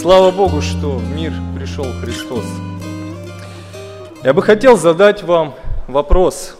Слава 0.00 0.30
Богу, 0.30 0.62
что 0.62 0.92
в 0.92 1.10
мир 1.10 1.32
пришел 1.56 1.84
Христос. 2.00 2.44
Я 4.22 4.32
бы 4.32 4.42
хотел 4.42 4.76
задать 4.76 5.24
вам 5.24 5.56
вопрос. 5.88 6.56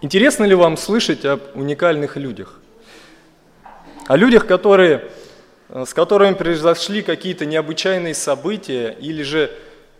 Интересно 0.00 0.44
ли 0.44 0.54
вам 0.54 0.78
слышать 0.78 1.26
об 1.26 1.42
уникальных 1.52 2.16
людях? 2.16 2.60
О 4.06 4.16
людях, 4.16 4.46
которые, 4.46 5.04
с 5.68 5.92
которыми 5.92 6.32
произошли 6.32 7.02
какие-то 7.02 7.44
необычайные 7.44 8.14
события, 8.14 8.96
или 8.98 9.22
же 9.22 9.50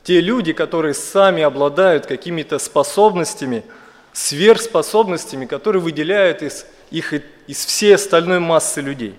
те 0.02 0.22
люди, 0.22 0.54
которые 0.54 0.94
сами 0.94 1.42
обладают 1.42 2.06
какими-то 2.06 2.58
способностями, 2.58 3.64
сверхспособностями, 4.14 5.44
которые 5.44 5.82
выделяют 5.82 6.40
из, 6.40 6.64
их 6.90 7.12
из 7.46 7.66
всей 7.66 7.96
остальной 7.96 8.40
массы 8.40 8.80
людей. 8.80 9.14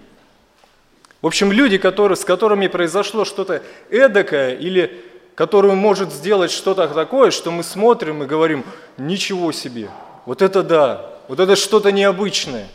В 1.25 1.27
общем, 1.27 1.52
люди, 1.52 1.79
которые, 1.79 2.17
с 2.17 2.23
которыми 2.23 2.67
произошло 2.67 3.25
что-то 3.25 3.63
эдакое 3.89 4.53
или 4.53 5.03
который 5.34 5.73
может 5.73 6.13
сделать 6.13 6.51
что-то 6.51 6.88
такое, 6.88 7.31
что 7.31 7.49
мы 7.49 7.63
смотрим 7.63 8.21
и 8.21 8.27
говорим, 8.27 8.63
ничего 8.98 9.51
себе, 9.51 9.89
вот 10.27 10.43
это 10.43 10.61
да, 10.61 11.15
вот 11.27 11.39
это 11.39 11.55
что-то 11.55 11.91
необычное. 11.91 12.67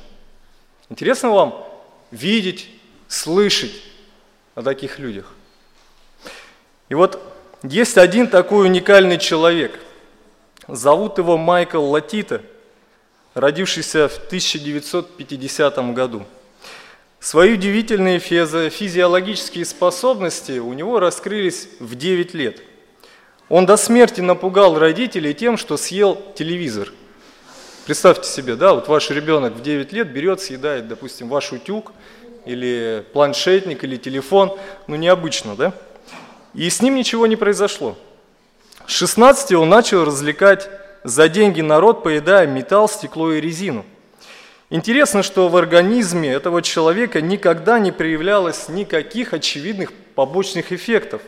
Интересно 0.88 1.30
вам 1.30 1.64
видеть, 2.10 2.68
слышать 3.06 3.70
о 4.56 4.62
таких 4.62 4.98
людях? 4.98 5.32
И 6.88 6.94
вот 6.94 7.22
есть 7.62 7.98
один 7.98 8.26
такой 8.26 8.66
уникальный 8.66 9.18
человек. 9.18 9.78
Зовут 10.66 11.18
его 11.18 11.38
Майкл 11.38 11.84
Латита, 11.88 12.42
родившийся 13.34 14.08
в 14.08 14.16
1950 14.16 15.94
году. 15.94 16.26
Свои 17.20 17.52
удивительные 17.52 18.18
физиологические 18.18 19.66
способности 19.66 20.52
у 20.52 20.72
него 20.72 20.98
раскрылись 21.00 21.68
в 21.78 21.94
9 21.94 22.32
лет. 22.32 22.62
Он 23.50 23.66
до 23.66 23.76
смерти 23.76 24.22
напугал 24.22 24.78
родителей 24.78 25.34
тем, 25.34 25.58
что 25.58 25.76
съел 25.76 26.16
телевизор. 26.34 26.90
Представьте 27.84 28.26
себе, 28.26 28.56
да, 28.56 28.72
вот 28.72 28.88
ваш 28.88 29.10
ребенок 29.10 29.52
в 29.52 29.60
9 29.60 29.92
лет 29.92 30.10
берет, 30.10 30.40
съедает, 30.40 30.88
допустим, 30.88 31.28
ваш 31.28 31.52
утюг 31.52 31.92
или 32.46 33.04
планшетник 33.12 33.84
или 33.84 33.96
телефон, 33.96 34.56
ну 34.86 34.96
необычно, 34.96 35.56
да? 35.56 35.74
И 36.54 36.70
с 36.70 36.80
ним 36.80 36.94
ничего 36.94 37.26
не 37.26 37.36
произошло. 37.36 37.98
С 38.86 38.92
16 38.92 39.52
он 39.52 39.68
начал 39.68 40.06
развлекать 40.06 40.70
за 41.04 41.28
деньги 41.28 41.60
народ, 41.60 42.02
поедая 42.02 42.46
металл, 42.46 42.88
стекло 42.88 43.30
и 43.30 43.42
резину– 43.42 43.84
Интересно, 44.72 45.24
что 45.24 45.48
в 45.48 45.56
организме 45.56 46.30
этого 46.30 46.62
человека 46.62 47.20
никогда 47.20 47.80
не 47.80 47.90
проявлялось 47.90 48.68
никаких 48.68 49.34
очевидных 49.34 49.92
побочных 50.14 50.70
эффектов, 50.70 51.22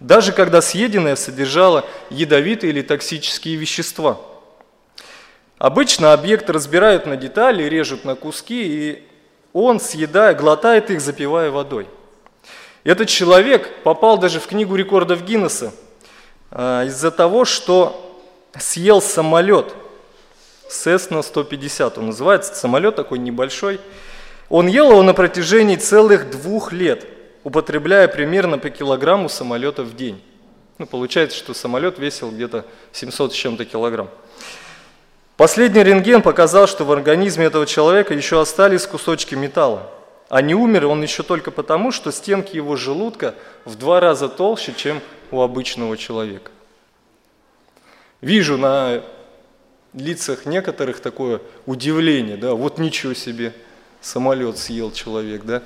даже 0.00 0.32
когда 0.32 0.60
съеденное 0.60 1.16
содержало 1.16 1.86
ядовитые 2.10 2.70
или 2.70 2.82
токсические 2.82 3.56
вещества. 3.56 4.20
Обычно 5.56 6.12
объект 6.12 6.50
разбирают 6.50 7.06
на 7.06 7.16
детали, 7.16 7.62
режут 7.62 8.04
на 8.04 8.14
куски, 8.14 8.62
и 8.62 9.02
он, 9.54 9.80
съедая, 9.80 10.34
глотает 10.34 10.90
их, 10.90 11.00
запивая 11.00 11.50
водой. 11.50 11.88
Этот 12.84 13.08
человек 13.08 13.82
попал 13.82 14.18
даже 14.18 14.40
в 14.40 14.46
книгу 14.46 14.76
рекордов 14.76 15.24
Гиннесса 15.24 15.72
а, 16.50 16.84
из-за 16.84 17.10
того, 17.10 17.46
что 17.46 18.14
съел 18.58 19.00
самолет– 19.00 19.74
Cessna 20.68 21.22
150 21.22 21.98
он 21.98 22.06
называется, 22.06 22.54
самолет 22.54 22.96
такой 22.96 23.18
небольшой. 23.18 23.80
Он 24.48 24.66
ел 24.66 24.90
его 24.90 25.02
на 25.02 25.14
протяжении 25.14 25.76
целых 25.76 26.30
двух 26.30 26.72
лет, 26.72 27.06
употребляя 27.44 28.08
примерно 28.08 28.58
по 28.58 28.70
килограмму 28.70 29.28
самолета 29.28 29.82
в 29.82 29.96
день. 29.96 30.22
Ну, 30.78 30.86
получается, 30.86 31.36
что 31.36 31.54
самолет 31.54 31.98
весил 31.98 32.30
где-то 32.30 32.64
700 32.92 33.32
с 33.32 33.36
чем-то 33.36 33.64
килограмм. 33.64 34.08
Последний 35.36 35.82
рентген 35.82 36.22
показал, 36.22 36.66
что 36.66 36.84
в 36.84 36.92
организме 36.92 37.46
этого 37.46 37.66
человека 37.66 38.14
еще 38.14 38.40
остались 38.40 38.86
кусочки 38.86 39.34
металла. 39.34 39.90
А 40.28 40.42
не 40.42 40.54
умер 40.54 40.86
он 40.86 41.02
еще 41.02 41.22
только 41.22 41.50
потому, 41.50 41.90
что 41.90 42.12
стенки 42.12 42.56
его 42.56 42.76
желудка 42.76 43.34
в 43.64 43.76
два 43.76 44.00
раза 44.00 44.28
толще, 44.28 44.74
чем 44.76 45.00
у 45.30 45.40
обычного 45.40 45.96
человека. 45.96 46.50
Вижу 48.20 48.58
на 48.58 49.02
лицах 49.94 50.46
некоторых 50.46 51.00
такое 51.00 51.40
удивление, 51.66 52.36
да, 52.36 52.54
вот 52.54 52.78
ничего 52.78 53.14
себе, 53.14 53.52
самолет 54.00 54.58
съел 54.58 54.92
человек, 54.92 55.44
да, 55.44 55.62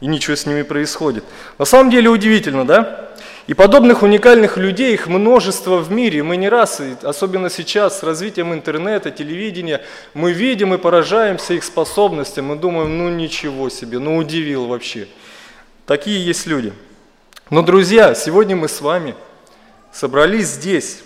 и 0.00 0.06
ничего 0.06 0.36
с 0.36 0.46
ними 0.46 0.62
происходит. 0.62 1.24
На 1.58 1.64
самом 1.64 1.90
деле 1.90 2.08
удивительно, 2.08 2.66
да? 2.66 3.10
И 3.46 3.54
подобных 3.54 4.02
уникальных 4.02 4.56
людей, 4.56 4.94
их 4.94 5.08
множество 5.08 5.78
в 5.78 5.90
мире. 5.90 6.22
Мы 6.22 6.36
не 6.36 6.48
раз, 6.48 6.80
особенно 7.02 7.50
сейчас 7.50 7.98
с 7.98 8.02
развитием 8.02 8.54
интернета, 8.54 9.10
телевидения, 9.10 9.82
мы 10.14 10.32
видим 10.32 10.72
и 10.72 10.78
поражаемся 10.78 11.54
их 11.54 11.64
способностям. 11.64 12.46
Мы 12.46 12.56
думаем, 12.56 12.96
ну 12.96 13.08
ничего 13.08 13.68
себе, 13.68 13.98
ну 13.98 14.16
удивил 14.16 14.66
вообще. 14.66 15.08
Такие 15.84 16.24
есть 16.24 16.46
люди. 16.46 16.72
Но, 17.50 17.62
друзья, 17.62 18.14
сегодня 18.14 18.54
мы 18.54 18.68
с 18.68 18.80
вами 18.80 19.16
собрались 19.92 20.46
здесь, 20.46 21.02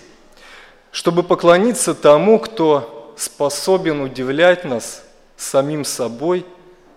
чтобы 0.95 1.25
поклониться 1.25 1.93
тому, 1.93 2.39
кто 2.39 3.13
способен 3.17 4.01
удивлять 4.01 4.65
нас 4.65 5.03
самим 5.37 5.85
собой 5.85 6.47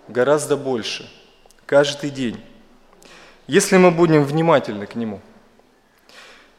гораздо 0.08 0.56
больше, 0.56 1.10
каждый 1.66 2.12
день, 2.12 2.40
если 3.48 3.78
мы 3.78 3.90
будем 3.90 4.24
внимательны 4.24 4.86
к 4.86 4.94
Нему. 4.94 5.20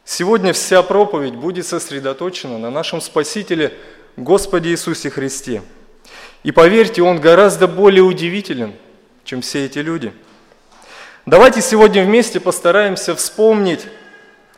Сегодня 0.04 0.53
вся 0.53 0.82
проповедь 0.82 1.37
будет 1.37 1.65
сосредоточена 1.65 2.59
на 2.59 2.71
нашем 2.71 3.00
Спасителе 3.00 3.72
Господе 4.16 4.71
Иисусе 4.71 5.09
Христе. 5.09 5.62
И 6.43 6.50
поверьте, 6.50 7.03
Он 7.03 7.21
гораздо 7.21 7.69
более 7.69 8.03
удивителен, 8.03 8.75
чем 9.22 9.43
все 9.43 9.65
эти 9.65 9.78
люди. 9.78 10.12
Давайте 11.25 11.62
сегодня 11.62 12.04
вместе 12.04 12.41
постараемся 12.41 13.15
вспомнить, 13.15 13.87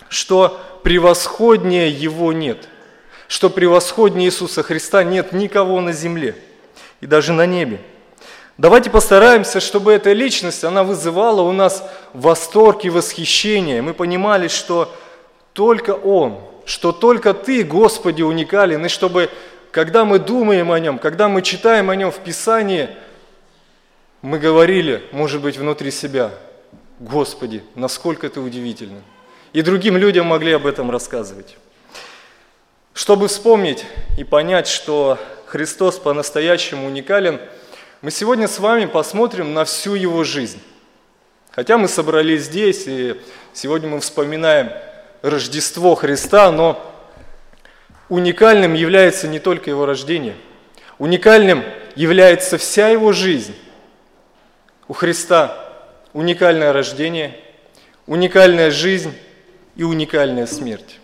что 0.08 0.58
превосходнее 0.82 1.90
Его 1.90 2.32
нет, 2.32 2.68
что 3.28 3.50
превосходнее 3.50 4.28
Иисуса 4.28 4.62
Христа 4.62 5.04
нет 5.04 5.32
никого 5.32 5.80
на 5.80 5.92
земле 5.92 6.34
и 7.00 7.06
даже 7.06 7.32
на 7.32 7.46
небе. 7.46 7.80
Давайте 8.58 8.90
постараемся, 8.90 9.58
чтобы 9.60 9.92
эта 9.92 10.12
личность, 10.12 10.64
она 10.64 10.84
вызывала 10.84 11.40
у 11.40 11.52
нас 11.52 11.82
восторг 12.12 12.84
и 12.84 12.90
восхищение. 12.90 13.80
Мы 13.80 13.94
понимали, 13.94 14.48
что 14.48 14.94
только 15.54 15.92
Он, 15.92 16.40
что 16.66 16.92
только 16.92 17.32
Ты, 17.32 17.64
Господи, 17.64 18.22
уникален, 18.22 18.84
и 18.84 18.88
чтобы, 18.88 19.30
когда 19.70 20.04
мы 20.04 20.18
думаем 20.18 20.72
о 20.72 20.78
Нем, 20.78 20.98
когда 20.98 21.28
мы 21.28 21.40
читаем 21.40 21.88
о 21.88 21.96
Нем 21.96 22.10
в 22.10 22.18
Писании, 22.18 22.90
мы 24.20 24.38
говорили, 24.38 25.04
может 25.12 25.40
быть, 25.40 25.56
внутри 25.56 25.90
себя, 25.90 26.30
Господи, 26.98 27.64
насколько 27.74 28.28
Ты 28.28 28.40
удивительный 28.40 29.00
и 29.52 29.62
другим 29.62 29.96
людям 29.96 30.26
могли 30.26 30.52
об 30.52 30.66
этом 30.66 30.90
рассказывать. 30.90 31.56
Чтобы 32.94 33.28
вспомнить 33.28 33.84
и 34.18 34.24
понять, 34.24 34.68
что 34.68 35.18
Христос 35.46 35.98
по-настоящему 35.98 36.86
уникален, 36.86 37.40
мы 38.02 38.10
сегодня 38.10 38.48
с 38.48 38.58
вами 38.58 38.86
посмотрим 38.86 39.52
на 39.54 39.64
всю 39.64 39.94
Его 39.94 40.24
жизнь. 40.24 40.60
Хотя 41.50 41.78
мы 41.78 41.88
собрались 41.88 42.42
здесь, 42.42 42.84
и 42.86 43.20
сегодня 43.52 43.88
мы 43.88 44.00
вспоминаем 44.00 44.70
Рождество 45.22 45.94
Христа, 45.94 46.50
но 46.52 46.80
уникальным 48.08 48.74
является 48.74 49.28
не 49.28 49.38
только 49.38 49.70
Его 49.70 49.86
рождение. 49.86 50.36
Уникальным 50.98 51.64
является 51.96 52.58
вся 52.58 52.88
Его 52.88 53.12
жизнь. 53.12 53.54
У 54.86 54.92
Христа 54.92 55.56
уникальное 56.12 56.72
рождение, 56.72 57.36
уникальная 58.06 58.70
жизнь, 58.70 59.12
и 59.80 59.82
уникальная 59.82 60.44
смерть. 60.44 61.00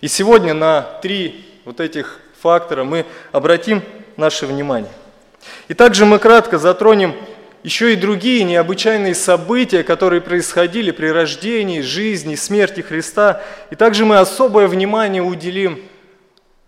И 0.00 0.08
сегодня 0.08 0.52
на 0.52 0.82
три 0.82 1.46
вот 1.64 1.78
этих 1.78 2.18
фактора 2.40 2.82
мы 2.82 3.06
обратим 3.30 3.80
наше 4.16 4.44
внимание. 4.44 4.90
И 5.68 5.74
также 5.74 6.04
мы 6.04 6.18
кратко 6.18 6.58
затронем 6.58 7.14
еще 7.62 7.92
и 7.92 7.96
другие 7.96 8.42
необычайные 8.42 9.14
события, 9.14 9.84
которые 9.84 10.20
происходили 10.20 10.90
при 10.90 11.06
рождении, 11.06 11.80
жизни, 11.80 12.34
смерти 12.34 12.80
Христа. 12.80 13.40
И 13.70 13.76
также 13.76 14.04
мы 14.04 14.18
особое 14.18 14.66
внимание 14.66 15.22
уделим 15.22 15.80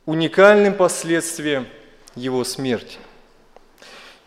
уникальным 0.07 0.75
последствиям 0.75 1.67
Его 2.15 2.45
смерти. 2.45 2.99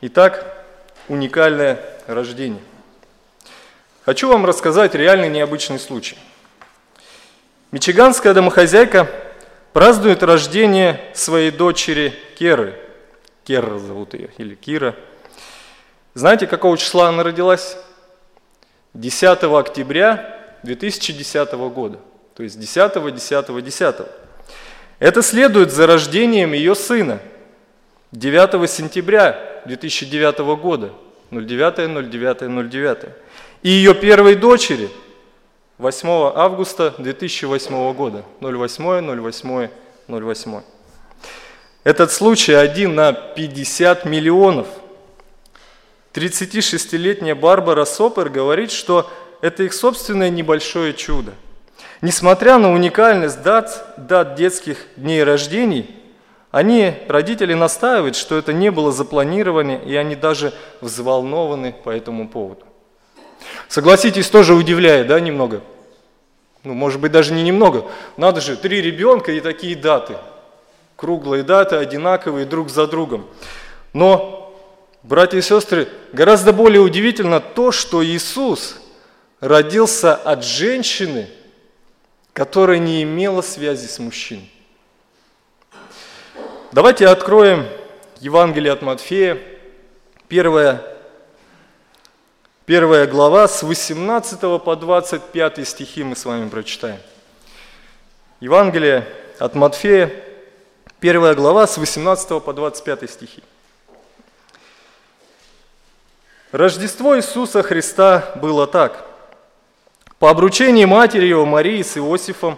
Итак, 0.02 0.66
уникальное 1.08 1.80
рождение. 2.06 2.60
Хочу 4.04 4.28
вам 4.28 4.46
рассказать 4.46 4.94
реальный 4.94 5.30
необычный 5.30 5.80
случай– 5.80 6.18
Мичиганская 7.74 8.36
домохозяйка 8.36 9.10
празднует 9.74 10.22
рождение 10.22 11.02
своей 11.16 11.50
дочери 11.50 12.14
Керы. 12.38 12.76
Кера 13.46 13.80
зовут 13.80 14.14
ее, 14.14 14.30
или 14.38 14.54
Кира. 14.54 14.96
Знаете, 16.14 16.46
какого 16.46 16.78
числа 16.78 17.10
она 17.10 17.24
родилась? 17.24 17.76
10 18.94 19.44
октября 19.46 20.60
2010 20.62 21.52
года, 21.74 21.98
то 22.36 22.44
есть 22.44 22.60
10, 22.60 23.16
10, 23.16 23.64
10. 23.64 23.96
Это 25.00 25.22
следует 25.24 25.72
за 25.72 25.88
рождением 25.88 26.54
ее 26.54 26.76
сына 26.76 27.22
9 28.12 28.70
сентября 28.70 29.64
2009 29.66 30.38
года, 30.62 30.92
09, 31.32 31.90
09, 31.90 32.72
09. 32.72 32.98
И 33.64 33.70
ее 33.70 33.96
первой 33.96 34.36
дочери 34.36 34.92
8 35.80 36.34
августа 36.36 36.94
2008 37.00 37.94
года, 37.94 38.24
08, 38.42 39.02
08, 39.02 39.70
08. 40.08 40.62
Этот 41.84 42.12
случай 42.12 42.54
один 42.54 42.94
на 42.94 43.12
50 43.12 44.06
миллионов. 44.06 44.68
36-летняя 46.14 47.34
Барбара 47.34 47.86
Сопер 47.86 48.30
говорит, 48.30 48.72
что 48.72 49.10
это 49.42 49.64
их 49.64 49.74
собственное 49.74 50.30
небольшое 50.30 50.94
чудо. 50.94 51.34
Несмотря 52.02 52.60
на 52.60 52.72
уникальность 52.72 53.42
дат, 53.42 53.96
дат 53.98 54.36
детских 54.36 54.78
дней 54.96 55.24
рождений, 55.24 55.96
они, 56.52 56.94
родители, 57.08 57.56
настаивают, 57.56 58.16
что 58.16 58.38
это 58.38 58.54
не 58.54 58.70
было 58.70 58.92
запланировано, 58.92 59.78
и 59.78 59.96
они 59.96 60.16
даже 60.16 60.54
взволнованы 60.82 61.74
по 61.74 61.90
этому 61.90 62.30
поводу. 62.30 62.64
Согласитесь, 63.68 64.30
тоже 64.30 64.54
удивляет, 64.54 65.08
да, 65.08 65.20
немного? 65.20 65.62
Ну, 66.64 66.74
может 66.74 67.00
быть, 67.02 67.12
даже 67.12 67.34
не 67.34 67.44
немного. 67.44 67.86
Надо 68.18 68.42
же, 68.42 68.56
три 68.56 68.82
ребенка 68.82 69.32
и 69.32 69.40
такие 69.40 69.76
даты– 69.76 70.16
круглые 71.04 71.44
даты, 71.44 71.76
одинаковые 71.76 72.46
друг 72.46 72.70
за 72.70 72.88
другом. 72.88 73.28
Но, 73.92 74.58
братья 75.04 75.38
и 75.38 75.42
сестры, 75.42 75.90
гораздо 76.14 76.54
более 76.54 76.80
удивительно 76.80 77.42
то, 77.42 77.74
что 77.74 78.04
Иисус 78.06 78.78
родился 79.42 80.16
от 80.16 80.46
женщины, 80.46 81.28
которая 82.32 82.80
не 82.80 83.04
имела 83.04 83.42
связи 83.42 83.86
с 83.88 84.00
мужчиной. 84.00 84.50
Давайте 86.72 87.06
откроем 87.08 87.68
Евангелие 88.22 88.72
от 88.72 88.82
Матфея, 88.82 89.38
первая, 90.30 90.82
первая 92.66 93.08
глава, 93.08 93.48
с 93.48 93.64
18 93.64 94.40
по 94.64 94.76
25 94.76 95.68
стихи 95.68 96.04
мы 96.04 96.16
с 96.16 96.26
вами 96.26 96.50
прочитаем. 96.50 97.00
Евангелие 98.40 99.08
от 99.40 99.56
Матфея, 99.56 100.12
Первая 101.04 101.36
глава 101.36 101.68
с 101.68 101.78
18 101.78 102.42
по 102.42 102.54
25 102.54 103.10
стихи. 103.10 103.44
Рождество 106.54 107.18
Иисуса 107.18 107.62
Христа 107.62 108.32
было 108.38 108.68
так. 108.68 109.06
По 110.18 110.30
обручении 110.30 110.86
матери 110.86 111.26
его 111.26 111.46
Марии 111.46 111.82
с 111.82 111.98
Иосифом, 111.98 112.58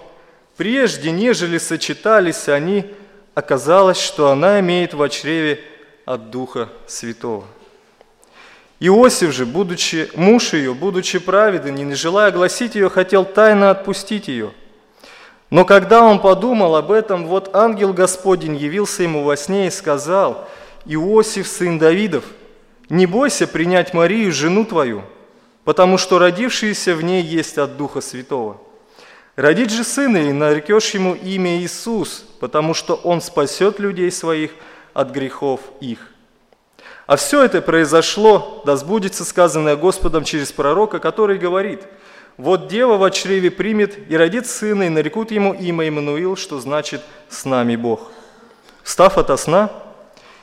прежде 0.58 1.10
нежели 1.10 1.58
сочетались 1.58 2.48
они, 2.48 2.86
оказалось, 3.34 4.00
что 4.00 4.30
она 4.30 4.60
имеет 4.60 4.94
в 4.94 5.10
чреве 5.10 5.60
от 6.06 6.30
Духа 6.30 6.70
Святого. 6.86 7.46
Иосиф 8.80 9.32
же, 9.32 9.46
будучи 9.46 10.10
муж 10.16 10.54
ее, 10.54 10.74
будучи 10.74 11.20
праведен 11.20 11.78
и 11.78 11.84
не 11.84 11.96
желая 11.96 12.28
огласить 12.28 12.76
ее, 12.76 12.90
хотел 12.90 13.26
тайно 13.26 13.72
отпустить 13.72 14.28
ее– 14.28 14.52
но 15.50 15.64
когда 15.64 16.04
он 16.04 16.20
подумал 16.20 16.76
об 16.76 16.92
этом, 16.92 17.28
вот 17.28 17.56
ангел 17.56 17.94
Господень 17.94 18.56
явился 18.56 19.04
ему 19.04 19.24
во 19.24 19.38
сне 19.38 19.68
и 19.68 19.72
сказал, 19.72 20.50
«Иосиф, 20.86 21.48
сын 21.48 21.78
Давидов, 21.78 22.26
не 22.90 23.06
бойся 23.06 23.48
принять 23.48 23.94
Марию, 23.94 24.32
жену 24.32 24.66
твою, 24.66 25.04
потому 25.64 25.98
что 25.98 26.20
родившийся 26.20 26.96
в 26.96 27.04
ней 27.04 27.22
есть 27.22 27.58
от 27.58 27.78
Духа 27.78 28.02
Святого. 28.02 28.60
Родить 29.36 29.72
же 29.72 29.84
сына, 29.84 30.18
и 30.18 30.32
нарекешь 30.32 30.92
ему 30.92 31.14
имя 31.14 31.58
Иисус, 31.60 32.26
потому 32.40 32.74
что 32.74 32.96
он 32.96 33.22
спасет 33.22 33.80
людей 33.80 34.12
своих 34.12 34.52
от 34.94 35.12
грехов 35.12 35.62
их». 35.80 36.12
А 37.08 37.18
все 37.18 37.44
это 37.44 37.62
произошло, 37.62 38.64
да 38.66 38.76
сбудется 38.76 39.24
сказанное 39.26 39.76
Господом 39.76 40.24
через 40.24 40.52
пророка, 40.52 41.00
который 41.00 41.38
говорит– 41.38 41.82
вот 42.38 42.68
дева 42.68 42.98
в 42.98 43.12
чреве 43.12 43.50
примет 43.50 44.12
и 44.12 44.18
родит 44.18 44.46
сына, 44.46 44.84
и 44.84 44.90
нарекут 44.90 45.32
ему 45.32 45.54
имя 45.54 45.88
Иммануил, 45.88 46.36
что 46.36 46.60
значит 46.60 47.02
«с 47.30 47.46
нами 47.46 47.78
Бог». 47.78 48.12
Встав 48.84 49.18
ото 49.18 49.38
сна, 49.38 49.72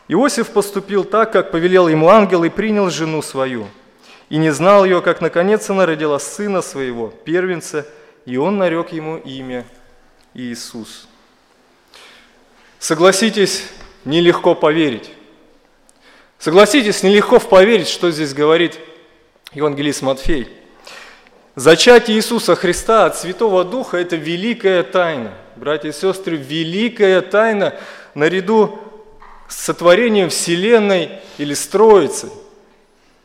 Иосиф 0.08 0.50
поступил 0.50 1.04
так, 1.04 1.32
как 1.32 1.50
повелел 1.50 1.88
ему 1.88 2.08
ангел, 2.08 2.44
и 2.44 2.48
принял 2.48 2.90
жену 2.90 3.20
свою. 3.20 3.68
И 4.30 4.38
не 4.38 4.50
знал 4.50 4.84
ее, 4.84 5.02
как 5.02 5.20
наконец 5.20 5.68
она 5.68 5.84
родила 5.84 6.18
сына 6.18 6.62
своего, 6.62 7.08
первенца, 7.24 7.86
и 8.24 8.38
он 8.38 8.56
нарек 8.56 8.92
ему 8.92 9.18
имя 9.18 9.66
Иисус. 10.32 11.06
Согласитесь, 12.78 13.68
нелегко 14.06 14.54
поверить. 14.54 15.10
Согласитесь, 16.42 17.02
нелегко 17.02 17.38
поверить, 17.38 17.88
что 17.88 18.10
здесь 18.10 18.34
говорит 18.34 18.78
евангелист 19.54 20.02
Матфей– 20.02 20.48
Зачатие 21.54 22.16
Иисуса 22.16 22.54
Христа 22.54 23.04
от 23.04 23.18
Святого 23.18 23.62
Духа– 23.62 23.96
это 23.98 24.16
великая 24.16 24.82
тайна. 24.82 25.34
Братья 25.56 25.90
и 25.90 25.92
сестры, 25.92 26.36
великая 26.36 27.20
тайна 27.20 27.74
наряду 28.14 28.78
с 29.48 29.56
сотворением 29.56 30.30
Вселенной 30.30 31.10
или 31.36 31.52
строицей. 31.52 32.30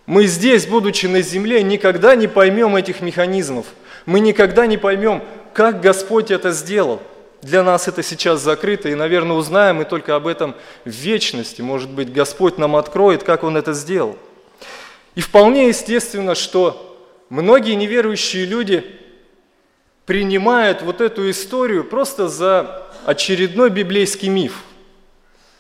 Мы 0.06 0.26
здесь, 0.26 0.68
будучи 0.68 1.06
на 1.06 1.22
земле, 1.22 1.64
никогда 1.64 2.18
не 2.18 2.28
поймем 2.28 2.76
этих 2.76 3.00
механизмов. 3.00 3.66
Мы 4.06 4.20
никогда 4.20 4.66
не 4.66 4.78
поймем, 4.78 5.24
как 5.54 5.80
Господь 5.80 6.30
это 6.30 6.52
сделал. 6.52 7.02
Для 7.48 7.64
нас 7.64 7.88
это 7.88 8.04
сейчас 8.04 8.42
закрыто, 8.42 8.90
и, 8.90 8.96
наверное, 8.96 9.38
узнаем 9.38 9.78
мы 9.78 9.86
только 9.86 10.16
об 10.16 10.28
этом 10.28 10.54
в 10.86 10.90
вечности. 10.90 11.62
Может 11.62 11.90
быть, 11.90 12.12
Господь 12.12 12.58
нам 12.58 12.76
откроет, 12.76 13.24
как 13.24 13.44
Он 13.44 13.56
это 13.58 13.74
сделал. 13.74 14.18
И 15.16 15.22
вполне 15.22 15.70
естественно, 15.70 16.36
что 16.36 16.88
Многие 17.30 17.76
неверующие 17.76 18.46
люди 18.46 18.86
принимают 20.06 20.82
вот 20.82 21.02
эту 21.02 21.30
историю 21.30 21.84
просто 21.84 22.30
за 22.30 22.84
очередной 23.06 23.70
библейский 23.70 24.30
миф. 24.30 24.64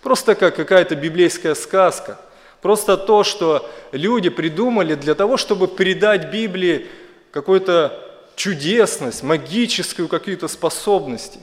Просто 0.01 0.35
как 0.35 0.55
какая-то 0.55 0.95
библейская 0.95 1.55
сказка. 1.55 2.17
Просто 2.61 2.95
то, 2.95 3.25
что 3.25 3.69
люди 3.91 4.29
придумали 4.29 4.95
для 4.95 5.13
того, 5.13 5.35
чтобы 5.35 5.67
придать 5.67 6.31
Библии 6.31 6.87
какую-то 7.31 8.01
чудесность, 8.37 9.21
магическую 9.23 10.07
какие-то 10.07 10.47
способности. 10.47 11.39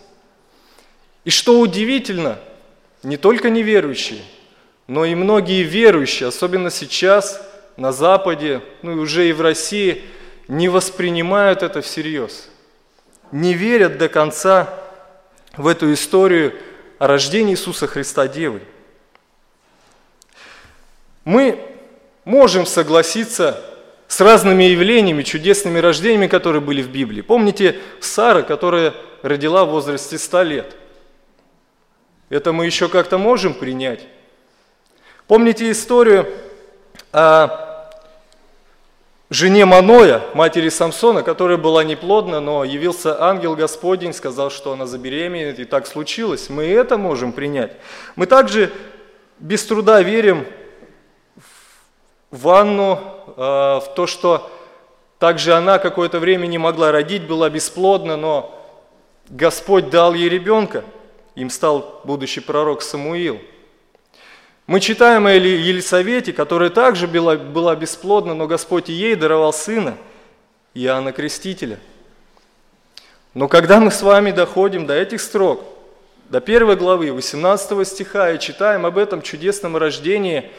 И 1.25 1.31
что 1.31 1.59
удивительно, 1.61 2.39
не 3.03 3.17
только 3.17 3.51
неверующие, 3.51 4.21
но 4.87 5.05
и 5.05 5.15
многие 5.15 5.63
верующие, 5.63 6.29
особенно 6.29 6.71
сейчас 6.71 7.41
на 7.77 7.93
Западе, 7.93 8.61
ну 8.83 8.93
и 8.93 8.97
уже 8.97 9.29
и 9.29 9.33
в 9.33 9.41
России– 9.41 10.03
не 10.49 10.69
воспринимают 10.69 11.63
это 11.63 11.81
всерьез, 11.81 12.49
не 13.33 13.55
верят 13.55 13.99
до 13.99 14.09
конца 14.09 14.69
в 15.57 15.67
эту 15.67 15.93
историю 15.93 16.55
о 16.99 17.07
рождении 17.07 17.55
Иисуса 17.55 17.87
Христа 17.87 18.29
Девы. 18.29 18.61
Мы 21.25 21.59
можем 22.25 22.67
согласиться 22.67 23.65
с 24.09 24.21
разными 24.21 24.65
явлениями, 24.65 25.23
чудесными 25.23 25.79
рождениями, 25.79 26.27
которые 26.27 26.61
были 26.61 26.83
в 26.83 26.91
Библии. 26.91 27.23
Помните 27.23 27.79
Сара, 28.01 28.43
которая 28.43 28.95
родила 29.23 29.65
в 29.65 29.71
возрасте 29.71 30.19
100 30.19 30.43
лет? 30.43 30.77
Это 32.29 32.53
мы 32.53 32.67
еще 32.67 32.89
как-то 32.89 33.19
можем 33.19 33.55
принять. 33.55 34.01
Помните 35.27 35.71
историю 35.71 36.27
о 37.13 37.65
жене 39.31 39.65
Маноя, 39.65 40.23
матери 40.35 40.69
Самсона, 40.69 41.23
которая 41.23 41.57
была 41.57 41.85
неплодна, 41.85 42.41
но 42.41 42.65
явился 42.65 43.23
ангел 43.23 43.57
Господень, 43.57 44.13
сказал, 44.13 44.51
что 44.51 44.73
она 44.73 44.87
забеременеет, 44.87 45.59
и 45.59 45.65
так 45.65 45.87
случилось. 45.87 46.49
Мы 46.49 46.65
это 46.65 46.99
можем 46.99 47.33
принять. 47.33 47.73
Мы 48.17 48.27
также 48.27 48.73
без 49.39 49.65
труда 49.65 50.03
верим 50.03 50.47
в 52.31 52.43
ванну, 52.43 53.01
а, 53.37 53.81
в 53.81 53.95
то, 53.95 54.07
что 54.07 54.51
также 55.19 55.55
она 55.55 55.79
какое-то 55.79 56.21
время 56.21 56.47
не 56.47 56.59
могла 56.59 56.93
родить, 56.93 57.27
была 57.27 57.49
бесплодна, 57.51 58.17
но 58.17 58.55
Господь 59.29 59.91
дал 59.91 60.15
ей 60.15 60.29
ребенка, 60.29 60.85
им 61.35 61.51
стал 61.51 62.01
будущий 62.05 62.41
пророк 62.41 62.83
Самуил– 62.83 63.41
мы 64.67 64.81
читаем 64.81 65.27
о 65.27 65.33
Елисавете, 65.33 66.33
которая 66.33 66.71
также 66.71 67.07
была, 67.07 67.37
была 67.37 67.77
бесплодна, 67.77 68.35
но 68.35 68.47
Господь 68.47 68.89
ей 68.89 69.15
даровал 69.15 69.53
сына, 69.53 69.99
Иоанна 70.73 71.13
Крестителя. 71.13 71.79
Но 73.35 73.47
когда 73.47 73.79
мы 73.79 73.91
с 73.91 74.01
вами 74.01 74.31
доходим 74.31 74.87
до 74.87 74.95
этих 74.95 75.21
строк, 75.21 75.63
до 76.31 76.41
первой 76.41 76.77
главы, 76.77 77.13
18 77.13 77.87
стиха, 77.87 78.31
и 78.31 78.39
читаем 78.39 78.87
об 78.87 78.97
этом 78.97 79.21
чудесном 79.21 79.77
рождении, 79.77 80.51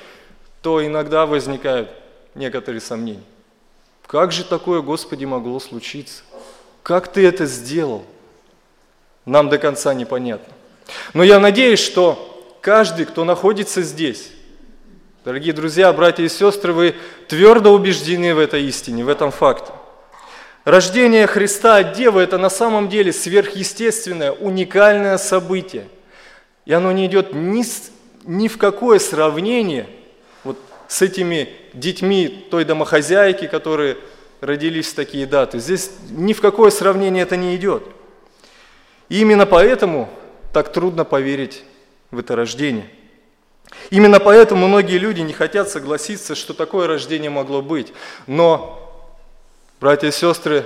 то 0.62 0.86
иногда 0.86 1.26
возникают 1.26 1.90
некоторые 2.36 2.82
сомнения. 2.82 3.24
Как 4.06 4.32
же 4.32 4.44
такое, 4.44 4.82
Господи, 4.82 5.26
могло 5.26 5.60
случиться? 5.60 6.22
Как 6.84 7.12
ты 7.12 7.26
это 7.26 7.48
сделал? 7.48 8.06
Нам 9.26 9.50
до 9.50 9.58
конца 9.58 9.96
непонятно. 9.96 10.55
Но 11.14 11.24
я 11.24 11.40
надеюсь, 11.40 11.80
что 11.80 12.44
каждый, 12.62 13.06
кто 13.06 13.24
находится 13.24 13.82
здесь, 13.82 14.32
дорогие 15.24 15.54
друзья, 15.54 15.92
братья 15.94 16.24
и 16.24 16.30
сестры, 16.30 16.74
вы 16.74 16.96
твердо 17.28 17.74
убеждены 17.74 18.36
в 18.36 18.40
этой 18.40 18.64
истине, 18.66 19.04
в 19.04 19.10
этом 19.10 19.32
факте. 19.32 19.72
Рождение 20.64 21.28
Христа 21.28 21.78
от 21.78 21.94
Девы– 21.94 22.22
это 22.24 22.40
на 22.40 22.50
самом 22.50 22.90
деле 22.90 23.14
сверхъестественное, 23.14 24.32
уникальное 24.32 25.18
событие. 25.20 25.88
И 26.66 26.74
оно 26.74 26.92
не 26.92 27.06
идет 27.06 27.34
ни, 27.34 27.64
ни 28.24 28.48
в 28.48 28.58
какое 28.58 28.98
сравнение 28.98 29.88
вот 30.44 30.58
с 30.88 31.04
этими 31.04 31.50
детьми 31.74 32.48
той 32.50 32.66
домохозяйки, 32.66 33.46
которые 33.46 33.98
родились 34.42 34.92
в 34.92 34.96
такие 34.96 35.28
даты. 35.28 35.60
Здесь 35.60 35.92
ни 36.10 36.34
в 36.34 36.42
какое 36.42 36.72
сравнение 36.72 37.24
это 37.24 37.38
не 37.38 37.56
идет. 37.56 37.84
И 39.10 39.22
именно 39.22 39.46
поэтому 39.46 40.10
так 40.56 40.72
трудно 40.72 41.04
поверить 41.04 41.66
в 42.12 42.20
это 42.20 42.34
рождение. 42.34 42.90
Именно 43.90 44.22
поэтому 44.22 44.70
многие 44.70 44.98
люди 44.98 45.20
не 45.20 45.34
хотят 45.34 45.68
согласиться, 45.68 46.34
что 46.34 46.54
такое 46.54 46.88
рождение 46.88 47.30
могло 47.30 47.62
быть. 47.62 47.92
Но, 48.26 48.82
братья 49.82 50.08
и 50.08 50.12
сестры, 50.12 50.66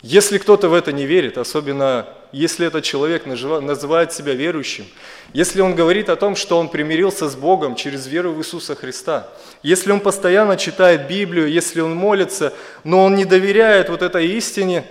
если 0.00 0.38
кто-то 0.38 0.68
в 0.68 0.74
это 0.74 0.92
не 0.92 1.06
верит, 1.06 1.38
особенно 1.38 2.06
если 2.30 2.64
этот 2.64 2.84
человек 2.84 3.26
называет 3.26 4.12
себя 4.12 4.32
верующим, 4.32 4.86
если 5.32 5.60
он 5.60 5.74
говорит 5.74 6.08
о 6.08 6.14
том, 6.14 6.36
что 6.36 6.56
он 6.56 6.68
примирился 6.68 7.28
с 7.28 7.34
Богом 7.34 7.74
через 7.74 8.06
веру 8.06 8.32
в 8.32 8.38
Иисуса 8.38 8.76
Христа, 8.76 9.26
если 9.64 9.90
он 9.90 9.98
постоянно 9.98 10.56
читает 10.56 11.08
Библию, 11.08 11.50
если 11.50 11.80
он 11.80 11.96
молится, 11.96 12.54
но 12.84 13.04
он 13.04 13.16
не 13.16 13.24
доверяет 13.24 13.88
вот 13.88 14.02
этой 14.02 14.28
истине, 14.28 14.84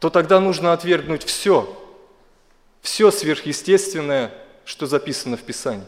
то 0.00 0.10
тогда 0.10 0.40
нужно 0.40 0.72
отвергнуть 0.72 1.22
все, 1.22 1.80
все 2.84 3.10
сверхъестественное, 3.10 4.30
что 4.64 4.86
записано 4.86 5.36
в 5.36 5.42
Писании. 5.42 5.84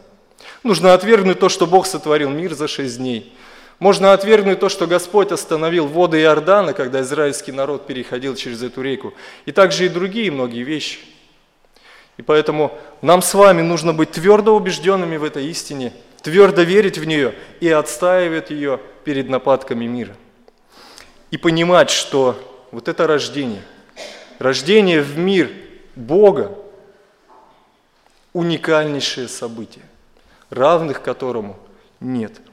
Нужно 0.63 0.93
отвергнуть 0.93 1.39
то, 1.39 1.47
что 1.47 1.65
Бог 1.65 1.87
сотворил 1.87 2.29
мир 2.29 2.53
за 2.53 2.67
шесть 2.67 2.97
дней– 2.97 3.33
можно 3.79 4.13
отвергнуть 4.13 4.59
то, 4.59 4.69
что 4.69 4.87
Господь 4.87 5.31
остановил 5.31 5.85
воды 5.85 6.19
Иордана, 6.21 6.73
когда 6.73 7.01
израильский 7.01 7.51
народ 7.51 7.85
переходил 7.85 8.35
через 8.35 8.63
эту 8.63 8.81
реку, 8.81 9.13
и 9.45 9.51
также 9.51 9.85
и 9.85 9.89
другие 9.89 10.31
многие 10.31 10.63
вещи. 10.63 10.99
И 12.17 12.23
поэтому 12.23 12.75
нам 13.03 13.21
с 13.21 13.35
вами 13.35 13.61
нужно 13.61 13.93
быть 13.93 14.11
твердо 14.11 14.55
убежденными 14.55 15.17
в 15.17 15.23
этой 15.23 15.45
истине, 15.47 15.93
твердо 16.23 16.63
верить 16.63 16.97
в 16.97 17.05
нее 17.05 17.35
и 17.59 17.69
отстаивать 17.69 18.49
ее 18.49 18.79
перед 19.03 19.29
нападками 19.29 19.85
мира. 19.85 20.15
И 21.29 21.37
понимать, 21.37 21.91
что 21.91 22.35
вот 22.71 22.87
это 22.87 23.05
рождение, 23.05 23.61
рождение 24.39 25.01
в 25.01 25.19
мир 25.19 25.51
Бога, 25.95 26.57
уникальнейшее 28.37 29.27
событие, 29.27 29.85
равных 30.49 31.01
которому 31.01 31.57
нет– 31.99 32.33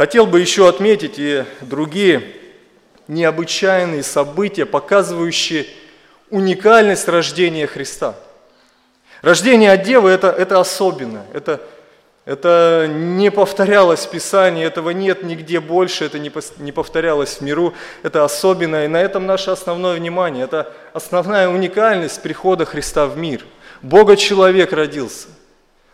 Хотел 0.00 0.24
бы 0.24 0.40
еще 0.40 0.66
отметить 0.66 1.18
и 1.18 1.44
другие 1.60 2.22
необычайные 3.06 4.02
события, 4.02 4.64
показывающие 4.64 5.66
уникальность 6.30 7.06
рождения 7.06 7.66
Христа. 7.66 8.14
Рождение 9.20 9.72
от 9.72 9.82
Девы 9.82 10.08
это,– 10.08 10.28
это 10.38 10.58
особенное, 10.58 11.26
это, 11.34 11.60
это 12.24 12.86
не 12.88 13.30
повторялось 13.30 14.06
в 14.06 14.10
Писании, 14.10 14.64
этого 14.64 14.88
нет 14.88 15.22
нигде 15.22 15.60
больше, 15.60 16.06
это 16.06 16.18
не, 16.18 16.32
не 16.56 16.72
повторялось 16.72 17.34
в 17.34 17.40
миру, 17.42 17.74
это 18.02 18.24
особенное, 18.24 18.86
и 18.86 18.88
на 18.88 19.02
этом 19.02 19.26
наше 19.26 19.50
основное 19.50 19.96
внимание, 19.96 20.44
это 20.44 20.72
основная 20.94 21.50
уникальность 21.50 22.22
прихода 22.22 22.64
Христа 22.64 23.06
в 23.06 23.18
мир. 23.18 23.44
Бога-человек 23.82 24.72
родился. 24.72 25.28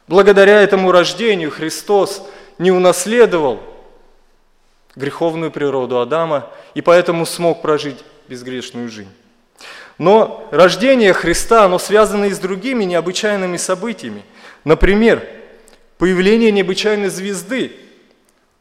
Благодаря 0.09 0.61
этому 0.61 0.93
рождению 0.93 1.51
Христос 1.51 2.23
не 2.59 2.71
унаследовал– 2.71 3.61
греховную 4.97 5.51
природу 5.51 6.01
Адама 6.01 6.51
и 6.75 6.81
поэтому 6.81 7.27
смог 7.27 7.63
прожить 7.63 7.99
безгрешную 8.29 8.89
жизнь. 8.89 9.13
Но 9.99 10.49
рождение 10.51 11.13
Христа, 11.13 11.65
оно 11.65 11.79
связано 11.79 12.25
и 12.27 12.31
с 12.31 12.39
другими 12.39 12.85
необычайными 12.85 13.57
событиями. 13.57 14.25
Например, 14.65 15.27
появление 15.99 16.51
необычайной 16.51 17.09
звезды, 17.09 17.73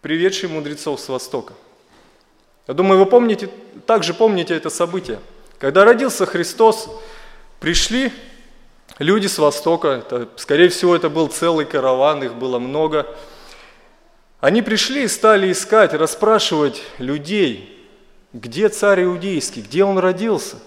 приведшей 0.02 0.50
мудрецов 0.50 1.00
с 1.00 1.10
Востока. 1.10 1.54
Я 2.68 2.74
думаю, 2.74 3.00
вы 3.00 3.06
помните, 3.06 3.50
также 3.86 4.14
помните 4.14 4.56
это 4.56 4.70
событие. 4.70 5.20
Когда 5.60 5.84
родился 5.84 6.26
Христос, 6.26 6.90
пришли 7.60 8.12
люди 9.00 9.28
с 9.28 9.38
Востока, 9.38 9.88
это, 9.90 10.30
скорее 10.36 10.70
всего, 10.70 10.96
это 10.96 11.10
был 11.10 11.28
целый 11.28 11.66
караван, 11.66 12.24
их 12.24 12.36
было 12.36 12.60
много– 12.60 13.08
они 14.46 14.62
пришли 14.62 15.06
и 15.06 15.08
стали 15.08 15.52
искать, 15.52 15.96
расспрашивать 15.96 16.84
людей, 17.00 17.84
где 18.32 18.70
царь 18.70 19.06
иудейский, 19.06 19.64
где 19.64 19.84
он 19.84 19.98
родился. 19.98 20.58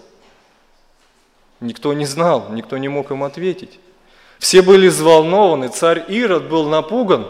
Никто 1.60 1.92
не 1.92 2.04
знал, 2.04 2.48
никто 2.50 2.76
не 2.76 2.88
мог 2.88 3.12
им 3.12 3.22
ответить. 3.22 3.78
Все 4.40 4.62
были 4.62 4.88
взволнованы, 4.88 5.68
царь 5.68 6.04
Ирод 6.08 6.48
был 6.48 6.68
напуган. 6.68 7.28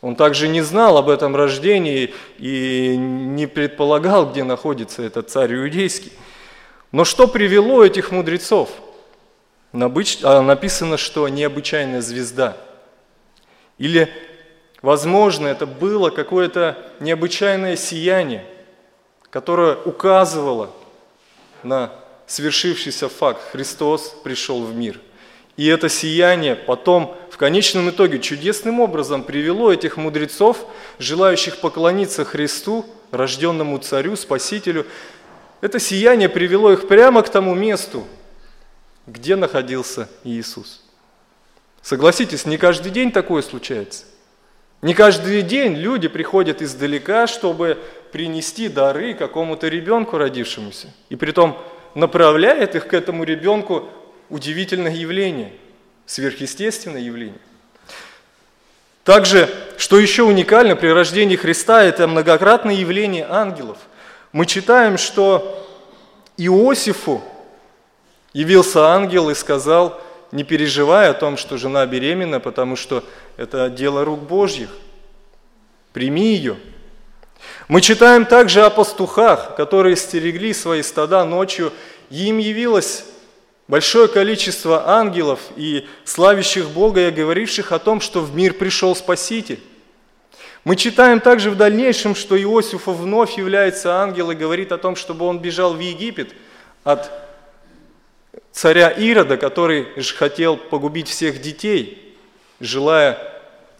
Он 0.00 0.16
также 0.16 0.48
не 0.48 0.62
знал 0.62 0.96
об 0.96 1.10
этом 1.10 1.36
рождении 1.36 2.14
и 2.38 2.96
не 2.96 3.46
предполагал, 3.46 4.30
где 4.30 4.44
находится 4.44 5.02
этот 5.02 5.28
царь 5.28 5.54
иудейский. 5.54 6.12
Но 6.90 7.04
что 7.04 7.28
привело 7.28 7.84
этих 7.84 8.12
мудрецов? 8.12 8.70
А, 9.72 10.42
написано, 10.42 10.96
что 10.96 11.28
необычайная 11.28 12.00
звезда. 12.00 12.56
Или 13.78 14.12
Возможно, 14.82 15.46
это 15.46 15.64
было 15.64 16.10
какое-то 16.10 16.76
необычайное 16.98 17.76
сияние, 17.76 18.44
которое 19.30 19.76
указывало 19.76 20.70
на 21.62 21.92
свершившийся 22.26 23.08
факт. 23.08 23.40
Христос 23.52 24.12
пришел 24.24 24.64
в 24.64 24.74
мир. 24.74 24.98
И 25.56 25.68
это 25.68 25.88
сияние 25.88 26.56
потом 26.56 27.16
в 27.30 27.36
конечном 27.36 27.90
итоге 27.90 28.18
чудесным 28.18 28.80
образом 28.80 29.22
привело 29.22 29.72
этих 29.72 29.96
мудрецов, 29.96 30.66
желающих 30.98 31.58
поклониться 31.58 32.24
Христу, 32.24 32.84
рожденному 33.12 33.78
царю, 33.78 34.16
спасителю, 34.16 34.86
это 35.60 35.78
сияние 35.78 36.28
привело 36.28 36.72
их 36.72 36.88
прямо 36.88 37.22
к 37.22 37.28
тому 37.28 37.54
месту, 37.54 38.04
где 39.06 39.36
находился 39.36 40.08
Иисус. 40.24 40.82
Согласитесь, 41.82 42.46
не 42.46 42.58
каждый 42.58 42.92
день 42.92 43.10
такое 43.10 43.42
случается. 43.42 44.04
Не 44.82 44.94
каждый 44.94 45.42
день 45.42 45.74
люди 45.74 46.08
приходят 46.08 46.60
издалека, 46.62 47.26
чтобы 47.26 47.78
принести 48.10 48.68
дары 48.68 49.14
какому-то 49.14 49.68
ребенку 49.68 50.18
родившемуся. 50.18 50.88
И 51.08 51.16
притом 51.16 51.60
направляет 51.94 52.74
их 52.74 52.88
к 52.88 52.94
этому 52.94 53.24
ребенку 53.24 53.88
удивительное 54.28 54.92
явление, 54.94 55.52
сверхъестественное 56.06 57.00
явление. 57.00 57.40
Также, 59.04 59.48
что 59.78 59.98
еще 59.98 60.22
уникально 60.22 60.76
при 60.76 60.88
рождении 60.88 61.36
Христа, 61.36 61.82
это 61.82 62.06
многократное 62.06 62.74
явление 62.74 63.26
ангелов. 63.28 63.78
Мы 64.32 64.46
читаем, 64.46 64.96
что 64.96 65.68
Иосифу 66.36 67.22
явился 68.32 68.86
ангел 68.88 69.30
и 69.30 69.34
сказал– 69.34 70.00
не 70.32 70.44
переживай 70.44 71.10
о 71.10 71.14
том, 71.14 71.36
что 71.36 71.58
жена 71.58 71.84
беременна, 71.86 72.40
потому 72.40 72.74
что 72.74 73.04
это 73.36 73.68
дело 73.68 74.04
рук 74.04 74.20
Божьих. 74.20 74.70
Прими 75.92 76.34
ее. 76.34 76.56
Мы 77.68 77.82
читаем 77.82 78.24
также 78.24 78.62
о 78.62 78.70
пастухах, 78.70 79.54
которые 79.56 79.94
стерегли 79.94 80.54
свои 80.54 80.82
стада 80.82 81.24
ночью, 81.26 81.70
и 82.08 82.28
им 82.28 82.38
явилось 82.38 83.04
большое 83.68 84.08
количество 84.08 84.88
ангелов 84.88 85.40
и 85.56 85.86
славящих 86.04 86.70
Бога 86.70 87.08
и 87.08 87.10
говоривших 87.10 87.70
о 87.70 87.78
том, 87.78 88.00
что 88.00 88.20
в 88.20 88.34
мир 88.34 88.54
пришел 88.54 88.96
Спаситель. 88.96 89.60
Мы 90.64 90.76
читаем 90.76 91.20
также 91.20 91.50
в 91.50 91.56
дальнейшем, 91.56 92.14
что 92.14 92.40
Иосифу 92.40 92.92
вновь 92.92 93.36
является 93.36 93.96
ангел 93.96 94.30
и 94.30 94.34
говорит 94.36 94.72
о 94.72 94.78
том, 94.78 94.96
чтобы 94.96 95.26
он 95.26 95.40
бежал 95.40 95.74
в 95.74 95.80
Египет 95.80 96.32
от 96.84 97.10
царя 98.52 98.90
Ирода, 98.90 99.36
который 99.36 99.88
же 99.96 100.14
хотел 100.14 100.56
погубить 100.56 101.08
всех 101.08 101.40
детей, 101.40 102.16
желая 102.60 103.18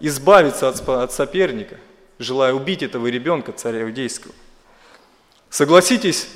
избавиться 0.01 0.69
от, 0.69 1.13
соперника, 1.13 1.77
желая 2.19 2.53
убить 2.53 2.83
этого 2.83 3.07
ребенка, 3.07 3.53
царя 3.53 3.83
Иудейского. 3.83 4.35
Согласитесь, 5.51 6.29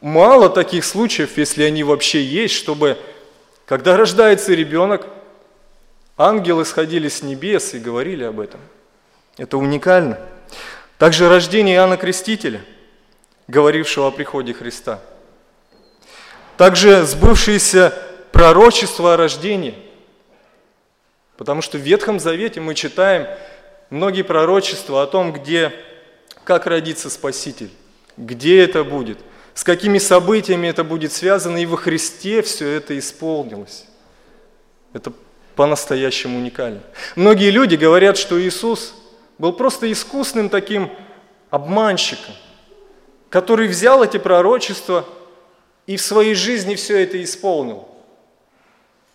мало 0.00 0.48
таких 0.48 0.84
случаев, 0.84 1.36
если 1.36 1.64
они 1.64 1.82
вообще 1.82 2.22
есть, 2.22 2.54
чтобы, 2.54 2.96
когда 3.66 3.96
рождается 3.96 4.54
ребенок, 4.54 5.06
ангелы 6.16 6.64
сходили 6.64 7.08
с 7.08 7.22
небес 7.22 7.74
и 7.74 7.78
говорили 7.78 8.24
об 8.24 8.40
этом. 8.40 8.60
Это 9.36 9.58
уникально. 9.58 10.18
Также 10.98 11.28
рождение 11.28 11.76
Иоанна 11.76 11.96
Крестителя, 11.96 12.60
говорившего 13.48 14.08
о 14.08 14.10
приходе 14.10 14.52
Христа. 14.52 15.00
Также 16.60 17.06
сбывшееся 17.06 17.94
пророчество 18.32 19.14
о 19.14 19.16
рождении. 19.16 19.74
Потому 21.38 21.62
что 21.62 21.78
в 21.78 21.80
Ветхом 21.80 22.20
Завете 22.20 22.60
мы 22.60 22.74
читаем 22.74 23.26
многие 23.88 24.20
пророчества 24.20 25.02
о 25.02 25.06
том, 25.06 25.32
где, 25.32 25.72
как 26.44 26.66
родится 26.66 27.08
Спаситель, 27.08 27.70
где 28.18 28.62
это 28.62 28.84
будет, 28.84 29.16
с 29.54 29.64
какими 29.64 29.96
событиями 29.96 30.66
это 30.66 30.84
будет 30.84 31.14
связано, 31.14 31.56
и 31.56 31.64
во 31.64 31.78
Христе 31.78 32.42
все 32.42 32.68
это 32.68 32.98
исполнилось. 32.98 33.86
Это 34.92 35.14
по-настоящему 35.56 36.36
уникально. 36.36 36.82
Многие 37.16 37.48
люди 37.48 37.76
говорят, 37.76 38.18
что 38.18 38.38
Иисус 38.38 38.92
был 39.38 39.54
просто 39.54 39.90
искусным 39.90 40.50
таким 40.50 40.90
обманщиком, 41.48 42.34
который 43.30 43.66
взял 43.66 44.04
эти 44.04 44.18
пророчества 44.18 45.06
и 45.90 45.96
в 45.96 46.02
своей 46.02 46.34
жизни 46.34 46.76
все 46.76 47.02
это 47.02 47.20
исполнил, 47.20 47.88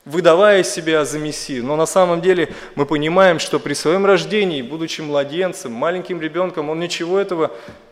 выдавая 0.03 0.62
себя 0.62 1.05
за 1.05 1.20
Мессию. 1.20 1.63
Но 1.63 1.77
на 1.77 1.86
самом 1.86 2.22
деле 2.22 2.53
мы 2.75 2.86
понимаем, 2.86 3.39
что 3.39 3.62
при 3.62 3.74
своем 3.74 4.05
рождении, 4.05 4.62
будучи 4.62 5.00
младенцем, 5.00 5.72
маленьким 5.72 6.20
ребенком, 6.20 6.70
он 6.70 6.82
ничего 6.82 7.17
этого 7.17 7.51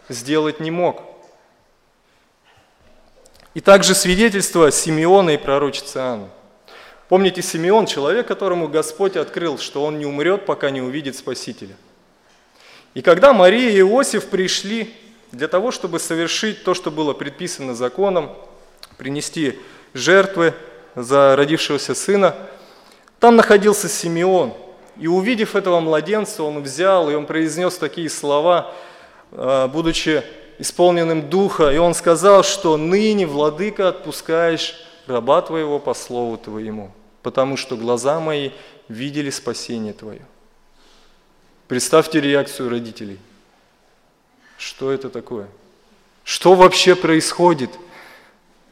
сделать 0.09 0.59
не 0.59 0.69
мог. 0.69 1.01
И 3.53 3.61
также 3.61 3.95
свидетельство 3.95 4.69
Симеона 4.69 5.29
и 5.29 5.37
пророчицы 5.37 5.97
Анны– 5.97 6.27
Помните, 7.07 7.41
Симеон, 7.41 7.85
человек, 7.85 8.27
которому 8.27 8.67
Господь 8.67 9.17
открыл, 9.17 9.59
что 9.59 9.83
он 9.85 9.99
не 9.99 10.05
умрет, 10.05 10.45
пока 10.45 10.71
не 10.71 10.81
увидит 10.81 11.15
Спасителя. 11.15 11.75
И 12.95 13.01
когда 13.01 13.33
Мария 13.33 13.69
и 13.69 13.79
Иосиф 13.79 14.27
пришли 14.29 14.93
для 15.31 15.47
того, 15.47 15.71
чтобы 15.71 15.99
совершить 15.99 16.63
то, 16.63 16.73
что 16.73 16.91
было 16.91 17.13
предписано 17.13 17.75
законом, 17.75 18.31
принести 18.97 19.59
жертвы 19.93 20.53
за 20.95 21.35
родившегося 21.35 21.95
сына, 21.95 22.35
там 23.19 23.35
находился 23.35 23.87
Симеон. 23.87 24.53
И 24.97 25.07
увидев 25.07 25.55
этого 25.55 25.79
младенца, 25.79 26.43
он 26.43 26.61
взял, 26.61 27.09
и 27.09 27.15
он 27.15 27.25
произнес 27.25 27.77
такие 27.77 28.09
слова, 28.09 28.73
а, 29.31 29.67
будучи 29.67 30.23
исполненным 30.59 31.29
духа, 31.29 31.71
и 31.71 31.77
он 31.77 31.93
сказал, 31.93 32.43
что 32.43 32.77
ныне, 32.77 33.25
владыка, 33.25 33.89
отпускаешь 33.89 34.75
раба 35.07 35.41
Твоего 35.41 35.79
по 35.79 35.93
слову 35.93 36.37
Твоему, 36.37 36.91
потому 37.21 37.57
что 37.57 37.75
глаза 37.75 38.19
мои 38.19 38.51
видели 38.87 39.29
спасение 39.29 39.93
Твое. 39.93 40.25
Представьте 41.67 42.21
реакцию 42.21 42.69
родителей. 42.69 43.19
Что 44.57 44.91
это 44.91 45.09
такое? 45.09 45.47
Что 46.23 46.53
вообще 46.53 46.95
происходит? 46.95 47.71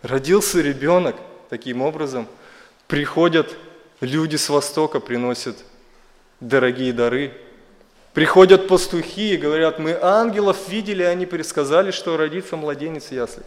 Родился 0.02 0.62
ребенок 0.62 1.16
таким 1.50 1.82
образом, 1.82 2.28
приходят 2.88 3.56
люди 4.00 4.36
с 4.36 4.50
Востока, 4.50 5.00
приносят 5.00 5.58
дорогие 6.40 6.94
дары, 6.94 7.34
приходят 8.14 8.68
пастухи 8.68 9.36
и 9.36 9.38
говорят, 9.38 9.80
мы 9.80 9.98
ангелов 10.02 10.70
видели, 10.70 11.04
они 11.04 11.26
предсказали, 11.26 11.92
что 11.92 12.18
родится 12.18 12.56
младенец 12.56 13.12
ясли. 13.12 13.44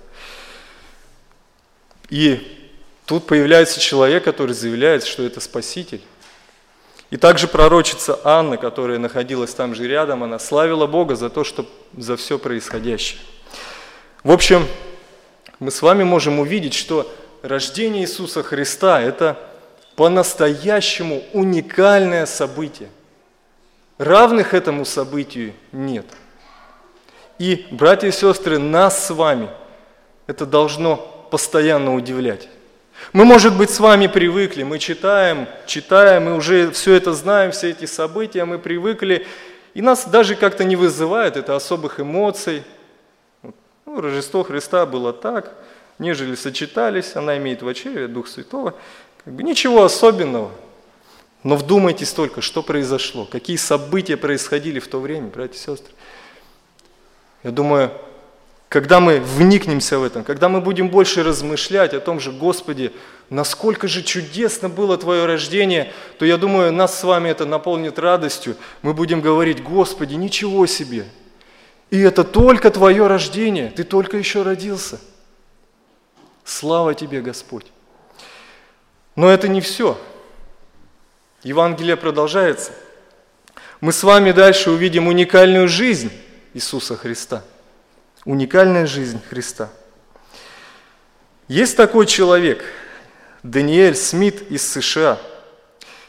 И 2.08 2.64
Тут 3.06 3.26
появляется 3.26 3.80
человек, 3.80 4.24
который 4.24 4.54
заявляет, 4.54 5.04
что 5.04 5.22
это 5.24 5.40
Спаситель. 5.40 6.00
И 7.10 7.16
также 7.16 7.46
пророчица 7.46 8.18
Анна, 8.24 8.56
которая 8.56 8.98
находилась 8.98 9.52
там 9.52 9.74
же 9.74 9.86
рядом, 9.86 10.24
она 10.24 10.38
славила 10.38 10.86
Бога 10.86 11.16
за 11.16 11.28
то, 11.28 11.44
что 11.44 11.68
за 11.96 12.16
все 12.16 12.38
происходящее. 12.38 13.20
В 14.22 14.32
общем, 14.32 14.66
мы 15.64 15.70
с 15.70 15.80
вами 15.80 16.04
можем 16.04 16.40
увидеть, 16.40 16.74
что 16.74 17.10
рождение 17.40 18.02
Иисуса 18.02 18.42
Христа– 18.42 19.00
это 19.02 19.38
по-настоящему 19.96 21.22
уникальное 21.32 22.26
событие. 22.26 22.90
Равных 23.96 24.52
этому 24.52 24.84
событию 24.84 25.54
нет. 25.72 26.04
И, 27.38 27.66
братья 27.70 28.08
и 28.08 28.12
сестры, 28.12 28.58
нас 28.58 29.06
с 29.06 29.10
вами 29.10 29.48
это 30.26 30.44
должно 30.44 30.96
постоянно 31.30 31.94
удивлять. 31.94 32.46
Мы, 33.14 33.24
может 33.24 33.56
быть, 33.56 33.70
с 33.70 33.80
вами 33.80 34.06
привыкли, 34.06 34.64
мы 34.64 34.78
читаем, 34.78 35.48
читаем, 35.64 36.26
мы 36.26 36.36
уже 36.36 36.72
все 36.72 36.92
это 36.92 37.14
знаем, 37.14 37.52
все 37.52 37.70
эти 37.70 37.86
события, 37.86 38.44
мы 38.44 38.58
привыкли, 38.58 39.26
и 39.72 39.80
нас 39.80 40.04
даже 40.04 40.34
как-то 40.34 40.62
не 40.62 40.76
вызывает 40.76 41.38
это 41.38 41.56
особых 41.56 42.00
эмоций. 42.00 42.64
Ну, 43.86 44.00
Рождество 44.00 44.42
Христа 44.42 44.86
было 44.86 45.12
так, 45.12 45.54
нежели 45.98 46.34
сочетались, 46.34 47.16
она 47.16 47.36
имеет 47.36 47.62
в 47.62 47.66
очереве 47.66 48.08
Дух 48.08 48.28
Святого. 48.28 48.74
Как 49.24 49.34
бы 49.34 49.42
ничего 49.42 49.84
особенного. 49.84 50.50
Но 51.42 51.56
вдумайтесь 51.56 52.12
только, 52.12 52.40
что 52.40 52.62
произошло, 52.62 53.26
какие 53.26 53.56
события 53.56 54.16
происходили 54.16 54.78
в 54.80 54.88
то 54.88 54.98
время, 54.98 55.28
братья 55.28 55.56
и 55.56 55.58
сестры. 55.58 55.92
Я 57.42 57.50
думаю, 57.50 57.90
когда 58.70 58.98
мы 58.98 59.20
вникнемся 59.20 59.98
в 59.98 60.02
этом, 60.02 60.24
когда 60.24 60.48
мы 60.48 60.62
будем 60.62 60.88
больше 60.88 61.22
размышлять 61.22 61.92
о 61.92 62.00
том 62.00 62.18
же, 62.18 62.32
Господи, 62.32 62.92
насколько 63.28 63.86
же 63.86 64.02
чудесно 64.02 64.70
было 64.70 64.96
Твое 64.96 65.26
рождение, 65.26 65.92
то 66.18 66.24
я 66.24 66.38
думаю, 66.38 66.72
нас 66.72 66.98
с 66.98 67.04
вами 67.04 67.28
это 67.28 67.44
наполнит 67.44 67.98
радостью. 67.98 68.56
Мы 68.80 68.94
будем 68.94 69.20
говорить, 69.20 69.62
Господи, 69.62 70.14
ничего 70.14 70.66
себе. 70.66 71.04
И 71.90 72.00
это 72.00 72.24
только 72.24 72.70
Твое 72.70 73.06
рождение, 73.06 73.70
Ты 73.70 73.84
только 73.84 74.16
еще 74.16 74.42
родился. 74.42 75.00
Слава 76.44 76.94
Тебе, 76.94 77.20
Господь. 77.20 77.66
Но 79.16 79.30
это 79.30 79.48
не 79.48 79.60
все. 79.60 79.98
Евангелие 81.42 81.96
продолжается. 81.96 82.72
Мы 83.80 83.92
с 83.92 84.02
вами 84.02 84.32
дальше 84.32 84.70
увидим 84.70 85.08
уникальную 85.08 85.68
жизнь 85.68 86.10
Иисуса 86.54 86.96
Христа– 86.96 87.44
Уникальная 88.24 88.86
жизнь 88.86 89.20
Христа. 89.28 89.70
Есть 91.46 91.76
такой 91.76 92.06
человек, 92.06 92.64
Даниэль 93.42 93.96
Смит 93.96 94.50
из 94.50 94.66
США, 94.66 95.18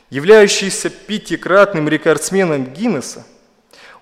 являющийся 0.10 0.90
пятикратным 0.90 1.90
рекордсменом 1.90 2.74
Гиннесса. 2.74 3.26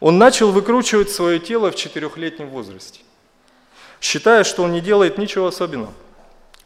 Он 0.03 0.17
начал 0.17 0.51
выкручивать 0.51 1.09
свое 1.09 1.39
тело 1.39 1.71
в 1.71 1.77
четырехлетнем 1.77 2.49
возрасте, 2.49 2.99
считая, 4.01 4.43
что 4.43 4.63
он 4.63 4.73
не 4.73 4.81
делает 4.81 5.17
ничего 5.17 5.47
особенного. 5.47 5.93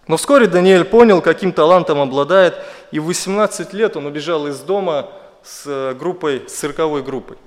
Но 0.07 0.17
вскоре 0.17 0.47
Даниэль 0.47 0.85
понял, 0.85 1.21
каким 1.21 1.53
талантом 1.53 1.99
обладает, 1.99 2.55
и 2.91 2.97
в 2.97 3.05
18 3.05 3.73
лет 3.73 3.95
он 3.95 4.07
убежал 4.07 4.47
из 4.47 4.59
дома 4.61 5.11
с 5.43 5.93
группой, 5.99 6.45
с 6.47 6.53
цирковой 6.53 7.03
группой. 7.03 7.37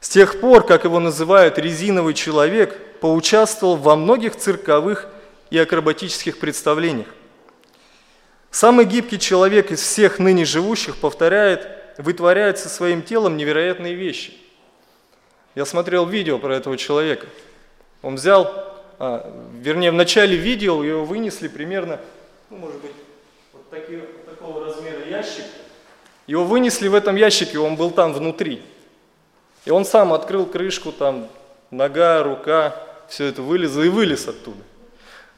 С 0.00 0.10
тех 0.10 0.38
пор, 0.38 0.66
как 0.66 0.84
его 0.84 1.00
называют 1.00 1.56
резиновый 1.56 2.12
человек, 2.12 2.78
поучаствовал 3.00 3.76
во 3.76 3.96
многих 3.96 4.36
цирковых 4.36 5.08
и 5.48 5.56
акробатических 5.56 6.38
представлениях. 6.38 7.08
Самый 8.50 8.84
гибкий 8.84 9.18
человек 9.18 9.70
из 9.70 9.80
всех 9.80 10.18
ныне 10.18 10.44
живущих 10.44 10.98
повторяет, 10.98 11.66
вытворяет 11.96 12.58
со 12.58 12.68
своим 12.68 13.00
телом 13.00 13.38
невероятные 13.38 13.94
вещи. 13.94 14.39
Я 15.54 15.64
смотрел 15.64 16.06
видео 16.06 16.38
про 16.38 16.56
этого 16.56 16.76
человека. 16.76 17.26
Он 18.02 18.14
взял, 18.14 18.52
а, 18.98 19.32
вернее, 19.54 19.90
в 19.90 19.94
начале 19.94 20.36
видео 20.36 20.82
его 20.84 21.04
вынесли 21.04 21.48
примерно, 21.48 22.00
ну, 22.50 22.58
может 22.58 22.80
быть, 22.80 22.92
вот 23.52 23.68
таки, 23.70 24.00
такого 24.26 24.66
размера 24.66 25.04
ящик. 25.08 25.44
Его 26.26 26.44
вынесли 26.44 26.86
в 26.86 26.94
этом 26.94 27.16
ящике, 27.16 27.58
он 27.58 27.76
был 27.76 27.90
там 27.90 28.12
внутри. 28.12 28.62
И 29.64 29.70
он 29.70 29.84
сам 29.84 30.12
открыл 30.12 30.46
крышку, 30.46 30.92
там 30.92 31.28
нога, 31.70 32.22
рука, 32.22 32.76
все 33.08 33.24
это 33.26 33.42
вылезло 33.42 33.82
и 33.82 33.88
вылез 33.88 34.28
оттуда. 34.28 34.62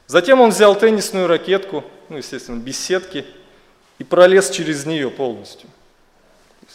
Затем 0.07 0.41
он 0.41 0.51
взял 0.51 0.75
теннисную 0.75 1.27
ракетку, 1.27 1.83
ну, 2.09 2.17
естественно, 2.17 2.59
без 2.59 2.79
сетки, 2.79 3.25
и 3.97 4.03
пролез 4.03 4.49
через 4.49 4.85
нее 4.85 5.09
полностью. 5.09 5.69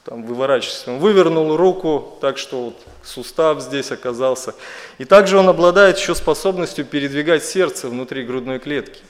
Там 0.05 0.23
выворачивался. 0.23 0.93
Он 0.93 0.99
вывернул 0.99 1.57
руку 1.57 2.17
так, 2.21 2.39
что 2.39 2.67
вот 2.67 2.77
сустав 3.03 3.61
здесь 3.61 3.91
оказался. 3.91 4.55
И 4.99 5.05
также 5.05 5.39
он 5.39 5.49
обладает 5.49 5.99
еще 5.99 6.15
способностью 6.15 6.85
передвигать 6.85 7.45
сердце 7.45 7.89
внутри 7.89 8.25
грудной 8.25 8.59
клетки. 8.59 9.03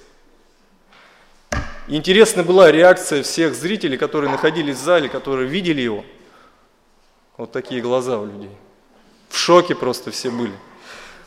Интересна 1.86 2.42
была 2.42 2.70
реакция 2.70 3.22
всех 3.22 3.54
зрителей, 3.54 3.96
которые 3.96 4.30
находились 4.30 4.76
в 4.76 4.82
зале, 4.82 5.08
которые 5.08 5.48
видели 5.48 5.80
его. 5.80 6.04
Вот 7.36 7.52
такие 7.52 7.80
глаза 7.80 8.18
у 8.18 8.26
людей. 8.26 8.50
В 9.30 9.36
шоке 9.36 9.74
просто 9.74 10.10
все 10.10 10.30
были. 10.30 10.52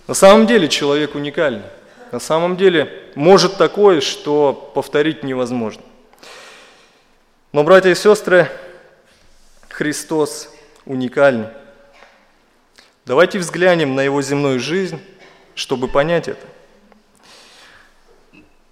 На 0.07 0.13
самом 0.13 0.45
деле 0.45 0.67
человек 0.67 1.15
уникальный. 1.15 1.63
На 2.11 2.19
самом 2.19 2.57
деле 2.57 2.91
может 3.15 3.57
такое, 3.57 4.01
что 4.01 4.53
повторить 4.75 5.23
невозможно. 5.23 5.83
Но, 7.53 7.63
братья 7.63 7.89
и 7.89 7.95
сестры, 7.95 8.49
Христос 9.81 10.53
уникальный. 10.85 11.47
Давайте 13.03 13.39
взглянем 13.39 13.95
на 13.95 14.01
его 14.01 14.21
земную 14.21 14.59
жизнь, 14.59 15.01
чтобы 15.55 15.87
понять 15.87 16.27
это. 16.27 16.45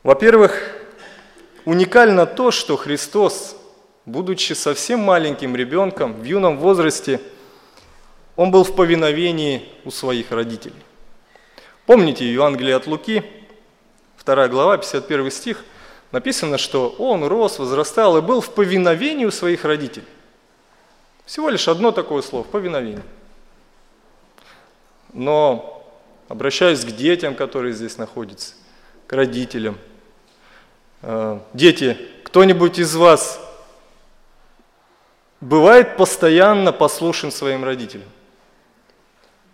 Во-первых, 0.04 0.72
уникально 1.66 2.28
то, 2.28 2.52
что 2.52 2.78
Христос, 2.78 3.58
будучи 4.06 4.54
совсем 4.54 5.00
маленьким 5.00 5.56
ребенком, 5.56 6.14
в 6.14 6.24
юном 6.26 6.60
возрасте, 6.60 7.20
он 8.36 8.52
был 8.52 8.64
в 8.64 8.76
повиновении 8.76 9.68
у 9.86 9.90
своих 9.90 10.30
родителей. 10.30 10.76
Помните 11.88 12.32
Евангелие 12.32 12.76
от 12.76 12.86
Луки, 12.86 13.24
2 14.24 14.48
глава, 14.48 14.78
51 14.78 15.32
стих, 15.32 15.66
написано, 16.12 16.60
что 16.60 16.90
он 17.00 17.24
рос, 17.24 17.58
возрастал 17.58 18.16
и 18.20 18.22
был 18.22 18.42
в 18.42 18.54
повиновении 18.54 19.26
у 19.26 19.32
своих 19.32 19.66
родителей. 19.66 20.06
Всего 21.30 21.50
лишь 21.50 21.68
одно 21.68 21.92
такое 21.92 22.24
слово– 22.24 22.42
повиновение. 22.52 23.04
Но 25.14 25.88
обращаюсь 26.28 26.84
к 26.84 26.88
детям, 26.88 27.36
которые 27.36 27.76
здесь 27.76 28.00
находятся, 28.00 28.56
к 29.06 29.14
родителям. 29.14 29.78
Э, 31.04 31.40
дети, 31.54 32.00
кто-нибудь 32.24 32.80
из 32.80 32.96
вас 32.96 33.40
бывает 35.40 35.98
постоянно 35.98 36.72
послушен 36.72 37.32
своим 37.32 37.64
родителям? 37.64 38.10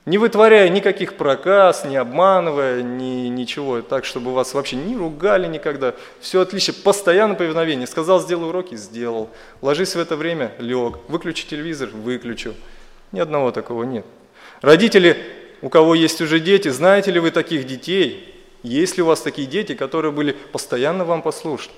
Не 0.06 0.20
вытворяя 0.20 0.70
никаких 0.70 1.15
проказ, 1.15 1.84
не 1.84 1.98
обманывая, 1.98 2.84
ни, 2.84 3.28
ничего, 3.28 3.82
так, 3.82 4.06
чтобы 4.06 4.34
вас 4.36 4.54
вообще 4.54 4.76
не 4.76 4.96
ругали 4.96 5.48
никогда. 5.48 5.96
Все 6.20 6.41
отлично, 6.41 6.76
постоянно 6.84 7.34
повиновение. 7.34 7.88
Сказал, 7.88 8.22
сделай 8.22 8.50
уроки, 8.50 8.76
сделал. 8.76 9.32
Ложись 9.63 9.96
в 9.96 10.00
это 10.00 10.15
время, 10.15 10.52
лег. 10.60 11.00
Выключи 11.08 11.48
телевизор, 11.48 11.89
выключу. 11.89 12.54
Ни 13.12 13.20
одного 13.20 13.52
такого 13.52 13.84
нет. 13.84 14.06
Родители, 14.62 15.18
у 15.63 15.70
кого 15.70 15.96
есть 15.96 16.22
уже 16.22 16.39
дети, 16.39 16.70
знаете 16.70 17.10
ли 17.10 17.20
вы 17.20 17.32
таких 17.32 17.65
детей? 17.65 18.32
Есть 18.62 18.98
ли 18.98 19.04
у 19.04 19.08
вас 19.08 19.22
такие 19.22 19.48
дети, 19.48 19.74
которые 19.74 20.12
были 20.12 20.34
постоянно 20.34 21.04
вам 21.04 21.24
послушны? 21.24 21.74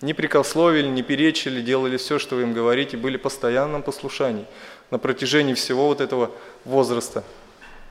Не 0.00 0.14
прикословили, 0.14 0.86
не 0.86 1.02
перечили, 1.02 1.60
делали 1.60 1.98
все, 1.98 2.18
что 2.18 2.36
вы 2.36 2.42
им 2.42 2.54
говорите, 2.54 2.96
были 2.96 3.18
в 3.18 3.22
постоянном 3.22 3.82
послушании 3.82 4.46
на 4.90 4.98
протяжении 4.98 5.54
всего 5.54 5.86
вот 5.86 6.00
этого 6.00 6.30
возраста, 6.64 7.24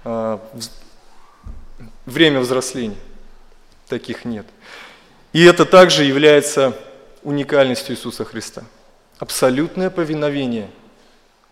а, 0.04 0.42
время 2.06 2.40
взросления. 2.40 2.98
Таких 3.88 4.26
нет. 4.26 4.46
И 5.34 5.44
это 5.44 5.66
также 5.66 6.04
является 6.04 6.78
уникальностью 7.24 7.96
Иисуса 7.96 8.26
Христа. 8.26 8.64
Абсолютное 9.20 9.90
повиновение 9.90 10.70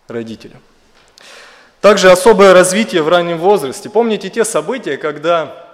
родителям. 0.08 0.60
Также 1.80 2.10
особое 2.10 2.52
развитие 2.52 3.02
в 3.02 3.08
раннем 3.08 3.38
возрасте. 3.38 3.88
Помните 3.88 4.28
те 4.30 4.44
события, 4.44 4.96
когда 4.96 5.66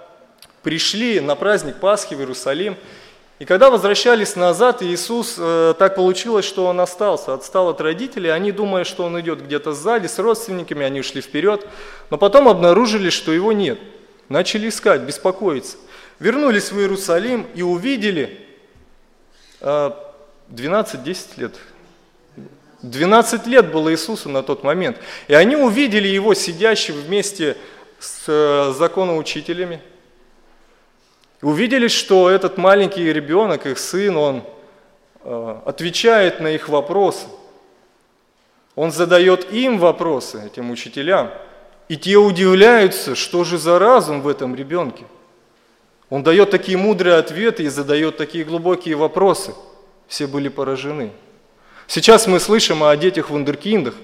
пришли 0.61 1.19
на 1.19 1.35
праздник 1.35 1.79
Пасхи 1.79 2.13
в 2.13 2.19
Иерусалим, 2.19 2.77
и 3.43 3.45
когда 3.45 3.69
возвращались 3.69 4.37
назад, 4.37 4.81
Иисус, 4.81 5.35
э, 5.37 5.73
так 5.77 5.95
получилось, 5.95 6.45
что 6.45 6.65
Он 6.65 6.79
остался, 6.79 7.33
отстал 7.33 7.67
от 7.67 7.81
родителей, 7.81 8.29
они, 8.29 8.53
думая, 8.53 8.85
что 8.85 9.03
Он 9.03 9.19
идет 9.19 9.43
где-то 9.43 9.73
сзади 9.73 10.07
с 10.07 10.17
родственниками, 10.17 10.85
они 10.85 11.01
ушли 11.01 11.19
вперед, 11.19 11.67
но 12.09 12.17
потом 12.17 12.47
обнаружили, 12.47 13.09
что 13.09 13.33
Его 13.33 13.51
нет. 13.51 13.79
Начали 14.29 14.69
искать, 14.69 15.01
беспокоиться. 15.01 15.75
Вернулись 16.19 16.71
в 16.71 16.79
Иерусалим 16.79 17.45
и 17.53 17.63
увидели 17.63 18.47
э, 19.59 19.91
12-10 20.49 21.17
лет. 21.35 21.55
12 22.81 23.45
лет 23.45 23.73
было 23.73 23.91
Иисусу 23.91 24.29
на 24.29 24.41
тот 24.41 24.63
момент. 24.63 24.99
И 25.27 25.33
они 25.33 25.57
увидели 25.57 26.07
Его 26.07 26.33
сидящим 26.33 26.95
вместе 26.95 27.57
с 27.99 28.23
э, 28.25 28.73
законоучителями, 28.77 29.81
увидели, 31.43 31.87
что 31.87 32.29
этот 32.29 32.57
маленький 32.57 33.11
ребенок, 33.11 33.65
их 33.65 33.77
сын, 33.77 34.15
он 34.15 34.43
э, 35.23 35.57
отвечает 35.65 36.39
на 36.39 36.47
их 36.47 36.69
вопросы. 36.69 37.27
Он 38.75 38.91
задает 38.91 39.51
им 39.51 39.77
вопросы, 39.77 40.41
этим 40.45 40.71
учителям. 40.71 41.29
И 41.89 41.97
те 41.97 42.15
удивляются, 42.15 43.13
что 43.13 43.43
же 43.43 43.57
за 43.57 43.77
разум 43.77 44.21
в 44.21 44.27
этом 44.27 44.55
ребенке. 44.55 45.03
Он 46.09 46.23
дает 46.23 46.49
такие 46.49 46.77
мудрые 46.77 47.17
ответы 47.17 47.63
и 47.63 47.67
задает 47.67 48.17
такие 48.17 48.45
глубокие 48.45 48.95
вопросы. 48.95 49.53
Все 50.07 50.27
были 50.27 50.47
поражены. 50.47 51.11
Сейчас 51.87 52.25
мы 52.25 52.39
слышим 52.39 52.83
о 52.83 52.95
детях 52.95 53.29
вундеркиндах. 53.29 53.95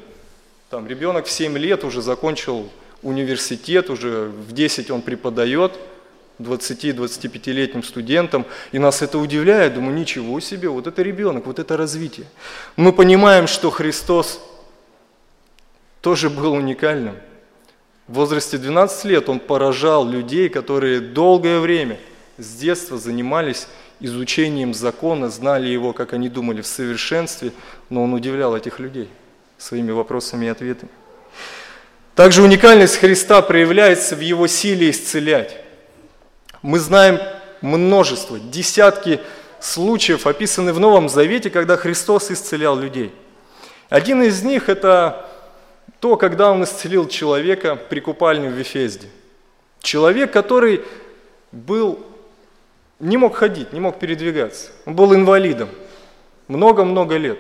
Там 0.70 0.88
ребенок 0.88 1.26
в 1.26 1.32
7 1.32 1.58
лет 1.58 1.84
уже 1.84 2.02
закончил 2.02 2.70
университет, 3.02 3.90
уже 3.90 4.26
в 4.26 4.52
10 4.52 4.92
он 4.92 5.02
преподает– 5.02 5.72
20-25-летним 6.40 7.84
студентам, 7.84 8.46
и 8.72 8.80
нас 8.80 9.02
это 9.02 9.18
удивляет, 9.18 9.74
думаю, 9.74 9.94
ничего 9.94 10.40
себе, 10.40 10.70
вот 10.70 10.88
это 10.88 11.02
ребенок, 11.02 11.46
вот 11.46 11.60
это 11.60 11.78
развитие. 11.78 12.26
Мы 12.76 12.94
понимаем, 12.94 13.48
что 13.48 13.70
Христос 13.70 14.42
тоже 16.02 16.30
был 16.30 16.54
уникальным. 16.54 17.16
В 18.08 18.14
возрасте 18.14 18.58
12 18.58 19.06
лет 19.06 19.30
он 19.30 19.40
поражал 19.40 20.08
людей, 20.08 20.50
которые 20.50 21.00
долгое 21.00 21.60
время 21.60 22.00
с 22.38 22.56
детства 22.56 22.98
занимались 22.98 23.68
изучением 24.00 24.74
закона, 24.74 25.30
знали 25.30 25.68
его, 25.68 25.94
как 25.94 26.14
они 26.14 26.30
думали, 26.30 26.62
в 26.62 26.68
совершенстве, 26.68 27.52
но 27.90 28.04
он 28.04 28.14
удивлял 28.14 28.56
этих 28.56 28.80
людей 28.80 29.10
своими 29.58 29.92
вопросами 29.92 30.46
и 30.46 30.50
ответами. 30.50 30.92
Также 32.16 32.42
уникальность 32.42 32.98
Христа 32.98 33.42
проявляется 33.42 34.16
в 34.16 34.22
его 34.22 34.48
силе 34.48 34.90
исцелять. 34.90 35.58
Мы 36.62 36.80
знаем 36.80 37.20
множество, 37.62 38.40
десятки 38.40 39.22
случаев 39.60 40.28
описаны 40.28 40.74
в 40.74 40.80
Новом 40.80 41.08
Завете, 41.08 41.50
когда 41.50 41.78
Христос 41.78 42.32
исцелял 42.32 42.78
людей. 42.78 43.14
Один 43.90 44.22
из 44.22 44.44
них– 44.44 44.68
это 44.70 45.30
то, 46.00 46.18
когда 46.18 46.52
Он 46.52 46.64
исцелил 46.64 47.08
человека 47.08 47.76
при 47.76 48.00
купальне 48.00 48.50
в 48.50 48.54
Вифезде. 48.54 49.08
Человек, 49.82 50.32
который 50.32 50.82
был, 51.52 52.00
не 53.00 53.18
мог 53.18 53.36
ходить, 53.36 53.74
не 53.74 53.80
мог 53.80 53.98
передвигаться. 53.98 54.72
Он 54.86 54.96
был 54.96 55.16
инвалидом 55.16 55.70
много-много 56.48 57.16
лет. 57.16 57.40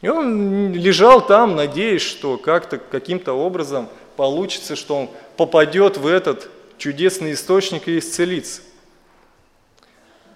И 0.00 0.08
он 0.08 0.72
лежал 0.72 1.26
там, 1.26 1.56
надеясь, 1.56 2.02
что 2.02 2.36
как-то, 2.38 2.78
каким-то 2.78 3.32
образом 3.32 3.88
получится, 4.16 4.76
что 4.76 4.96
он 4.96 5.10
попадет 5.36 5.96
в 5.96 6.06
этот 6.06 6.48
чудесный 6.78 7.32
источник 7.32 7.88
и 7.88 7.98
исцелиться. 7.98 8.62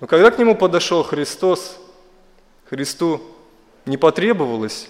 Но 0.00 0.06
когда 0.06 0.30
к 0.30 0.38
нему 0.38 0.54
подошел 0.54 1.02
Христос, 1.02 1.78
Христу 2.68 3.22
не 3.86 3.96
потребовалось 3.96 4.88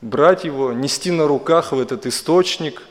брать 0.00 0.44
его, 0.44 0.72
нести 0.72 1.10
на 1.10 1.26
руках 1.26 1.72
в 1.72 1.80
этот 1.80 2.06
источник, 2.06 2.82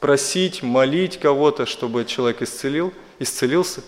просить, 0.00 0.62
молить 0.62 1.18
кого-то, 1.20 1.66
чтобы 1.66 2.04
человек 2.04 2.42
исцелил, 2.42 2.92
исцелился. 3.18 3.82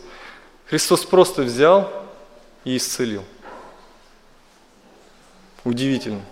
Христос 0.67 1.05
просто 1.05 1.43
взял 1.43 1.91
и 2.65 2.77
исцелил. 2.77 3.25
Удивительно. 5.65 6.23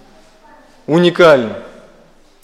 Уникально. 0.86 1.62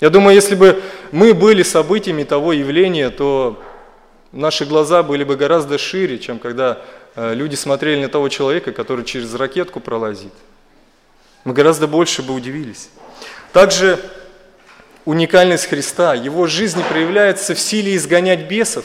Я 0.00 0.10
думаю, 0.10 0.34
если 0.34 0.54
бы 0.54 0.82
мы 1.10 1.34
были 1.34 1.62
событиями 1.62 2.22
того 2.22 2.52
явления, 2.52 3.10
то 3.10 3.62
наши 4.37 4.64
глаза 4.64 5.03
были 5.03 5.25
бы 5.25 5.37
гораздо 5.37 5.79
шире, 5.79 6.18
чем 6.18 6.38
когда 6.38 6.83
э, 7.14 7.35
люди 7.35 7.55
смотрели 7.55 8.03
на 8.03 8.09
того 8.09 8.29
человека, 8.29 8.72
который 8.72 9.05
через 9.05 9.35
ракетку 9.35 9.81
пролазит. 9.81 10.33
Мы 11.44 11.55
гораздо 11.55 11.87
больше 11.87 12.22
бы 12.22 12.35
удивились. 12.35 12.90
Также 13.53 13.99
уникальность 15.05 15.66
Христа, 15.66 16.14
Его 16.14 16.46
жизнь 16.46 16.83
проявляется 16.88 17.55
в 17.55 17.61
силе 17.61 17.96
изгонять 17.96 18.49
бесов. 18.49 18.85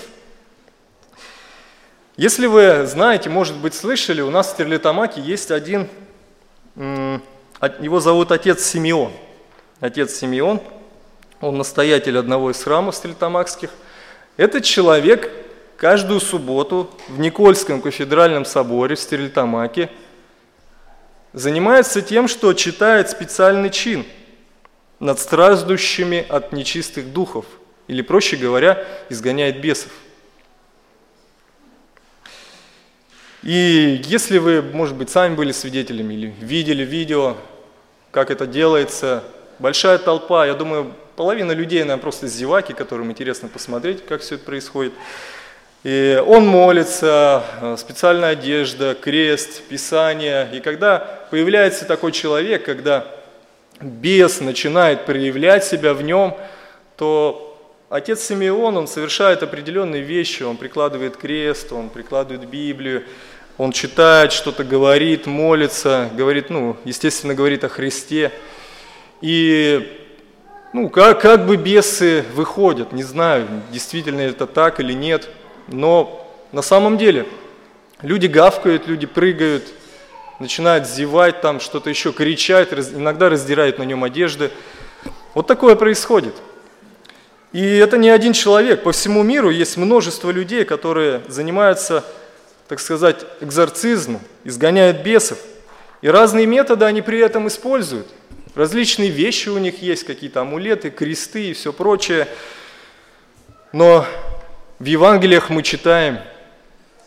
Если 2.18 2.46
вы 2.46 2.86
знаете, 2.86 3.30
может 3.30 3.58
быть, 3.58 3.74
слышали, 3.74 4.22
у 4.22 4.30
нас 4.30 4.48
в 4.48 4.52
Стерлитамаке 4.52 5.22
есть 5.22 5.50
один, 5.50 5.88
его 6.76 8.00
зовут 8.00 8.32
отец 8.32 8.64
Симеон. 8.64 9.12
Отец 9.80 10.14
Симеон, 10.14 10.62
он 11.40 11.58
настоятель 11.58 12.18
одного 12.18 12.52
из 12.52 12.64
храмов 12.64 12.96
стерлитамакских– 12.96 13.70
этот 14.38 14.64
человек 14.64 15.32
каждую 15.82 16.20
субботу 16.20 16.92
в 17.08 17.20
Никольском 17.20 17.82
кафедральном 17.82 18.46
соборе 18.46 18.96
в 18.96 19.00
Стерлитамаке 19.00 19.90
занимается 21.34 22.04
тем, 22.04 22.28
что 22.28 22.54
читает 22.54 23.10
специальный 23.10 23.72
чин 23.72 24.06
над 25.00 25.18
страждущими 25.18 26.24
от 26.30 26.52
нечистых 26.52 27.12
духов, 27.12 27.46
или, 27.88 28.04
проще 28.04 28.38
говоря, 28.38 28.86
изгоняет 29.10 29.60
бесов. 29.60 29.92
И 33.42 34.04
если 34.06 34.38
вы, 34.38 34.62
может 34.62 34.96
быть, 34.96 35.10
сами 35.10 35.34
были 35.34 35.52
свидетелями 35.52 36.14
или 36.14 36.36
видели 36.42 36.84
видео, 36.84 37.38
как 38.12 38.30
это 38.30 38.46
делается, 38.46 39.24
большая 39.58 39.98
толпа, 39.98 40.46
я 40.46 40.54
думаю, 40.54 40.94
половина 41.16 41.54
людей, 41.54 41.80
наверное, 41.80 42.04
просто 42.04 42.28
зеваки, 42.28 42.74
которым 42.74 43.10
интересно 43.10 43.48
посмотреть, 43.48 44.06
как 44.06 44.22
все 44.22 44.36
это 44.36 44.46
происходит. 44.46 44.94
И 45.84 46.22
он 46.28 46.46
молится, 46.46 47.44
э, 47.60 47.76
специальная 47.78 48.30
одежда, 48.30 48.94
крест, 48.94 49.64
писание. 49.64 50.48
И 50.54 50.60
когда 50.60 51.00
появляется 51.32 51.86
такой 51.86 52.12
человек, 52.12 52.64
когда 52.64 53.08
бес 53.80 54.42
начинает 54.42 55.06
проявлять 55.06 55.64
себя 55.64 55.96
в 55.96 56.04
нем, 56.04 56.38
то 56.98 57.60
отец 57.90 58.22
Симеон, 58.22 58.78
он 58.78 58.88
совершает 58.88 59.42
определенные 59.42 60.04
вещи, 60.04 60.44
он 60.44 60.58
прикладывает 60.58 61.18
крест, 61.18 61.72
он 61.72 61.90
прикладывает 61.90 62.48
Библию, 62.48 63.04
он 63.58 63.72
читает, 63.72 64.34
что-то 64.34 64.64
говорит, 64.64 65.26
молится, 65.26 66.12
говорит, 66.16 66.52
ну, 66.52 66.78
естественно, 66.86 67.34
говорит 67.34 67.64
о 67.64 67.70
Христе. 67.70 68.32
И, 69.22 70.00
ну, 70.74 70.90
как, 70.90 71.22
как 71.22 71.48
бы 71.48 71.58
бесы 71.58 72.24
выходят, 72.36 72.92
не 72.92 73.04
знаю, 73.04 73.48
действительно 73.72 74.22
это 74.22 74.46
так 74.46 74.80
или 74.80 74.94
нет, 74.94 75.28
но 75.68 76.28
на 76.52 76.62
самом 76.62 76.98
деле 76.98 77.26
люди 78.02 78.28
гавкают, 78.28 78.88
люди 78.88 79.06
прыгают, 79.06 79.66
начинают 80.40 80.88
зевать 80.88 81.42
там, 81.42 81.60
что-то 81.60 81.90
еще 81.90 82.12
кричать, 82.12 82.74
иногда 82.74 83.30
раздирают 83.30 83.78
на 83.78 83.84
нем 83.84 84.04
одежды. 84.04 84.52
Вот 85.34 85.48
такое 85.48 85.76
происходит– 85.76 86.36
и 87.52 87.62
это 87.78 87.98
не 87.98 88.10
один 88.10 88.34
человек. 88.34 88.84
По 88.84 88.92
всему 88.94 89.24
миру 89.24 89.50
есть 89.50 89.76
множество 89.76 90.32
людей, 90.32 90.64
которые 90.64 91.22
занимаются, 91.28 92.04
так 92.68 92.80
сказать, 92.80 93.26
экзорцизмом, 93.42 94.22
изгоняют 94.46 95.04
бесов. 95.04 95.38
И 96.02 96.08
разные 96.08 96.46
методы 96.46 96.86
они 96.86 97.02
при 97.02 97.20
этом 97.20 97.48
используют. 97.48 98.08
Различные 98.56 99.10
вещи 99.10 99.50
у 99.50 99.58
них 99.58 99.82
есть, 99.82 100.06
какие-то 100.06 100.42
амулеты, 100.42 100.90
кресты 100.90 101.50
и 101.50 101.54
все 101.54 101.74
прочее. 101.74 102.28
Но 103.74 104.06
в 104.82 104.86
Евангелиях 104.86 105.52
мы 105.52 105.62
читаем, 105.62 106.18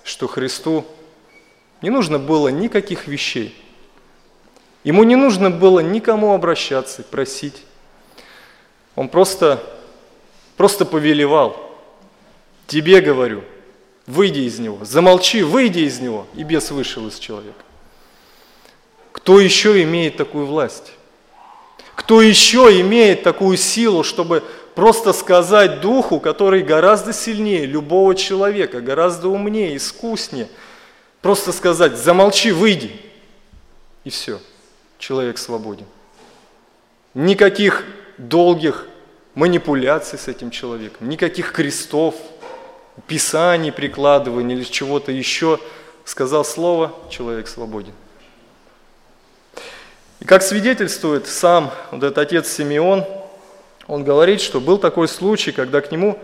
что 0.05 0.29
Христу 0.29 0.87
не 1.83 1.91
нужно 1.91 2.21
было 2.21 2.47
никаких 2.47 3.09
вещей. 3.09 3.53
Ему 4.85 5.03
не 5.03 5.17
нужно 5.17 5.51
было 5.51 5.81
никому 5.81 6.35
обращаться, 6.35 7.03
просить. 7.03 7.65
Он 8.95 9.09
просто 9.09 9.61
просто 10.57 10.85
повелевал. 10.85 11.77
Тебе 12.69 13.01
говорю, 13.01 13.43
выйди 14.07 14.43
из 14.43 14.61
него, 14.61 14.79
замолчи, 14.85 15.43
выйди 15.43 15.81
из 15.81 15.99
него. 15.99 16.29
И 16.37 16.45
бес 16.45 16.71
вышел 16.71 17.09
из 17.09 17.19
человека. 17.19 17.65
Кто 19.11 19.41
еще 19.41 19.83
имеет 19.83 20.17
такую 20.17 20.47
власть? 20.47 20.93
Кто 21.97 22.23
еще 22.23 22.81
имеет 22.83 23.25
такую 23.25 23.57
силу, 23.57 24.05
чтобы 24.05 24.45
просто 24.75 25.13
сказать 25.13 25.81
духу, 25.81 26.21
который 26.21 26.63
гораздо 26.63 27.13
сильнее 27.13 27.67
любого 27.67 28.15
человека, 28.15 28.81
гораздо 28.81 29.29
умнее, 29.29 29.77
искуснее, 29.77 30.49
просто 31.23 31.53
сказать, 31.53 31.97
замолчи, 31.97 32.53
выйди. 32.53 33.01
И 34.05 34.11
все, 34.11 34.41
человек 34.99 35.39
свободен. 35.39 35.87
Никаких 37.15 37.85
долгих 38.19 38.87
манипуляций 39.35 40.19
с 40.19 40.29
этим 40.29 40.51
человеком, 40.51 41.09
никаких 41.09 41.53
крестов, 41.53 42.15
писаний 43.07 43.73
прикладывания 43.73 44.57
или 44.57 44.65
чего-то 44.65 45.13
еще. 45.13 45.59
Сказал 46.05 46.45
слово, 46.45 46.93
человек 47.11 47.49
свободен. 47.49 47.95
И 50.21 50.25
как 50.25 50.43
свидетельствует 50.43 51.27
сам 51.27 51.73
вот 51.91 52.03
этот 52.03 52.19
отец 52.19 52.49
Симеон, 52.49 53.05
он 53.87 54.05
говорит, 54.05 54.41
что 54.41 54.61
был 54.61 54.79
такой 54.79 55.09
случай, 55.09 55.53
когда 55.53 55.81
к 55.81 55.91
нему 55.91 56.19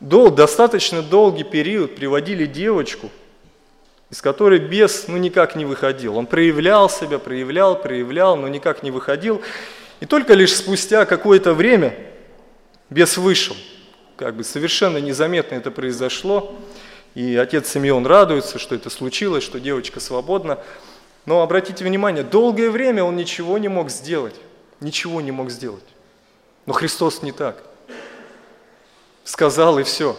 дол, 0.00 0.30
достаточно 0.30 1.02
долгий 1.02 1.44
период 1.44 1.96
приводили 1.96 2.46
девочку, 2.46 3.10
из 4.10 4.22
которой 4.22 4.58
бес 4.58 5.06
ну, 5.08 5.16
никак 5.16 5.56
не 5.56 5.64
выходил. 5.64 6.16
Он 6.16 6.26
проявлял 6.26 6.88
себя, 6.88 7.18
проявлял, 7.18 7.80
проявлял, 7.80 8.36
но 8.36 8.48
никак 8.48 8.82
не 8.82 8.90
выходил. 8.90 9.42
И 10.00 10.06
только 10.06 10.34
лишь 10.34 10.54
спустя 10.54 11.04
какое-то 11.04 11.54
время 11.54 11.94
Бес 12.90 13.18
вышел. 13.18 13.56
Как 14.16 14.34
бы 14.34 14.44
совершенно 14.44 14.98
незаметно 14.98 15.56
это 15.56 15.70
произошло. 15.70 16.56
И 17.14 17.36
отец 17.36 17.68
Симеон 17.68 18.06
радуется, 18.06 18.58
что 18.58 18.74
это 18.74 18.90
случилось, 18.90 19.44
что 19.44 19.60
девочка 19.60 20.00
свободна. 20.00 20.58
Но 21.26 21.42
обратите 21.42 21.84
внимание, 21.84 22.24
долгое 22.24 22.70
время 22.70 23.04
он 23.04 23.16
ничего 23.16 23.58
не 23.58 23.68
мог 23.68 23.90
сделать. 23.90 24.34
Ничего 24.80 25.20
не 25.20 25.32
мог 25.32 25.50
сделать. 25.50 25.84
Но 26.68 26.74
Христос 26.74 27.22
не 27.22 27.32
так. 27.32 27.62
Сказал 29.24 29.78
и 29.78 29.84
все. 29.84 30.18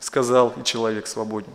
Сказал, 0.00 0.54
и 0.58 0.64
человек 0.64 1.06
свободен. 1.06 1.52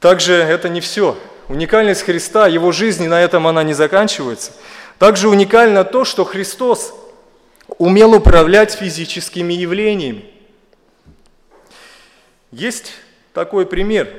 Также 0.00 0.32
это 0.34 0.68
не 0.68 0.80
все. 0.80 1.16
Уникальность 1.46 2.02
Христа, 2.02 2.48
Его 2.48 2.72
жизни, 2.72 3.06
на 3.06 3.22
этом 3.22 3.46
она 3.46 3.62
не 3.62 3.72
заканчивается. 3.72 4.50
Также 4.98 5.28
уникально 5.28 5.84
то, 5.84 6.04
что 6.04 6.24
Христос 6.24 6.92
умел 7.78 8.14
управлять 8.14 8.72
физическими 8.72 9.54
явлениями. 9.54 10.24
Есть 12.50 12.94
такой 13.32 13.64
пример. 13.64 14.12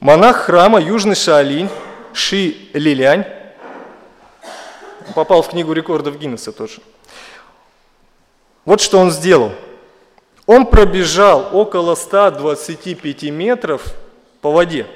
Монах 0.00 0.46
храма 0.46 0.80
Южный 0.80 1.16
Шаолинь 1.16 1.68
Ши 2.14 2.54
Лилянь 2.72 3.26
попал 5.14 5.42
в 5.42 5.48
книгу 5.48 5.72
рекордов 5.72 6.18
Гиннесса 6.18 6.52
тоже. 6.52 6.80
Вот 8.64 8.80
что 8.80 8.98
он 8.98 9.10
сделал. 9.10 9.52
Он 10.46 10.66
пробежал 10.66 11.50
около 11.52 11.94
125 11.94 13.24
метров 13.24 13.94
по 14.40 14.50
воде. 14.50 14.86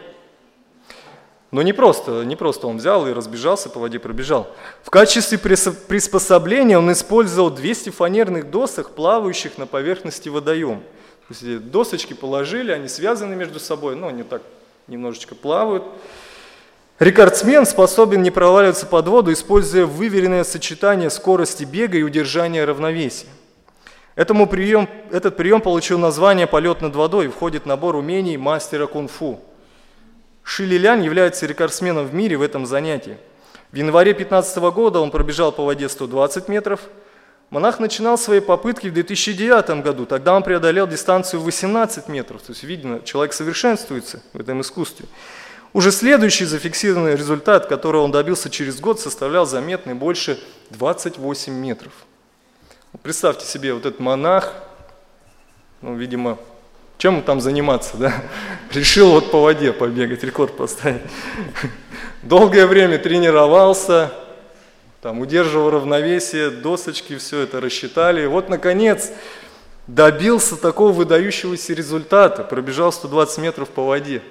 Но 1.50 1.62
не 1.62 1.72
просто, 1.72 2.24
не 2.24 2.36
просто 2.36 2.66
он 2.66 2.76
взял 2.76 3.06
и 3.06 3.12
разбежался, 3.12 3.70
по 3.70 3.80
воде 3.80 3.98
пробежал. 3.98 4.48
В 4.82 4.90
качестве 4.90 5.38
приспособления 5.38 6.76
он 6.76 6.92
использовал 6.92 7.50
200 7.50 7.88
фанерных 7.90 8.50
досок, 8.50 8.90
плавающих 8.90 9.56
на 9.56 9.66
поверхности 9.66 10.28
водоема. 10.28 10.82
То 11.28 11.34
есть 11.34 11.70
досочки 11.70 12.12
положили, 12.12 12.70
они 12.70 12.88
связаны 12.88 13.34
между 13.34 13.60
собой, 13.60 13.96
но 13.96 14.08
они 14.08 14.24
так 14.24 14.42
немножечко 14.88 15.34
плавают. 15.34 15.84
Рекордсмен 16.98 17.64
способен 17.64 18.22
не 18.22 18.32
проваливаться 18.32 18.84
под 18.84 19.06
воду, 19.06 19.32
используя 19.32 19.86
выверенное 19.86 20.42
сочетание 20.42 21.10
скорости 21.10 21.62
бега 21.62 21.96
и 21.96 22.02
удержания 22.02 22.64
равновесия. 22.64 23.28
Этому 24.16 24.48
прием, 24.48 24.88
этот 25.12 25.36
прием 25.36 25.60
получил 25.60 26.00
название 26.00 26.48
«полет 26.48 26.80
над 26.80 26.96
водой» 26.96 27.26
и 27.26 27.28
входит 27.28 27.62
в 27.62 27.66
набор 27.66 27.94
умений 27.94 28.36
мастера 28.36 28.88
кунг-фу. 28.88 29.40
Шилилян 30.42 31.00
является 31.00 31.46
рекордсменом 31.46 32.04
в 32.04 32.14
мире 32.14 32.36
в 32.36 32.42
этом 32.42 32.66
занятии. 32.66 33.16
В 33.70 33.76
январе 33.76 34.12
2015 34.12 34.56
года 34.74 34.98
он 34.98 35.12
пробежал 35.12 35.52
по 35.52 35.64
воде 35.64 35.88
120 35.88 36.48
метров. 36.48 36.80
Монах 37.50 37.78
начинал 37.78 38.18
свои 38.18 38.40
попытки 38.40 38.88
в 38.88 38.92
2009 38.92 39.84
году. 39.84 40.04
Тогда 40.04 40.34
он 40.34 40.42
преодолел 40.42 40.88
дистанцию 40.88 41.42
18 41.42 42.08
метров. 42.08 42.42
То 42.42 42.50
есть, 42.50 42.64
видно, 42.64 43.02
человек 43.04 43.34
совершенствуется 43.34 44.20
в 44.32 44.40
этом 44.40 44.62
искусстве. 44.62 45.06
Уже 45.78 45.92
следующий 45.92 46.44
зафиксированный 46.44 47.14
результат, 47.14 47.66
которого 47.66 48.02
он 48.02 48.10
добился 48.10 48.50
через 48.50 48.80
год, 48.80 48.98
составлял 48.98 49.46
заметный 49.46 49.94
больше 49.94 50.40
28 50.70 51.52
метров. 51.52 51.92
Представьте 53.04 53.46
себе, 53.46 53.72
вот 53.72 53.86
этот 53.86 54.00
монах, 54.00 54.54
ну, 55.80 55.94
видимо, 55.94 56.36
чем 56.96 57.22
там 57.22 57.40
заниматься, 57.40 57.96
да? 57.96 58.12
Решил 58.72 59.12
вот 59.12 59.30
по 59.30 59.40
воде 59.40 59.72
побегать, 59.72 60.24
рекорд 60.24 60.56
поставить. 60.56 61.02
Долгое 62.24 62.66
время 62.66 62.98
тренировался, 62.98 64.12
там 65.00 65.20
удерживал 65.20 65.70
равновесие, 65.70 66.50
досочки, 66.50 67.16
все 67.18 67.42
это 67.42 67.60
рассчитали. 67.60 68.22
И 68.24 68.26
вот, 68.26 68.48
наконец, 68.48 69.12
добился 69.86 70.56
такого 70.56 70.90
выдающегося 70.90 71.72
результата, 71.72 72.42
пробежал 72.42 72.90
120 72.90 73.38
метров 73.38 73.68
по 73.68 73.84
воде. 73.84 74.22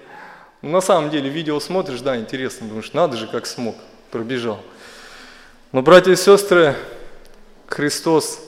На 0.61 0.81
самом 0.81 1.09
деле, 1.11 1.29
видео 1.29 1.59
смотришь, 1.59 2.01
да, 2.01 2.17
интересно, 2.17 2.67
думаешь, 2.67 2.93
надо 2.93 3.15
же, 3.15 3.27
как 3.27 3.45
смог, 3.45 3.75
пробежал. 4.11 4.59
Но, 5.71 5.81
братья 5.81 6.11
и 6.11 6.15
сестры, 6.15 6.75
Христос 7.67 8.39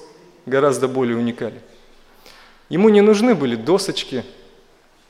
гораздо 0.45 0.87
более 0.87 1.17
уникален. 1.17 1.61
Ему 2.69 2.89
не 2.89 3.01
нужны 3.01 3.35
были 3.35 3.55
досочки, 3.55 4.23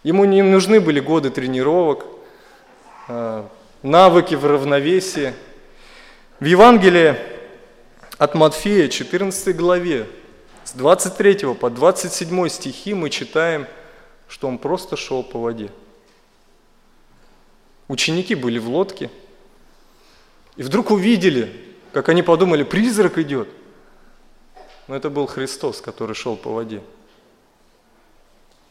ему 0.03 0.25
не 0.25 0.41
нужны 0.41 0.81
были 0.81 0.99
годы 0.99 1.29
тренировок, 1.29 2.05
а, 3.07 3.47
навыки 3.81 4.35
в 4.35 4.45
равновесии. 4.45 5.33
В 6.39 6.45
Евангелии 6.45 7.15
от 8.17 8.35
Матфея, 8.35 8.87
14 8.89 9.55
главе, 9.55 10.07
с 10.63 10.73
23 10.73 11.53
по 11.55 11.69
27 11.69 12.49
стихи 12.49 12.93
мы 12.93 13.09
читаем, 13.09 13.67
что 14.27 14.47
он 14.47 14.57
просто 14.57 14.97
шел 14.97 15.23
по 15.23 15.39
воде. 15.39 15.69
Ученики 17.89 18.35
были 18.35 18.59
в 18.59 18.69
лодке, 18.69 19.09
и 20.55 20.63
вдруг 20.63 20.91
увидели, 20.91 21.51
как 21.91 22.07
они 22.07 22.21
подумали, 22.21 22.63
призрак 22.63 23.17
идет. 23.17 23.49
Но 24.87 24.95
это 24.95 25.09
был 25.09 25.25
Христос, 25.25 25.81
который 25.81 26.13
шел 26.15 26.37
по 26.37 26.51
воде. 26.51 26.81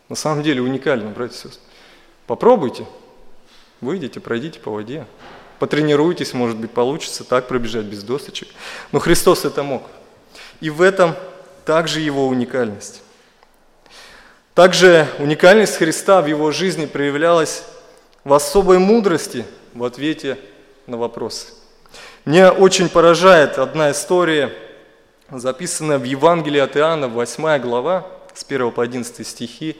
На 0.09 0.15
самом 0.15 0.45
деле 0.45 0.63
уникально, 0.63 1.11
братья 1.11 1.35
и 1.35 1.39
сестры. 1.39 1.61
Попробуйте, 2.29 2.87
выйдите, 3.81 4.21
пройдите 4.21 4.61
по 4.61 4.71
воде. 4.71 5.05
Потренируйтесь, 5.59 6.33
может 6.33 6.57
быть, 6.57 6.71
получится 6.71 7.25
так 7.25 7.49
пробежать 7.49 7.87
без 7.87 8.05
досочек. 8.05 8.49
Но 8.93 9.01
Христос 9.01 9.45
это 9.45 9.65
мог. 9.65 9.83
И 10.61 10.71
в 10.71 10.81
этом 10.81 11.17
также 11.65 11.99
его 11.99 12.29
уникальность. 12.29 13.03
Также 14.55 15.09
уникальность 15.19 15.77
Христа 15.77 16.23
в 16.23 16.27
его 16.27 16.53
жизни 16.53 16.87
проявлялась 16.87 17.65
в 18.25 18.33
особой 18.33 18.79
мудрости 18.79 19.45
в 19.75 19.85
ответе 19.85 20.39
на 20.87 20.97
вопросы. 20.97 21.49
Мне 22.25 22.51
очень 22.51 22.89
поражает 22.89 23.59
одна 23.59 23.91
история, 23.91 24.53
записанная 25.31 25.99
в 25.99 26.05
Евангелии 26.05 26.61
от 26.61 26.77
Иоанна, 26.77 27.09
8 27.09 27.59
глава, 27.61 28.07
с 28.35 28.45
1 28.45 28.71
по 28.73 28.83
11 28.83 29.27
стихи. 29.27 29.77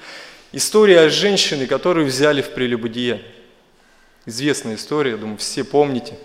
История 0.53 1.01
о 1.01 1.11
женщине, 1.11 1.67
которую 1.67 2.07
взяли 2.07 2.43
в 2.43 2.55
прелюбодеяние. 2.55 3.25
Известная 4.25 4.77
история, 4.77 5.13
я 5.13 5.17
думаю, 5.17 5.39
все 5.39 5.65
помните. 5.65 6.19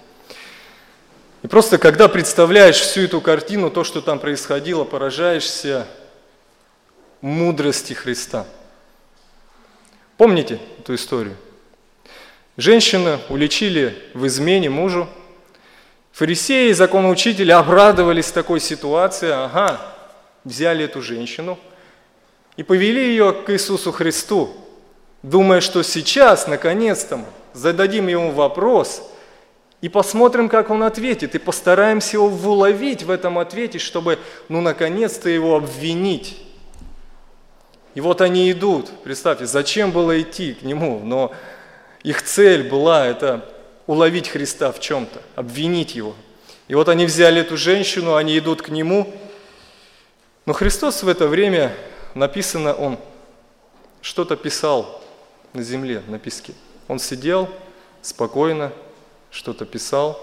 И 1.41 1.47
просто 1.47 1.77
когда 1.77 2.07
представляешь 2.07 2.77
всю 2.79 3.01
эту 3.01 3.19
картину, 3.21 3.69
то, 3.69 3.83
что 3.83 4.01
там 4.01 4.19
происходило, 4.19 4.85
поражаешься 4.85 5.87
мудрости 7.21 7.93
Христа. 7.93 8.45
Помните 10.17 10.59
эту 10.79 10.95
историю? 10.95 11.35
Женщину 12.57 13.19
уличили 13.29 13.97
в 14.13 14.27
измене 14.27 14.69
мужу. 14.69 15.07
Фарисеи 16.11 16.69
и 16.69 16.73
законоучители 16.73 17.51
обрадовались 17.51 18.31
такой 18.31 18.59
ситуации. 18.59 19.31
Ага, 19.31 19.81
взяли 20.43 20.85
эту 20.85 21.01
женщину 21.01 21.57
и 22.55 22.63
повели 22.63 23.07
ее 23.07 23.33
к 23.33 23.51
Иисусу 23.51 23.91
Христу, 23.91 24.55
думая, 25.23 25.61
что 25.61 25.81
сейчас, 25.81 26.47
наконец-то, 26.47 27.25
зададим 27.53 28.07
ему 28.07 28.31
вопрос 28.31 29.01
и 29.81 29.89
посмотрим, 29.89 30.47
как 30.47 30.69
он 30.69 30.83
ответит, 30.83 31.33
и 31.33 31.39
постараемся 31.39 32.17
его 32.17 32.29
выловить 32.29 33.03
в 33.03 33.09
этом 33.09 33.39
ответе, 33.39 33.79
чтобы, 33.79 34.19
ну, 34.47 34.61
наконец-то 34.61 35.29
его 35.29 35.55
обвинить. 35.55 36.39
И 37.95 38.01
вот 38.01 38.21
они 38.21 38.51
идут, 38.51 38.89
представьте, 39.03 39.45
зачем 39.45 39.91
было 39.91 40.21
идти 40.21 40.53
к 40.53 40.61
нему, 40.61 41.01
но 41.03 41.31
их 42.03 42.21
цель 42.21 42.69
была 42.69 43.07
это 43.07 43.49
уловить 43.87 44.29
Христа 44.29 44.71
в 44.71 44.79
чем-то, 44.79 45.21
обвинить 45.35 45.95
его. 45.95 46.15
И 46.67 46.75
вот 46.75 46.89
они 46.89 47.05
взяли 47.05 47.41
эту 47.41 47.57
женщину, 47.57 48.15
они 48.15 48.37
идут 48.37 48.61
к 48.61 48.69
нему, 48.69 49.13
но 50.45 50.53
Христос 50.53 51.03
в 51.03 51.07
это 51.07 51.27
время, 51.27 51.73
написано, 52.15 52.73
он 52.73 52.97
что-то 54.01 54.35
писал 54.35 55.01
на 55.53 55.63
земле, 55.63 56.03
на 56.07 56.19
песке. 56.19 56.53
Он 56.89 56.99
сидел 56.99 57.49
спокойно, 58.01 58.73
что-то 59.31 59.65
писал. 59.65 60.19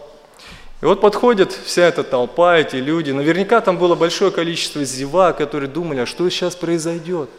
И 0.83 0.85
вот 0.85 1.01
подходит 1.01 1.53
вся 1.53 1.83
эта 1.83 2.05
толпа, 2.05 2.59
эти 2.59 2.77
люди. 2.77 3.11
Наверняка 3.11 3.61
там 3.61 3.79
было 3.79 3.95
большое 3.95 4.31
количество 4.31 4.85
зева, 4.85 5.33
которые 5.33 5.71
думали, 5.71 6.01
а 6.01 6.07
что 6.07 6.29
сейчас 6.29 6.55
произойдет? 6.55 7.31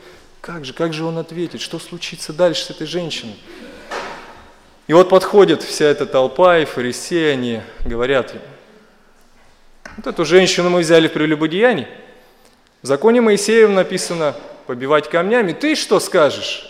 Как 0.42 0.66
же, 0.66 0.74
как 0.74 0.94
же 0.94 1.06
он 1.06 1.20
ответит? 1.20 1.62
Что 1.62 1.78
случится 1.78 2.34
дальше 2.34 2.66
с 2.66 2.70
этой 2.72 2.88
женщиной? 2.88 3.36
И 4.88 4.94
вот 4.94 5.10
подходит 5.10 5.64
вся 5.64 5.86
эта 5.86 6.06
толпа, 6.06 6.60
и 6.60 6.66
фарисеи, 6.66 7.32
они 7.32 7.62
говорят 7.86 8.32
ему, 8.32 8.44
вот 9.98 10.08
эту 10.08 10.26
женщину 10.26 10.70
мы 10.70 10.80
взяли 10.80 11.08
в 11.08 11.14
прелюбодеянии. 11.14 11.88
В 12.82 12.88
законе 12.88 13.22
Моисеев 13.22 13.70
написано 13.70 14.36
побивать 14.66 15.10
камнями. 15.10 15.54
Ты 15.54 15.76
что 15.76 16.00
скажешь? 16.00 16.68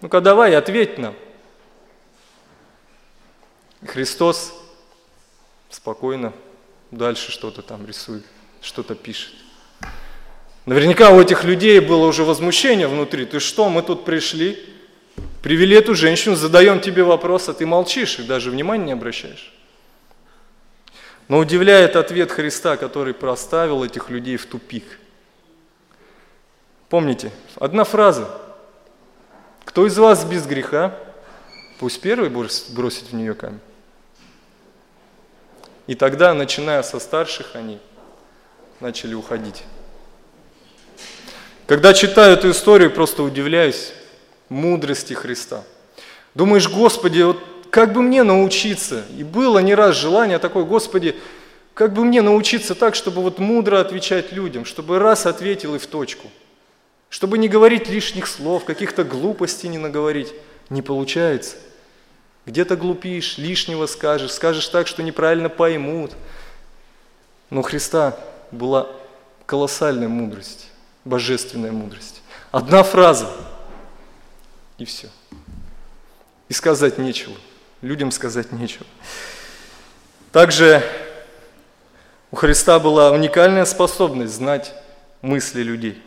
Ну-ка 0.00 0.20
давай, 0.20 0.56
ответь 0.56 0.98
нам. 0.98 1.14
Христос 3.86 4.54
спокойно 5.70 6.32
дальше 6.90 7.30
что-то 7.30 7.62
там 7.62 7.86
рисует, 7.86 8.24
что-то 8.62 8.94
пишет. 8.94 9.34
Наверняка 10.66 11.10
у 11.10 11.20
этих 11.20 11.44
людей 11.44 11.78
было 11.80 12.06
уже 12.06 12.24
возмущение 12.24 12.88
внутри. 12.88 13.26
Ты 13.26 13.38
что, 13.38 13.68
мы 13.68 13.82
тут 13.82 14.04
пришли, 14.04 14.58
привели 15.44 15.76
эту 15.76 15.94
женщину, 15.94 16.36
задаем 16.36 16.80
тебе 16.80 17.02
вопрос, 17.02 17.50
а 17.50 17.52
ты 17.52 17.66
молчишь 17.66 18.18
и 18.18 18.22
даже 18.22 18.50
внимания 18.50 18.86
не 18.86 18.92
обращаешь. 18.92 19.52
Но 21.28 21.36
удивляет 21.36 21.96
ответ 21.96 22.32
Христа, 22.32 22.78
который 22.78 23.12
проставил 23.12 23.84
этих 23.84 24.08
людей 24.08 24.38
в 24.38 24.46
тупик. 24.46 24.84
Помните, 26.88 27.30
одна 27.56 27.84
фраза. 27.84 28.26
Кто 29.66 29.86
из 29.86 29.98
вас 29.98 30.24
без 30.24 30.46
греха, 30.46 30.98
пусть 31.78 32.00
первый 32.00 32.30
бросит 32.30 33.10
в 33.10 33.12
нее 33.12 33.34
камень. 33.34 33.60
И 35.86 35.94
тогда, 35.94 36.32
начиная 36.32 36.82
со 36.82 36.98
старших, 36.98 37.54
они 37.54 37.78
начали 38.80 39.12
уходить. 39.12 39.64
Когда 41.66 41.92
читаю 41.92 42.32
эту 42.32 42.50
историю, 42.50 42.90
просто 42.90 43.22
удивляюсь 43.22 43.92
мудрости 44.54 45.12
Христа. 45.12 45.64
Думаешь, 46.34 46.68
Господи, 46.68 47.22
вот 47.22 47.38
как 47.70 47.92
бы 47.92 48.02
мне 48.02 48.22
научиться? 48.22 49.04
И 49.16 49.24
было 49.24 49.58
не 49.58 49.74
раз 49.74 49.96
желание 49.96 50.38
такое, 50.38 50.64
Господи, 50.64 51.16
как 51.74 51.92
бы 51.92 52.04
мне 52.04 52.22
научиться 52.22 52.74
так, 52.74 52.94
чтобы 52.94 53.20
вот 53.20 53.38
мудро 53.38 53.80
отвечать 53.80 54.32
людям, 54.32 54.64
чтобы 54.64 54.98
раз 54.98 55.26
ответил 55.26 55.74
и 55.74 55.78
в 55.78 55.86
точку, 55.86 56.28
чтобы 57.08 57.38
не 57.38 57.48
говорить 57.48 57.88
лишних 57.88 58.26
слов, 58.26 58.64
каких-то 58.64 59.04
глупостей 59.04 59.68
не 59.68 59.78
наговорить. 59.78 60.32
Не 60.70 60.82
получается– 60.82 61.56
где-то 62.46 62.76
глупишь, 62.76 63.38
лишнего 63.38 63.86
скажешь, 63.86 64.32
скажешь 64.32 64.68
так, 64.68 64.86
что 64.86 65.02
неправильно 65.02 65.48
поймут. 65.48 66.12
Но 67.50 67.60
у 67.60 67.62
Христа 67.62 68.16
была 68.50 68.88
колоссальная 69.46 70.08
мудрость, 70.08 70.68
божественная 71.04 71.72
мудрость. 71.72 72.22
Одна 72.50 72.82
фраза, 72.82 73.30
и 74.78 74.84
все. 74.84 75.08
И 76.48 76.52
сказать 76.52 76.98
нечего, 76.98 77.36
людям 77.82 78.10
сказать 78.10 78.52
нечего. 78.52 78.86
Также 80.32 80.82
у 82.30 82.36
Христа 82.36 82.78
была 82.78 83.10
уникальная 83.12 83.64
способность 83.64 84.34
знать 84.34 84.74
мысли 85.22 85.62
людей. 85.62 86.02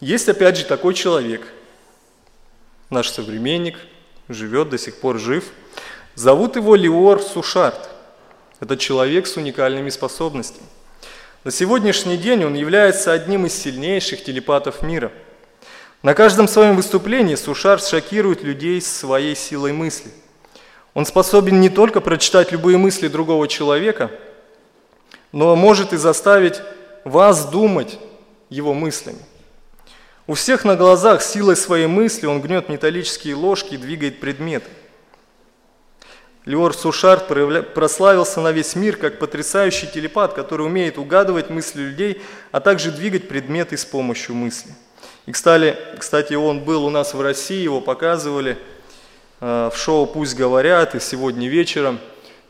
Есть 0.00 0.28
опять 0.28 0.56
же 0.56 0.64
такой 0.64 0.94
человек– 0.94 1.46
наш 2.90 3.10
современник, 3.10 3.78
живет, 4.28 4.70
до 4.70 4.78
сих 4.78 5.00
пор 5.00 5.18
жив. 5.18 5.44
Зовут 6.14 6.56
его 6.56 6.74
Леор 6.74 7.22
Сушарт. 7.22 7.88
Это 8.60 8.76
человек 8.76 9.26
с 9.26 9.36
уникальными 9.36 9.90
способностями. 9.90 10.66
На 11.44 11.50
сегодняшний 11.50 12.16
день 12.16 12.44
он 12.44 12.54
является 12.54 13.12
одним 13.12 13.46
из 13.46 13.54
сильнейших 13.54 14.24
телепатов 14.24 14.82
мира. 14.82 15.12
На 16.02 16.14
каждом 16.14 16.46
своем 16.46 16.76
выступлении 16.76 17.34
Сушарт 17.34 17.84
шокирует 17.84 18.44
людей 18.44 18.80
своей 18.80 19.34
силой 19.34 19.72
мысли. 19.72 20.12
Он 20.94 21.04
способен 21.04 21.60
не 21.60 21.70
только 21.70 22.00
прочитать 22.00 22.52
любые 22.52 22.78
мысли 22.78 23.08
другого 23.08 23.48
человека, 23.48 24.12
но 25.32 25.56
может 25.56 25.92
и 25.92 25.96
заставить 25.96 26.60
вас 27.02 27.46
думать 27.46 27.98
его 28.48 28.74
мыслями. 28.74 29.18
У 30.28 30.34
всех 30.34 30.64
на 30.64 30.76
глазах 30.76 31.20
силой 31.20 31.56
своей 31.56 31.86
мысли 31.86 32.26
он 32.26 32.40
гнет 32.40 32.68
металлические 32.68 33.34
ложки 33.34 33.74
и 33.74 33.78
двигает 33.78 34.20
предметы. 34.20 34.68
Леор 36.44 36.74
Сушарт 36.74 37.26
прославился 37.74 38.40
на 38.40 38.52
весь 38.52 38.76
мир 38.76 38.96
как 38.96 39.18
потрясающий 39.18 39.88
телепат, 39.88 40.32
который 40.32 40.64
умеет 40.64 40.96
угадывать 40.96 41.50
мысли 41.50 41.80
людей, 41.80 42.22
а 42.52 42.60
также 42.60 42.92
двигать 42.92 43.28
предметы 43.28 43.76
с 43.76 43.84
помощью 43.84 44.36
мысли. 44.36 44.72
И, 45.28 45.32
кстати, 45.32 45.76
кстати, 45.98 46.34
он 46.34 46.64
был 46.64 46.84
у 46.84 46.90
нас 46.90 47.14
в 47.14 47.20
России, 47.20 47.62
его 47.62 47.80
показывали 47.80 48.58
э, 49.40 49.70
в 49.72 49.76
шоу 49.76 50.06
«Пусть 50.06 50.34
говорят» 50.34 50.94
и 50.94 51.00
сегодня 51.00 51.48
вечером. 51.48 52.00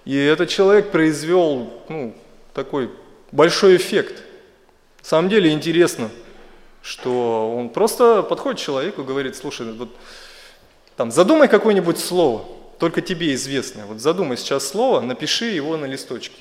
И 0.05 0.16
этот 0.16 0.49
человек 0.49 0.91
произвел 0.91 1.83
ну, 1.89 2.14
такой 2.55 2.91
большой 3.33 3.76
эффект. 3.76 4.22
На 5.01 5.05
самом 5.05 5.29
деле 5.29 5.51
интересно– 5.51 6.09
что 6.89 7.55
он 7.55 7.68
просто 7.68 8.22
подходит 8.22 8.61
к 8.61 8.64
человеку 8.64 9.03
и 9.03 9.05
говорит, 9.05 9.37
слушай, 9.37 9.70
вот 9.72 9.91
там 10.97 11.11
задумай 11.11 11.47
какое-нибудь 11.47 11.99
слово, 11.99 12.47
только 12.79 13.03
тебе 13.03 13.35
известное. 13.35 13.85
Вот 13.85 14.01
задумай 14.01 14.39
сейчас 14.39 14.66
слово, 14.66 15.01
напиши 15.01 15.47
его 15.47 15.76
на 15.76 15.85
листочке. 15.85 16.37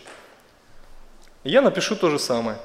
И 1.43 1.49
я 1.49 1.61
напишу 1.61 1.97
то 1.97 2.09
же 2.09 2.17
самое. 2.17 2.57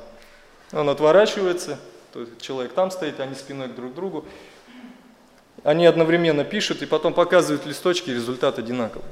Он 0.70 0.88
отворачивается, 0.88 1.78
то 2.12 2.20
есть 2.20 2.40
человек 2.40 2.74
там 2.74 2.90
стоит, 2.90 3.20
они 3.20 3.34
спиной 3.34 3.68
друг 3.68 3.92
к 3.92 3.94
другу. 3.94 4.24
Они 5.64 5.86
одновременно 5.86 6.44
пишут 6.44 6.82
и 6.82 6.86
потом 6.86 7.14
показывают 7.14 7.64
листочки, 7.64 8.10
результат 8.10 8.58
одинаковый. 8.58 9.08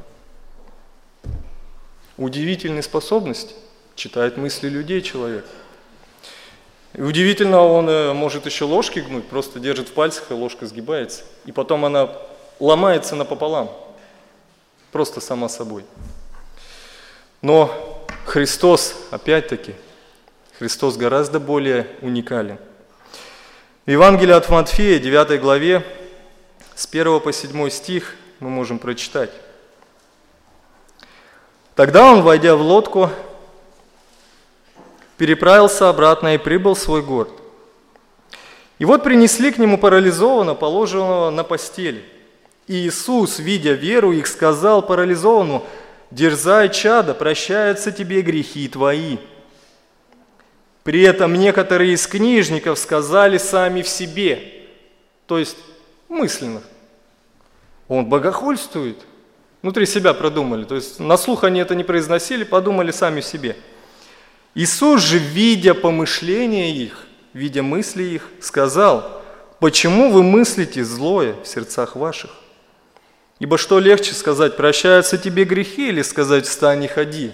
Удивительные 2.18 2.82
способности. 2.82 3.54
Читает 3.94 4.36
мысли 4.36 4.68
людей 4.68 5.00
человек. 5.00 5.46
И 6.92 7.02
удивительно, 7.02 7.60
он 7.62 7.88
э, 7.88 8.12
может 8.12 8.46
еще 8.46 8.64
ложки 8.64 8.98
гнуть, 8.98 9.26
просто 9.28 9.60
держит 9.60 9.88
в 9.88 9.92
пальцах, 9.92 10.30
и 10.30 10.34
ложка 10.34 10.66
сгибается. 10.66 11.22
И 11.44 11.52
потом 11.52 11.84
она 11.84 12.10
ломается 12.58 13.14
напополам. 13.14 13.70
Просто 14.90 15.20
сама 15.20 15.48
собой. 15.48 15.84
Но 17.42 18.04
Христос, 18.26 18.96
опять-таки, 19.10 19.74
Христос 20.58 20.96
гораздо 20.96 21.38
более 21.38 21.86
уникален. 22.02 22.58
В 23.90 23.92
Евангелии 23.92 24.34
от 24.34 24.48
Матфея, 24.48 25.00
9 25.00 25.40
главе, 25.40 25.84
с 26.76 26.86
1 26.86 27.18
по 27.18 27.32
7 27.32 27.70
стих 27.70 28.14
мы 28.38 28.48
можем 28.48 28.78
прочитать. 28.78 29.32
Тогда 31.74 32.04
он, 32.04 32.22
войдя 32.22 32.54
в 32.54 32.60
лодку, 32.60 33.10
переправился 35.16 35.88
обратно 35.88 36.36
и 36.36 36.38
прибыл 36.38 36.74
в 36.74 36.78
свой 36.78 37.02
город. 37.02 37.32
И 38.78 38.84
вот 38.84 39.02
принесли 39.02 39.50
к 39.50 39.58
нему 39.58 39.76
парализованного, 39.76 40.54
положенного 40.54 41.30
на 41.30 41.42
постели. 41.42 42.04
И 42.68 42.86
Иисус, 42.86 43.40
видя 43.40 43.72
веру 43.72 44.12
их, 44.12 44.28
сказал 44.28 44.82
парализованному, 44.82 45.66
«Дерзай, 46.12 46.68
чада, 46.68 47.12
прощаются 47.12 47.90
тебе 47.90 48.22
грехи 48.22 48.68
твои». 48.68 49.18
При 50.82 51.02
этом 51.02 51.34
некоторые 51.34 51.92
из 51.92 52.06
книжников 52.06 52.78
сказали 52.78 53.38
сами 53.38 53.82
в 53.82 53.88
себе, 53.88 54.66
то 55.26 55.38
есть 55.38 55.58
мысленно. 56.08 56.62
Он 57.88 58.06
богохульствует. 58.06 58.98
Внутри 59.62 59.84
себя 59.84 60.14
продумали. 60.14 60.64
То 60.64 60.74
есть 60.74 61.00
на 61.00 61.16
слух 61.18 61.44
они 61.44 61.60
это 61.60 61.74
не 61.74 61.84
произносили, 61.84 62.44
подумали 62.44 62.90
сами 62.92 63.20
в 63.20 63.24
себе– 63.24 63.56
Иисус 64.54 65.02
же, 65.02 65.18
видя 65.18 65.74
помышления 65.74 66.74
их, 66.74 67.06
видя 67.32 67.62
мысли 67.62 68.02
их, 68.02 68.28
сказал, 68.40 69.22
«Почему 69.60 70.10
вы 70.10 70.22
мыслите 70.22 70.84
злое 70.84 71.34
в 71.42 71.46
сердцах 71.46 71.94
ваших? 71.94 72.30
Ибо 73.38 73.58
что 73.58 73.78
легче 73.78 74.12
сказать, 74.12 74.56
прощаются 74.56 75.18
тебе 75.18 75.44
грехи, 75.44 75.88
или 75.88 76.02
сказать, 76.02 76.46
встань 76.46 76.84
и 76.84 76.88
ходи?» 76.88 77.32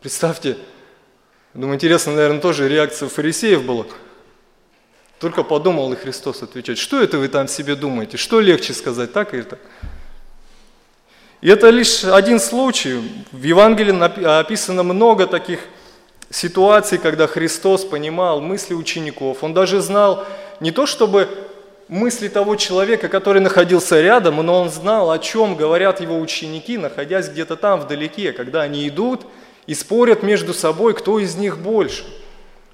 Представьте, 0.00 0.56
думаю, 1.56 1.76
интересно, 1.76 2.12
наверное, 2.12 2.40
тоже 2.40 2.68
реакция 2.68 3.08
фарисеев 3.08 3.64
была. 3.64 3.86
Только 5.18 5.42
подумал 5.42 5.92
и 5.92 5.96
Христос 5.96 6.42
отвечать, 6.42 6.78
что 6.78 7.02
это 7.02 7.18
вы 7.18 7.28
там 7.28 7.48
себе 7.48 7.74
думаете, 7.74 8.18
что 8.18 8.40
легче 8.40 8.74
сказать, 8.74 9.12
так 9.12 9.32
или 9.32 9.42
так? 9.42 9.58
И 11.40 11.48
это 11.48 11.70
лишь 11.70 12.04
один 12.04 12.38
случай. 12.40 13.00
В 13.32 13.42
Евангелии 13.42 14.38
описано 14.40 14.82
много 14.82 15.26
таких 15.26 15.60
ситуаций, 16.30 16.98
когда 16.98 17.26
Христос 17.26 17.84
понимал 17.84 18.40
мысли 18.40 18.74
учеников. 18.74 19.42
Он 19.42 19.54
даже 19.54 19.80
знал 19.80 20.26
не 20.60 20.70
то, 20.70 20.84
чтобы 20.86 21.28
мысли 21.88 22.28
того 22.28 22.56
человека, 22.56 23.08
который 23.08 23.40
находился 23.40 24.00
рядом, 24.00 24.44
но 24.44 24.60
он 24.60 24.70
знал, 24.70 25.10
о 25.10 25.18
чем 25.18 25.56
говорят 25.56 26.00
его 26.00 26.18
ученики, 26.18 26.76
находясь 26.76 27.28
где-то 27.28 27.56
там 27.56 27.80
вдалеке, 27.80 28.32
когда 28.32 28.62
они 28.62 28.86
идут 28.88 29.24
и 29.66 29.74
спорят 29.74 30.22
между 30.22 30.54
собой, 30.54 30.94
кто 30.94 31.18
из 31.18 31.36
них 31.36 31.58
больше, 31.58 32.04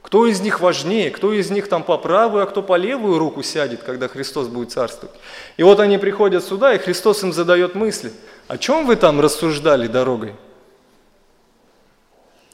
кто 0.03 0.27
из 0.27 0.41
них 0.41 0.61
важнее, 0.61 1.11
кто 1.11 1.33
из 1.33 1.51
них 1.51 1.69
там 1.69 1.83
по 1.83 1.97
правую, 1.97 2.43
а 2.43 2.47
кто 2.47 2.63
по 2.63 2.77
левую 2.77 3.19
руку 3.19 3.43
сядет, 3.43 3.83
когда 3.83 4.09
Христос 4.09 4.49
будет 4.49 4.73
царствовать. 4.73 5.15
И 5.57 5.63
вот 5.63 5.81
они 5.81 5.99
приходят 5.99 6.45
сюда, 6.45 6.75
и 6.75 6.79
Христос 6.79 7.23
им 7.23 7.33
задает 7.33 7.75
мысли– 7.75 8.13
о 8.53 8.59
чем 8.59 8.87
вы 8.87 8.97
там 8.97 9.19
рассуждали 9.19 9.87
дорогой? 9.87 10.35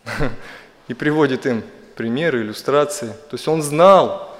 И 0.86 0.94
приводит 0.94 1.44
им 1.44 1.64
примеры, 1.96 2.42
иллюстрации. 2.42 3.08
То 3.08 3.32
есть 3.32 3.48
он 3.48 3.62
знал, 3.62 4.32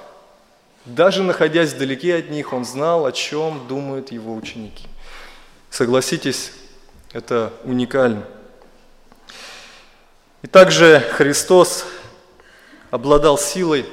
даже 0.85 1.21
находясь 1.21 1.73
вдалеке 1.73 2.15
от 2.15 2.29
них, 2.29 2.53
он 2.53 2.63
знал, 2.63 3.05
о 3.05 3.11
чем 3.11 3.67
думают 3.67 4.13
его 4.13 4.33
ученики. 4.33 4.87
Согласитесь, 5.69 6.53
это 7.11 7.51
уникально. 7.65 8.23
И 10.41 10.47
также 10.47 10.99
Христос 10.99 11.85
обладал 12.91 13.37
силой 13.37 13.85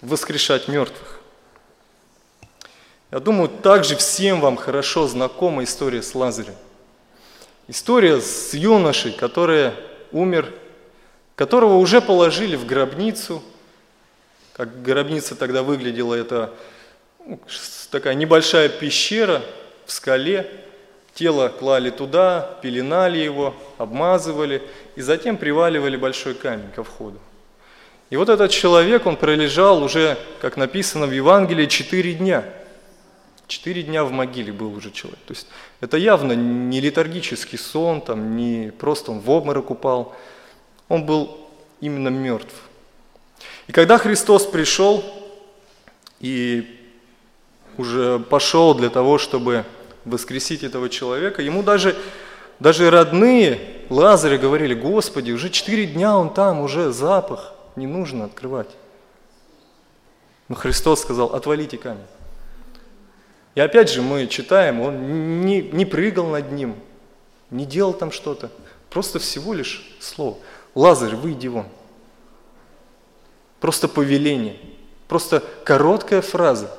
воскрешать 0.00 0.68
мертвых. 0.68 1.20
Я 3.10 3.18
думаю, 3.18 3.48
также 3.48 3.96
всем 3.96 4.40
вам 4.40 4.56
хорошо 4.56 5.08
знакома 5.08 5.64
история 5.64 6.00
с 6.00 6.14
Лазарем. 6.14 6.54
История 7.66 8.20
с 8.20 8.54
юношей, 8.54 9.12
который 9.12 9.72
умер, 10.12 10.52
которого 11.34 11.76
уже 11.76 12.00
положили 12.00 12.54
в 12.54 12.66
гробницу. 12.66 13.42
Как 14.52 14.82
гробница 14.82 15.34
тогда 15.34 15.64
выглядела, 15.64 16.14
это 16.14 16.54
ну, 17.26 17.40
такая 17.90 18.14
небольшая 18.14 18.68
пещера 18.68 19.42
в 19.86 19.92
скале. 19.92 20.48
Тело 21.20 21.50
клали 21.50 21.90
туда, 21.90 22.56
пеленали 22.62 23.18
его, 23.18 23.54
обмазывали 23.76 24.62
и 24.96 25.02
затем 25.02 25.36
приваливали 25.36 25.98
большой 25.98 26.32
камень 26.32 26.70
ко 26.74 26.82
входу. 26.82 27.18
И 28.08 28.16
вот 28.16 28.30
этот 28.30 28.50
человек, 28.50 29.04
он 29.04 29.16
пролежал 29.16 29.82
уже, 29.82 30.16
как 30.40 30.56
написано 30.56 31.06
в 31.06 31.12
Евангелии, 31.12 31.66
четыре 31.66 32.14
дня– 32.14 32.42
Четыре 33.48 33.82
дня 33.82 34.04
в 34.04 34.12
могиле 34.12 34.52
был 34.52 34.72
уже 34.72 34.92
человек. 34.92 35.18
То 35.26 35.34
есть 35.34 35.48
это 35.80 35.96
явно 35.96 36.32
не 36.32 36.80
летаргический 36.80 37.58
сон, 37.58 38.00
там, 38.00 38.36
не 38.36 38.70
просто 38.70 39.10
он 39.10 39.18
в 39.18 39.28
обморок 39.28 39.70
упал. 39.70 40.14
Он 40.88 41.04
был 41.04 41.36
именно 41.80 42.08
мертв. 42.08 42.54
И 43.66 43.72
когда 43.72 43.98
Христос 43.98 44.46
пришел 44.46 45.04
и 46.20 46.80
уже 47.76 48.20
пошел 48.20 48.72
для 48.74 48.88
того, 48.88 49.18
чтобы 49.18 49.64
воскресить 50.04 50.62
этого 50.62 50.88
человека, 50.88 51.42
ему 51.42 51.62
даже, 51.62 51.96
даже 52.58 52.90
родные 52.90 53.60
Лазаря 53.90 54.38
говорили, 54.38 54.74
Господи, 54.74 55.32
уже 55.32 55.50
четыре 55.50 55.86
дня 55.86 56.16
он 56.16 56.32
там, 56.32 56.60
уже 56.60 56.92
запах, 56.92 57.54
не 57.76 57.86
нужно 57.86 58.24
открывать. 58.24 58.70
Но 60.48 60.54
Христос 60.54 61.00
сказал, 61.00 61.34
отвалите 61.34 61.78
камень. 61.78 62.06
И 63.54 63.60
опять 63.60 63.90
же 63.90 64.02
мы 64.02 64.26
читаем, 64.26 64.80
он 64.80 65.42
не, 65.42 65.62
не 65.62 65.84
прыгал 65.84 66.26
над 66.26 66.52
ним, 66.52 66.76
не 67.50 67.66
делал 67.66 67.92
там 67.92 68.12
что-то. 68.12 68.50
Просто 68.90 69.18
всего 69.18 69.54
лишь 69.54 69.96
слово. 70.00 70.38
Лазарь, 70.74 71.14
выйди 71.14 71.48
вон. 71.48 71.66
Просто 73.60 73.88
повеление. 73.88 74.56
Просто 75.08 75.42
короткая 75.64 76.22
фраза. 76.22 76.76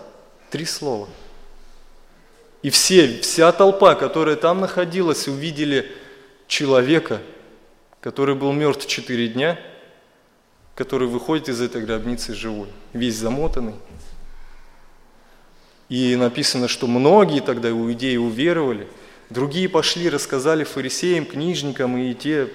Три 0.49 0.65
слова. 0.65 1.07
И 2.61 2.69
все, 2.69 3.21
вся 3.21 3.51
толпа, 3.51 3.95
которая 3.95 4.35
там 4.35 4.61
находилась, 4.61 5.27
увидели 5.27 5.91
человека, 6.47 7.21
который 8.01 8.35
был 8.35 8.51
мертв 8.53 8.87
четыре 8.87 9.27
дня, 9.27 9.59
который 10.75 11.07
выходит 11.07 11.49
из 11.49 11.61
этой 11.61 11.83
гробницы 11.83 12.33
живой, 12.33 12.67
весь 12.93 13.15
замотанный, 13.15 13.75
и 15.89 16.15
написано, 16.15 16.69
что 16.69 16.87
многие 16.87 17.41
тогда 17.41 17.69
иудеи 17.69 18.15
уверовали, 18.15 18.87
другие 19.29 19.67
пошли, 19.67 20.09
рассказали 20.09 20.63
фарисеям, 20.63 21.25
книжникам, 21.25 21.97
и 21.97 22.13
те 22.13 22.47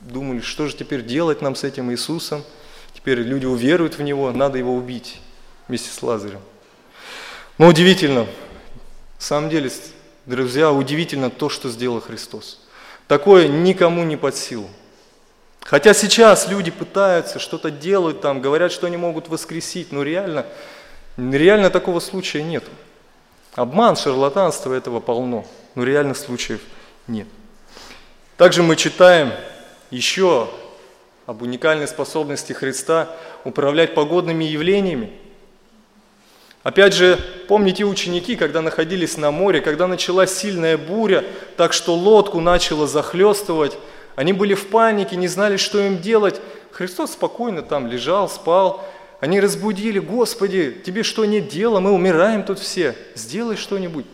думали, 0.00 0.40
что 0.40 0.68
же 0.68 0.76
теперь 0.76 1.02
делать 1.02 1.42
нам 1.42 1.56
с 1.56 1.64
этим 1.64 1.90
Иисусом. 1.90 2.44
Теперь 2.94 3.18
люди 3.18 3.44
уверуют 3.44 3.98
в 3.98 4.02
Него, 4.02 4.30
надо 4.30 4.58
Его 4.58 4.74
убить 4.76 5.20
вместе 5.66 5.90
с 5.90 6.00
Лазарем. 6.00 6.40
Но 7.58 7.66
удивительно, 7.66 8.26
на 9.16 9.22
самом 9.22 9.50
деле, 9.50 9.70
друзья, 10.26 10.72
удивительно 10.72 11.30
то, 11.30 11.48
что 11.48 11.68
сделал 11.68 12.00
Христос. 12.00 12.60
Такое 13.08 13.48
никому 13.48 14.04
не 14.04 14.16
под 14.16 14.36
силу. 14.36 14.68
Хотя 15.60 15.94
сейчас 15.94 16.48
люди 16.48 16.70
пытаются, 16.70 17.38
что-то 17.38 17.70
делают 17.70 18.20
там, 18.20 18.40
говорят, 18.40 18.70
что 18.70 18.86
они 18.86 18.96
могут 18.96 19.28
воскресить, 19.28 19.92
но 19.92 20.02
реально 20.02 20.46
Реально 21.16 21.70
такого 21.70 22.00
случая 22.00 22.42
нет. 22.42 22.64
Обман, 23.54 23.96
шарлатанство 23.96 24.74
этого 24.74 24.98
полно, 24.98 25.46
но 25.76 25.84
реальных 25.84 26.16
случаев 26.16 26.60
нет. 27.06 27.28
Также 28.36 28.64
мы 28.64 28.74
читаем 28.74 29.32
еще 29.90 30.50
об 31.26 31.42
уникальной 31.42 31.86
способности 31.86 32.52
Христа 32.52 33.14
управлять 33.44 33.94
погодными 33.94 34.44
явлениями. 34.44 35.12
Опять 36.64 36.94
же, 36.94 37.20
помните 37.46 37.84
ученики, 37.84 38.36
когда 38.36 38.62
находились 38.62 39.18
на 39.18 39.30
море, 39.30 39.60
когда 39.60 39.86
началась 39.86 40.34
сильная 40.34 40.78
буря, 40.78 41.22
так 41.58 41.74
что 41.74 41.94
лодку 41.94 42.40
начало 42.40 42.86
захлестывать, 42.86 43.76
они 44.16 44.32
были 44.32 44.54
в 44.54 44.68
панике, 44.68 45.16
не 45.16 45.28
знали, 45.28 45.58
что 45.58 45.78
им 45.78 46.00
делать. 46.00 46.40
Христос 46.72 47.12
спокойно 47.12 47.60
там 47.60 47.86
лежал, 47.86 48.30
спал, 48.30 48.82
они 49.20 49.40
разбудили, 49.40 49.98
Господи, 49.98 50.80
тебе 50.84 51.02
что 51.02 51.26
нет 51.26 51.48
дела, 51.48 51.80
мы 51.80 51.92
умираем 51.92 52.42
тут 52.42 52.58
все, 52.58 52.96
сделай 53.14 53.56
что-нибудь. 53.56 54.06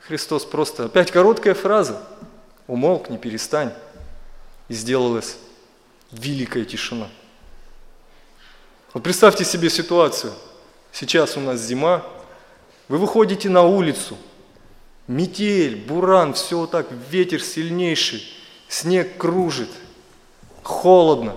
Христос 0.00 0.44
просто, 0.44 0.86
опять 0.86 1.12
короткая 1.12 1.54
фраза, 1.54 2.02
умолкни, 2.66 3.16
перестань, 3.16 3.72
и 4.68 4.74
сделалась 4.74 5.36
великая 6.10 6.64
тишина. 6.64 7.06
Вот 8.92 9.04
представьте 9.04 9.44
себе 9.44 9.70
ситуацию. 9.70 10.32
Сейчас 10.94 11.36
у 11.36 11.40
нас 11.40 11.60
зима, 11.60 12.04
вы 12.86 12.98
выходите 12.98 13.48
на 13.48 13.62
улицу, 13.62 14.16
метель, 15.08 15.74
буран, 15.74 16.34
все 16.34 16.56
вот 16.56 16.70
так, 16.70 16.86
ветер 17.10 17.42
сильнейший, 17.42 18.22
снег 18.68 19.16
кружит, 19.16 19.70
холодно. 20.62 21.34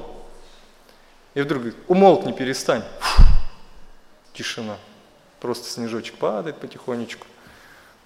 И 1.33 1.41
вдруг 1.41 1.63
говорит, 1.63 1.79
умолкни, 1.87 2.33
перестань. 2.33 2.83
Фу, 2.99 3.23
тишина. 4.33 4.77
Просто 5.39 5.67
снежочек 5.67 6.17
падает 6.17 6.59
потихонечку. 6.59 7.25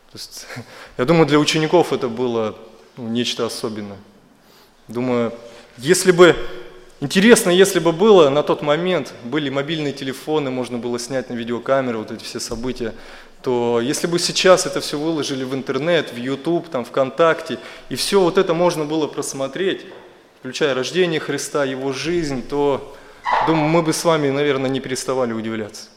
То 0.09 0.17
есть, 0.17 0.47
я 0.97 1.03
думаю, 1.03 1.25
для 1.25 1.37
учеников 1.37 1.91
это 1.91 2.07
было 2.07 2.57
ну, 2.95 3.09
нечто 3.09 3.45
особенное. 3.45 3.99
Думаю, 4.87 5.33
если 5.77 6.13
бы, 6.13 6.33
интересно, 7.01 7.49
если 7.49 7.79
бы 7.79 7.91
было 7.91 8.29
на 8.29 8.43
тот 8.43 8.61
момент, 8.61 9.13
были 9.25 9.49
мобильные 9.49 9.91
телефоны, 9.91 10.49
можно 10.49 10.77
было 10.77 10.97
снять 10.97 11.29
на 11.29 11.33
видеокамеру 11.33 11.99
вот 11.99 12.11
эти 12.11 12.23
все 12.23 12.39
события, 12.39 12.93
то 13.41 13.81
если 13.81 14.07
бы 14.07 14.19
сейчас 14.19 14.65
это 14.65 14.79
все 14.81 14.97
выложили 14.97 15.43
в 15.43 15.53
интернет, 15.53 16.13
в 16.13 16.17
YouTube, 16.17 16.69
там, 16.69 16.85
ВКонтакте, 16.85 17.59
и 17.89 17.95
все 17.95 18.21
вот 18.21 18.37
это 18.37 18.53
можно 18.53 18.85
было 18.85 19.07
просмотреть, 19.07 19.81
включая 20.39 20.73
рождение 20.73 21.19
Христа, 21.19 21.65
Его 21.65 21.91
жизнь, 21.91 22.47
то, 22.47 22.95
думаю, 23.47 23.67
мы 23.67 23.81
бы 23.81 23.93
с 23.93 24.03
вами, 24.03 24.29
наверное, 24.29 24.69
не 24.69 24.79
переставали 24.79 25.33
удивляться. 25.33 25.89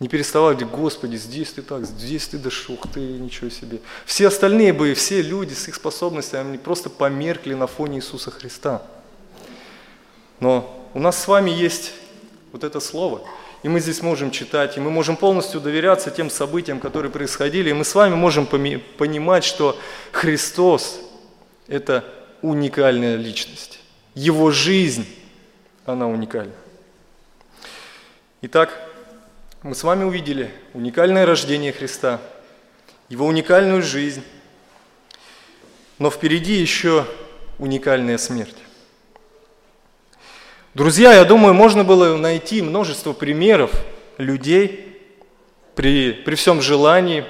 Не 0.00 0.08
переставали 0.08 0.56
говорить, 0.56 0.76
Господи, 0.76 1.16
здесь 1.16 1.52
ты 1.52 1.62
так, 1.62 1.84
здесь 1.84 2.26
ты 2.26 2.38
дошел, 2.38 2.78
ты, 2.92 3.00
ничего 3.00 3.48
себе. 3.48 3.78
Все 4.04 4.26
остальные 4.26 4.72
бы, 4.72 4.92
все 4.94 5.22
люди 5.22 5.54
с 5.54 5.68
их 5.68 5.76
способностями, 5.76 6.48
они 6.48 6.58
просто 6.58 6.90
померкли 6.90 7.54
на 7.54 7.68
фоне 7.68 7.98
Иисуса 7.98 8.32
Христа. 8.32 8.82
Но 10.40 10.88
у 10.94 10.98
нас 10.98 11.22
с 11.22 11.28
вами 11.28 11.50
есть 11.50 11.92
вот 12.52 12.64
это 12.64 12.80
слово, 12.80 13.22
и 13.62 13.68
мы 13.68 13.80
здесь 13.80 14.02
можем 14.02 14.30
читать, 14.30 14.76
и 14.76 14.80
мы 14.80 14.90
можем 14.90 15.16
полностью 15.16 15.60
доверяться 15.60 16.10
тем 16.10 16.30
событиям, 16.30 16.80
которые 16.80 17.10
происходили, 17.10 17.70
и 17.70 17.72
мы 17.72 17.84
с 17.84 17.94
вами 17.94 18.14
можем 18.14 18.46
понимать, 18.46 19.44
что 19.44 19.78
Христос– 20.12 21.00
это 21.66 22.04
уникальная 22.42 23.16
личность. 23.16 23.80
Его 24.14 24.50
жизнь, 24.50 25.06
она 25.86 26.06
уникальна. 26.08 26.52
Итак, 28.42 28.78
мы 29.62 29.74
с 29.74 29.82
вами 29.82 30.04
увидели 30.04 30.50
уникальное 30.74 31.24
рождение 31.24 31.72
Христа, 31.72 32.20
его 33.08 33.26
уникальную 33.26 33.82
жизнь, 33.82 34.22
но 35.98 36.10
впереди 36.10 36.52
еще 36.52 37.06
уникальная 37.58 38.18
смерть. 38.18 38.56
Друзья, 40.74 41.14
я 41.14 41.24
думаю, 41.24 41.54
можно 41.54 41.84
было 41.84 42.16
найти 42.16 42.60
множество 42.60 43.12
примеров 43.12 43.70
людей 44.18 44.98
при, 45.74 46.12
при 46.12 46.34
всем 46.34 46.60
желании, 46.60 47.24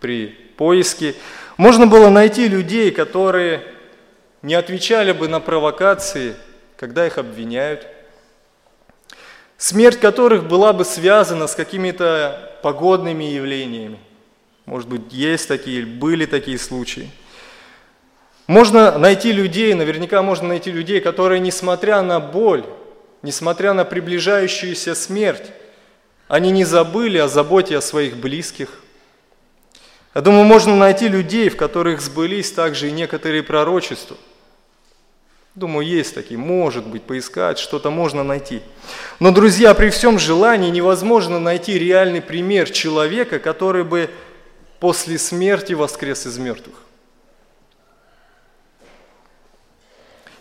при 0.00 0.28
поиске. 0.56 1.14
Можно 1.56 1.86
было 1.86 2.08
найти 2.08 2.48
людей, 2.48 2.90
которые 2.90 3.62
не 4.42 4.54
отвечали 4.54 5.12
бы 5.12 5.28
на 5.28 5.40
провокации, 5.40 6.34
когда 6.76 7.06
их 7.06 7.18
обвиняют– 7.18 7.86
смерть 9.58 10.00
которых 10.00 10.46
была 10.48 10.72
бы 10.72 10.84
связана 10.86 11.46
с 11.46 11.54
какими-то 11.54 12.58
погодными 12.62 13.24
явлениями. 13.24 13.98
Может 14.64 14.88
быть, 14.88 15.12
есть 15.12 15.48
такие, 15.48 15.84
были 15.84 16.24
такие 16.24 16.58
случаи. 16.58 17.10
Можно 18.48 18.98
найти 18.98 19.30
людей, 19.30 19.74
наверняка 19.74 20.22
можно 20.22 20.48
найти 20.48 20.72
людей, 20.72 21.00
которые, 21.00 21.38
несмотря 21.38 22.02
на 22.02 22.18
боль, 22.18 22.64
несмотря 23.22 23.74
на 23.74 23.84
приближающуюся 23.84 24.96
смерть, 24.96 25.52
они 26.26 26.50
не 26.50 26.64
забыли 26.64 27.18
о 27.18 27.28
заботе 27.28 27.76
о 27.76 27.80
своих 27.80 28.16
близких. 28.16 28.80
Я 30.16 30.22
думаю, 30.22 30.42
можно 30.44 30.74
найти 30.74 31.06
людей, 31.06 31.48
в 31.48 31.56
которых 31.56 32.00
сбылись 32.00 32.50
также 32.50 32.88
и 32.88 32.92
некоторые 32.92 33.44
пророчества– 33.44 34.16
Думаю, 35.58 35.88
есть 35.88 36.14
такие, 36.14 36.38
может 36.38 36.86
быть, 36.86 37.02
поискать, 37.02 37.58
что-то 37.58 37.90
можно 37.90 38.22
найти. 38.22 38.62
Но, 39.18 39.32
друзья, 39.32 39.74
при 39.74 39.90
всем 39.90 40.16
желании 40.16 40.70
невозможно 40.70 41.40
найти 41.40 41.76
реальный 41.76 42.22
пример 42.22 42.70
человека, 42.70 43.40
который 43.40 43.82
бы 43.82 44.08
после 44.78 45.18
смерти 45.18 45.72
воскрес 45.72 46.26
из 46.26 46.38
мертвых. 46.38 46.76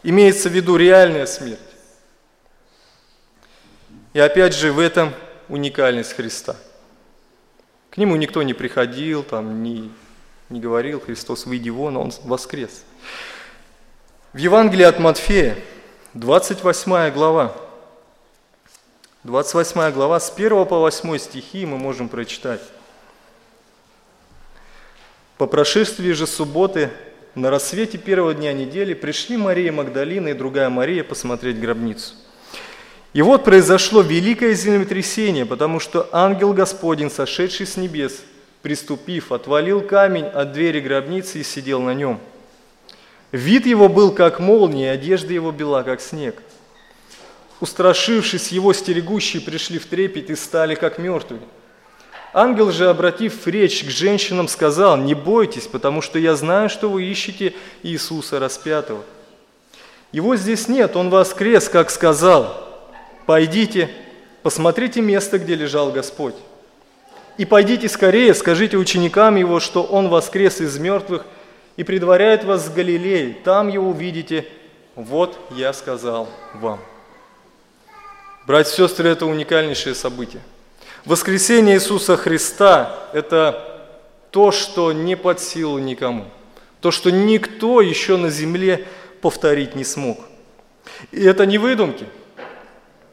Имеется 0.04 0.50
в 0.50 0.54
виду 0.54 0.78
реальная 0.78 1.26
смерть. 1.26 1.60
И 4.14 4.20
опять 4.20 4.56
же 4.56 4.72
в 4.72 4.80
этом 4.80 5.14
уникальность 5.48 6.14
Христа. 6.14 6.56
К 7.90 7.98
нему 7.98 8.16
никто 8.16 8.44
не 8.44 8.54
приходил, 8.54 9.24
там, 9.24 9.64
не, 9.64 9.92
не 10.50 10.60
говорил, 10.60 11.00
Христос, 11.00 11.46
выйди 11.46 11.70
вон, 11.70 11.98
он 11.98 12.12
воскрес. 12.24 12.84
В 14.34 14.38
Евангелии 14.38 14.84
от 14.84 15.00
Матфея, 15.00 15.58
28 16.14 17.12
глава, 17.12 17.56
28 19.24 19.92
глава, 19.92 20.20
с 20.20 20.32
1 20.36 20.66
по 20.66 20.80
8 20.80 21.18
стихи 21.18 21.66
мы 21.66 21.78
можем 21.78 22.08
прочитать. 22.08 22.62
По 25.38 25.48
прошествии 25.48 26.12
же 26.12 26.28
субботы 26.28 26.92
на 27.38 27.50
рассвете 27.50 27.98
первого 27.98 28.34
дня 28.34 28.54
недели 28.54 28.94
пришли 28.94 29.38
Мария 29.38 29.72
Магдалина 29.72 30.30
и 30.30 30.34
другая 30.34 30.70
Мария 30.70 31.04
посмотреть 31.04 31.60
гробницу. 31.60 32.16
И 33.14 33.22
вот 33.22 33.44
произошло 33.46 34.02
великое 34.02 34.54
землетрясение, 34.54 35.46
потому 35.46 35.80
что 35.80 36.10
ангел 36.12 36.54
Господень, 36.54 37.10
сошедший 37.10 37.66
с 37.66 37.78
небес, 37.78 38.22
приступив, 38.62 39.32
отвалил 39.32 39.82
камень 39.82 40.26
от 40.26 40.52
двери 40.52 40.80
гробницы 40.82 41.40
и 41.40 41.44
сидел 41.44 41.82
на 41.82 41.94
нем– 41.94 42.20
Вид 43.32 43.66
его 43.66 43.90
был 43.90 44.12
как 44.12 44.40
молния, 44.40 44.92
одежда 44.92 45.34
его 45.34 45.52
бела, 45.52 45.84
как 45.84 46.00
снег. 46.00 46.42
Устрашившись, 47.60 48.52
его 48.52 48.72
стерегущие 48.72 49.42
пришли 49.42 49.80
в 49.80 49.86
трепет 49.86 50.30
и 50.30 50.36
стали 50.36 50.76
как 50.76 50.98
мертвые. 50.98 51.42
Ангел 52.38 52.72
же, 52.72 52.90
обратив 52.90 53.48
речь 53.48 53.84
к 53.84 53.90
женщинам, 53.90 54.48
сказал, 54.48 54.98
«Не 54.98 55.16
бойтесь, 55.16 55.68
потому 55.68 56.02
что 56.02 56.20
я 56.20 56.36
знаю, 56.36 56.70
что 56.70 56.90
вы 56.90 57.04
ищете 57.04 57.54
Иисуса 57.84 58.40
распятого. 58.40 59.04
Его 60.12 60.36
здесь 60.36 60.68
нет, 60.68 60.96
Он 60.96 61.10
воскрес, 61.10 61.68
как 61.70 61.90
сказал. 61.90 62.68
Пойдите, 63.26 63.90
посмотрите 64.44 65.02
место, 65.02 65.40
где 65.40 65.56
лежал 65.56 65.92
Господь. 65.92 66.36
И 67.38 67.46
пойдите 67.46 67.90
скорее, 67.90 68.34
скажите 68.34 68.78
ученикам 68.78 69.36
Его, 69.36 69.60
что 69.60 69.84
Он 69.84 70.10
воскрес 70.10 70.62
из 70.62 70.78
мертвых– 70.78 71.26
и 71.78 71.84
предваряет 71.84 72.44
вас 72.44 72.66
с 72.66 72.70
Галилеей, 72.70 73.34
там 73.34 73.70
его 73.70 73.90
увидите, 73.90 74.46
вот 74.96 75.38
я 75.52 75.72
сказал 75.74 76.28
вам. 76.56 76.80
Братья 78.48 78.72
и 78.72 78.76
сестры, 78.76 79.10
это 79.10 79.28
уникальнейшее 79.28 79.94
событие. 79.94 80.42
Воскресение 81.08 81.78
Иисуса 81.78 82.18
Христа– 82.18 83.00
это 83.14 83.82
то, 84.30 84.52
что 84.52 84.92
не 84.92 85.16
под 85.16 85.40
силу 85.40 85.78
никому, 85.80 86.26
то, 86.82 86.92
что 86.92 87.12
никто 87.12 87.80
еще 87.80 88.18
на 88.18 88.30
земле 88.30 88.86
повторить 89.22 89.74
не 89.74 89.86
смог. 89.86 90.20
И 91.14 91.24
это 91.24 91.46
не 91.46 91.60
выдумки. 91.60 92.08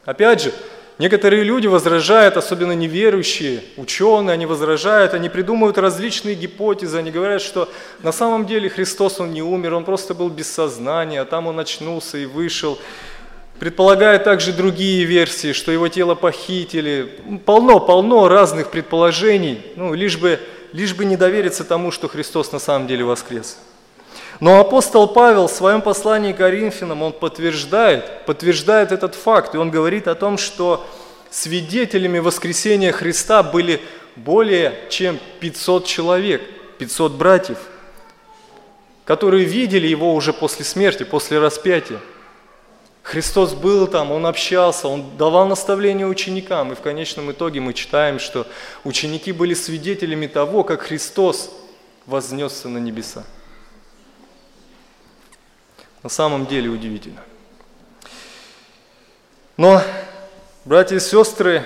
Опять 0.04 0.42
же, 0.42 0.52
Некоторые 0.96 1.42
люди 1.42 1.66
возражают, 1.66 2.36
особенно 2.36 2.70
неверующие, 2.70 3.64
ученые, 3.76 4.34
они 4.34 4.46
возражают, 4.46 5.12
они 5.12 5.28
придумывают 5.28 5.76
различные 5.76 6.36
гипотезы, 6.36 6.98
они 6.98 7.10
говорят, 7.10 7.42
что 7.42 7.68
на 8.04 8.12
самом 8.12 8.46
деле 8.46 8.68
Христос, 8.68 9.18
Он 9.18 9.32
не 9.32 9.42
умер, 9.42 9.74
Он 9.74 9.84
просто 9.84 10.14
был 10.14 10.28
без 10.28 10.48
сознания, 10.48 11.20
а 11.20 11.24
там 11.24 11.48
Он 11.48 11.58
очнулся 11.58 12.16
и 12.16 12.26
вышел. 12.26 12.78
Предполагают 13.58 14.24
также 14.24 14.52
другие 14.52 15.04
версии, 15.04 15.52
что 15.52 15.70
Его 15.70 15.88
тело 15.88 16.14
похитили. 16.14 17.08
Полно-полно 17.46 18.28
разных 18.28 18.70
предположений, 18.70 19.62
ну, 19.76 19.94
лишь 19.94 20.18
бы, 20.18 20.40
лишь 20.72 20.94
бы 20.94 21.04
не 21.04 21.16
довериться 21.16 21.64
тому, 21.64 21.90
что 21.90 22.08
Христос 22.08 22.50
на 22.52 22.58
самом 22.58 22.88
деле 22.88 23.04
воскрес. 23.04 23.56
Но 24.40 24.58
апостол 24.58 25.06
Павел 25.06 25.46
в 25.46 25.52
своем 25.52 25.80
послании 25.80 26.32
к 26.32 26.38
Коринфянам, 26.38 27.02
он 27.02 27.12
подтверждает, 27.12 28.26
подтверждает 28.26 28.90
этот 28.90 29.14
факт, 29.14 29.54
и 29.54 29.58
он 29.58 29.70
говорит 29.70 30.08
о 30.08 30.16
том, 30.16 30.38
что 30.38 30.84
свидетелями 31.30 32.18
воскресения 32.18 32.92
Христа 32.92 33.42
были 33.42 33.80
более 34.16 34.74
чем 34.90 35.18
500 35.40 35.86
человек, 35.86 36.42
500 36.78 37.12
братьев, 37.12 37.58
которые 39.04 39.44
видели 39.44 39.86
его 39.86 40.14
уже 40.14 40.32
после 40.32 40.64
смерти, 40.64 41.04
после 41.04 41.38
распятия. 41.38 42.00
Христос 43.04 43.52
был 43.52 43.86
там, 43.86 44.10
Он 44.10 44.24
общался, 44.24 44.88
Он 44.88 45.18
давал 45.18 45.46
наставления 45.46 46.06
ученикам, 46.06 46.72
и 46.72 46.74
в 46.74 46.80
конечном 46.80 47.30
итоге 47.30 47.60
мы 47.60 47.74
читаем, 47.74 48.18
что 48.18 48.46
ученики 48.82 49.30
были 49.30 49.52
свидетелями 49.52 50.26
того, 50.26 50.64
как 50.64 50.80
Христос 50.80 51.50
вознесся 52.06 52.70
на 52.70 52.78
небеса. 52.78 53.24
На 56.02 56.08
самом 56.08 56.46
деле 56.46 56.70
удивительно. 56.70 57.22
Но, 59.58 59.82
братья 60.64 60.96
и 60.96 61.00
сестры, 61.00 61.62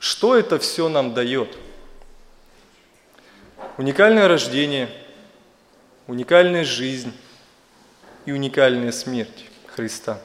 что 0.00 0.36
это 0.36 0.58
все 0.58 0.88
нам 0.88 1.14
дает? 1.14 1.56
Уникальное 3.78 4.26
рождение, 4.26 4.90
уникальная 6.08 6.64
жизнь 6.64 7.12
и 8.26 8.32
уникальная 8.32 8.90
смерть 8.90 9.46
Христа. 9.68 10.20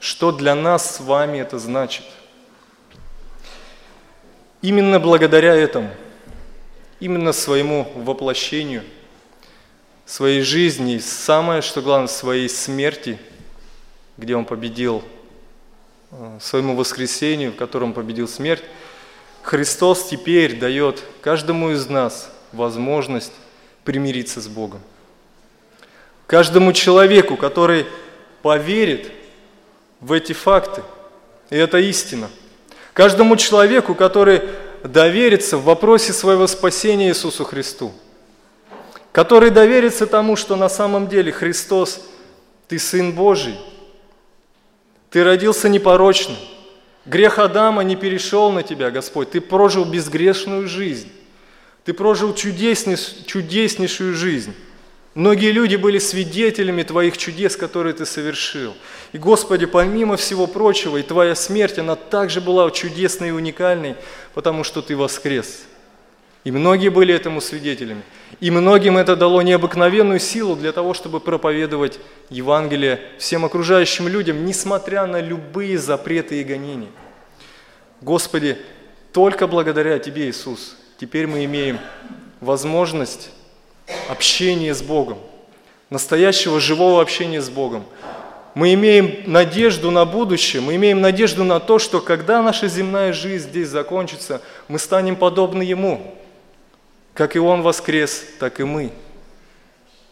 Что 0.00 0.32
для 0.32 0.56
нас 0.56 0.96
с 0.96 1.00
вами 1.00 1.38
это 1.38 1.60
значит? 1.60 2.04
Именно 4.62 4.98
благодаря 4.98 5.54
этому, 5.54 5.90
именно 6.98 7.32
своему 7.32 7.90
воплощению, 7.94 8.82
своей 10.04 10.40
жизни, 10.40 10.98
самое, 10.98 11.62
что 11.62 11.80
главное, 11.80 12.08
своей 12.08 12.48
смерти, 12.48 13.18
где 14.16 14.34
Он 14.34 14.44
победил 14.44 15.04
Э, 16.12 16.38
своему 16.40 16.74
воскресению, 16.74 17.52
в 17.52 17.56
котором 17.56 17.92
победил 17.92 18.26
смерть, 18.26 18.64
Христос 19.42 20.08
теперь 20.08 20.58
дает 20.58 21.02
каждому 21.20 21.70
из 21.70 21.88
нас 21.88 22.32
возможность 22.52 23.32
примириться 23.84 24.40
с 24.40 24.48
Богом. 24.48 24.80
Каждому 26.26 26.72
человеку, 26.72 27.36
который 27.36 27.86
поверит 28.42 29.12
в 30.00 30.12
эти 30.12 30.32
факты, 30.32 30.82
и 31.50 31.56
это 31.56 31.78
истина. 31.78 32.28
Каждому 32.92 33.36
человеку, 33.36 33.94
который 33.94 34.42
доверится 34.82 35.56
в 35.56 35.64
вопросе 35.64 36.12
своего 36.12 36.46
спасения 36.46 37.08
Иисусу 37.08 37.44
Христу, 37.44 37.92
который 39.12 39.50
доверится 39.50 40.06
тому, 40.06 40.36
что 40.36 40.56
на 40.56 40.68
самом 40.68 41.08
деле 41.08 41.32
Христос, 41.32 42.00
Ты 42.68 42.78
Сын 42.78 43.12
Божий– 43.12 43.58
ты 45.10 45.24
родился 45.24 45.68
непорочным. 45.68 46.36
Грех 47.04 47.38
Адама 47.38 47.82
не 47.82 47.96
перешел 47.96 48.52
на 48.52 48.62
тебя, 48.62 48.90
Господь. 48.90 49.32
Ты 49.32 49.40
прожил 49.40 49.84
безгрешную 49.84 50.68
жизнь. 50.68 51.10
Ты 51.84 51.92
прожил 51.92 52.34
чудеснейш, 52.34 53.24
чудеснейшую 53.26 54.14
жизнь. 54.14 54.54
Многие 55.14 55.50
люди 55.50 55.74
были 55.74 55.98
свидетелями 55.98 56.84
Твоих 56.84 57.18
чудес, 57.18 57.56
которые 57.56 57.94
Ты 57.94 58.06
совершил. 58.06 58.74
И, 59.12 59.18
Господи, 59.18 59.66
помимо 59.66 60.16
всего 60.16 60.46
прочего, 60.46 60.98
и 60.98 61.02
Твоя 61.02 61.34
смерть, 61.34 61.78
она 61.78 61.96
также 61.96 62.40
была 62.40 62.70
чудесной 62.70 63.28
и 63.28 63.32
уникальной, 63.32 63.96
потому 64.34 64.62
что 64.62 64.82
Ты 64.82 64.96
воскрес. 64.96 65.64
И 66.44 66.52
многие 66.52 66.88
были 66.90 67.12
этому 67.12 67.40
свидетелями. 67.40 68.02
И 68.38 68.50
многим 68.50 68.96
это 68.96 69.16
дало 69.16 69.42
необыкновенную 69.42 70.20
силу 70.20 70.54
для 70.54 70.70
того, 70.70 70.94
чтобы 70.94 71.18
проповедовать 71.18 71.98
Евангелие 72.30 73.00
всем 73.18 73.44
окружающим 73.44 74.06
людям, 74.06 74.46
несмотря 74.46 75.06
на 75.06 75.20
любые 75.20 75.76
запреты 75.76 76.40
и 76.40 76.44
гонения. 76.44 76.88
Господи, 78.00 78.56
только 79.12 79.48
благодаря 79.48 79.98
Тебе, 79.98 80.30
Иисус, 80.30 80.76
теперь 80.98 81.26
мы 81.26 81.44
имеем 81.44 81.80
возможность 82.40 83.30
общения 84.08 84.74
с 84.74 84.82
Богом, 84.82 85.18
настоящего 85.88 86.60
живого 86.60 87.00
общения 87.00 87.40
с 87.40 87.48
Богом. 87.48 87.84
Мы 88.54 88.74
имеем 88.74 89.30
надежду 89.30 89.90
на 89.90 90.04
будущее, 90.04 90.60
мы 90.60 90.76
имеем 90.76 91.00
надежду 91.00 91.44
на 91.44 91.60
то, 91.60 91.78
что 91.78 92.00
когда 92.00 92.42
наша 92.42 92.66
земная 92.68 93.12
жизнь 93.12 93.48
здесь 93.48 93.68
закончится, 93.68 94.42
мы 94.68 94.78
станем 94.78 95.16
подобны 95.16 95.62
Ему, 95.62 96.14
как 97.14 97.36
и 97.36 97.38
Он 97.38 97.62
воскрес, 97.62 98.24
так 98.38 98.60
и 98.60 98.64
мы. 98.64 98.92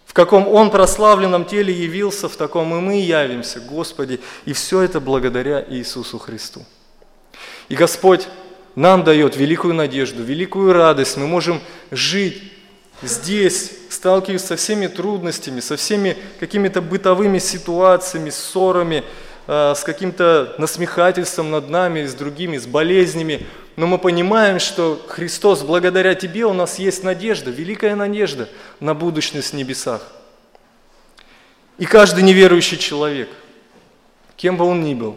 В 0.07 0.15
каком 0.15 0.49
Он 0.49 0.71
прославленном 0.71 1.45
теле 1.45 1.73
явился, 1.73 2.29
в 2.29 2.37
таком 2.37 2.75
и 2.77 2.81
мы 2.81 3.01
явимся, 3.01 3.61
Господи. 3.61 4.21
И 4.47 4.53
все 4.53 4.81
это 4.83 5.01
благодаря 5.01 5.65
Иисусу 5.69 6.19
Христу. 6.19 6.65
И 7.69 7.75
Господь 7.75 8.27
нам 8.75 9.05
дает 9.05 9.37
великую 9.37 9.75
надежду, 9.75 10.23
великую 10.23 10.73
радость. 10.73 11.17
Мы 11.17 11.27
можем 11.27 11.61
жить 11.91 12.43
здесь, 13.03 13.73
сталкиваясь 13.91 14.45
со 14.45 14.57
всеми 14.57 14.87
трудностями, 14.87 15.61
со 15.61 15.77
всеми 15.77 16.17
какими-то 16.41 16.81
бытовыми 16.81 17.39
ситуациями, 17.39 18.31
ссорами, 18.31 19.05
э, 19.47 19.75
с 19.77 19.83
каким-то 19.85 20.55
насмехательством 20.59 21.51
над 21.51 21.69
нами, 21.69 22.05
с 22.05 22.15
другими, 22.15 22.59
с 22.59 22.67
болезнями 22.67 23.47
но 23.79 23.87
мы 23.87 23.99
понимаем, 23.99 24.59
что 24.59 25.01
Христос, 25.07 25.63
благодаря 25.63 26.17
Тебе 26.17 26.45
у 26.47 26.53
нас 26.53 26.81
есть 26.81 27.05
надежда, 27.05 27.53
великая 27.53 27.95
надежда 27.95 28.49
на 28.81 28.93
будущность 28.93 29.51
в 29.51 29.53
небесах. 29.53 30.03
И 31.79 31.87
каждый 31.87 32.25
неверующий 32.25 32.77
человек, 32.77 33.29
кем 34.37 34.57
бы 34.57 34.65
он 34.65 34.83
ни 34.83 34.95
был, 34.95 35.17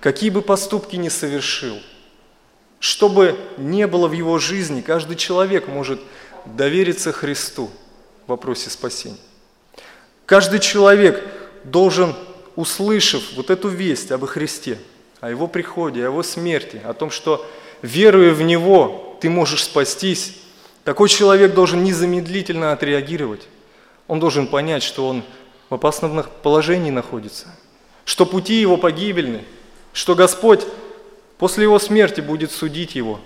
какие 0.00 0.30
бы 0.30 0.40
поступки 0.40 0.96
ни 0.96 1.10
совершил, 1.10 1.82
что 2.80 3.10
бы 3.10 3.38
ни 3.58 3.84
было 3.84 4.08
в 4.08 4.12
его 4.12 4.38
жизни, 4.38 4.80
каждый 4.80 5.16
человек 5.16 5.68
может 5.68 6.00
довериться 6.44 7.12
Христу 7.12 7.70
в 8.26 8.30
вопросе 8.30 8.70
спасения. 8.70 9.16
Каждый 10.26 10.60
человек 10.60 11.22
должен, 11.64 12.14
услышав 12.56 13.22
вот 13.34 13.50
эту 13.50 13.68
весть 13.68 14.12
об 14.12 14.24
Христе, 14.26 14.78
о 15.20 15.30
Его 15.30 15.46
приходе, 15.46 16.02
о 16.02 16.06
Его 16.06 16.22
смерти, 16.22 16.80
о 16.84 16.94
том, 16.94 17.10
что 17.10 17.46
веруя 17.82 18.32
в 18.32 18.42
Него, 18.42 19.18
ты 19.20 19.30
можешь 19.30 19.64
спастись, 19.64 20.36
такой 20.84 21.08
человек 21.08 21.54
должен 21.54 21.84
незамедлительно 21.84 22.72
отреагировать. 22.72 23.46
Он 24.08 24.18
должен 24.18 24.48
понять, 24.48 24.82
что 24.82 25.06
он 25.06 25.22
в 25.70 25.74
опасном 25.74 26.24
положении 26.42 26.90
находится, 26.90 27.48
что 28.04 28.26
пути 28.26 28.54
его 28.60 28.76
погибельны, 28.76 29.44
что 29.92 30.14
Господь 30.14 30.66
после 31.38 31.64
его 31.64 31.78
смерти 31.78 32.20
будет 32.20 32.50
судить 32.50 32.94
его. 32.94 33.20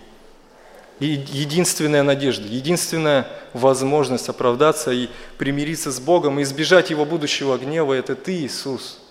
Единственная 0.98 2.02
надежда, 2.02 2.46
единственная 2.48 3.28
возможность 3.52 4.30
оправдаться 4.30 4.92
и 4.92 5.08
примириться 5.36 5.92
с 5.92 6.00
Богом 6.00 6.38
и 6.40 6.42
избежать 6.42 6.88
Его 6.88 7.04
будущего 7.04 7.58
гнева– 7.58 7.92
это 7.94 8.16
Ты, 8.16 8.36
Иисус. 8.36 9.02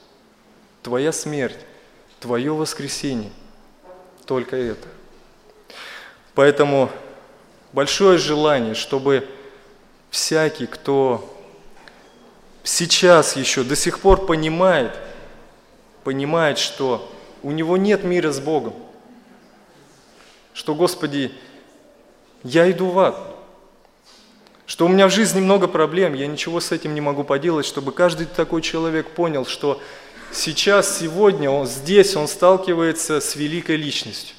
Твоя 0.82 1.12
смерть, 1.12 1.60
Твое 2.20 2.54
воскресение. 2.54 3.32
Только 4.26 4.56
это. 4.56 4.88
Поэтому 6.34 6.90
большое 7.72 8.18
желание, 8.18 8.74
чтобы 8.74 9.28
всякий, 10.10 10.66
кто 10.66 11.32
сейчас 12.64 13.36
еще 13.36 13.64
до 13.64 13.76
сих 13.76 14.00
пор 14.00 14.26
понимает, 14.26 14.92
понимает, 16.04 16.58
что 16.58 17.12
у 17.44 17.52
него 17.52 17.78
нет 17.78 18.04
мира 18.04 18.32
с 18.32 18.40
Богом, 18.40 18.74
что, 20.54 20.74
Господи, 20.74 21.32
я 22.46 22.70
иду 22.70 22.92
в 22.92 23.00
ад, 23.00 23.18
что 24.68 24.86
у 24.86 24.88
меня 24.88 25.08
в 25.08 25.12
жизни 25.12 25.42
много 25.42 25.68
проблем, 25.68 26.14
я 26.14 26.28
ничего 26.28 26.60
с 26.60 26.72
этим 26.72 26.94
не 26.94 27.02
могу 27.02 27.24
поделать, 27.24 27.66
чтобы 27.66 27.92
каждый 27.92 28.28
такой 28.28 28.62
человек 28.62 29.10
понял, 29.10 29.46
что 29.46 29.82
сейчас, 30.32 31.00
сегодня, 31.00 31.50
он 31.50 31.66
здесь, 31.66 32.16
он 32.16 32.28
сталкивается 32.28 33.20
с 33.20 33.36
великой 33.36 33.78
личностью, 33.78 34.36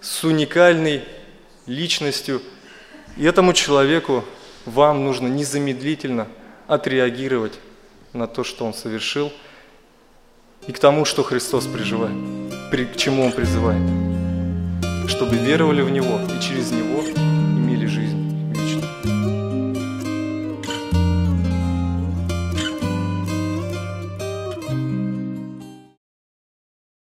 с 0.00 0.24
уникальной 0.24 1.04
личностью. 1.66 2.42
И 3.16 3.24
этому 3.24 3.52
человеку 3.52 4.24
вам 4.64 5.04
нужно 5.04 5.28
незамедлительно 5.28 6.26
отреагировать 6.66 7.54
на 8.12 8.26
то, 8.26 8.42
что 8.42 8.64
он 8.64 8.74
совершил, 8.74 9.32
и 10.66 10.72
к 10.72 10.80
тому, 10.80 11.04
что 11.04 11.22
Христос 11.22 11.66
приживает, 11.66 12.16
к 12.72 12.96
чему 12.96 13.24
Он 13.24 13.32
призывает, 13.32 13.82
чтобы 15.08 15.36
веровали 15.36 15.82
в 15.82 15.90
Него 15.90 16.18
и 16.36 16.42
через 16.42 16.72
Него 16.72 17.25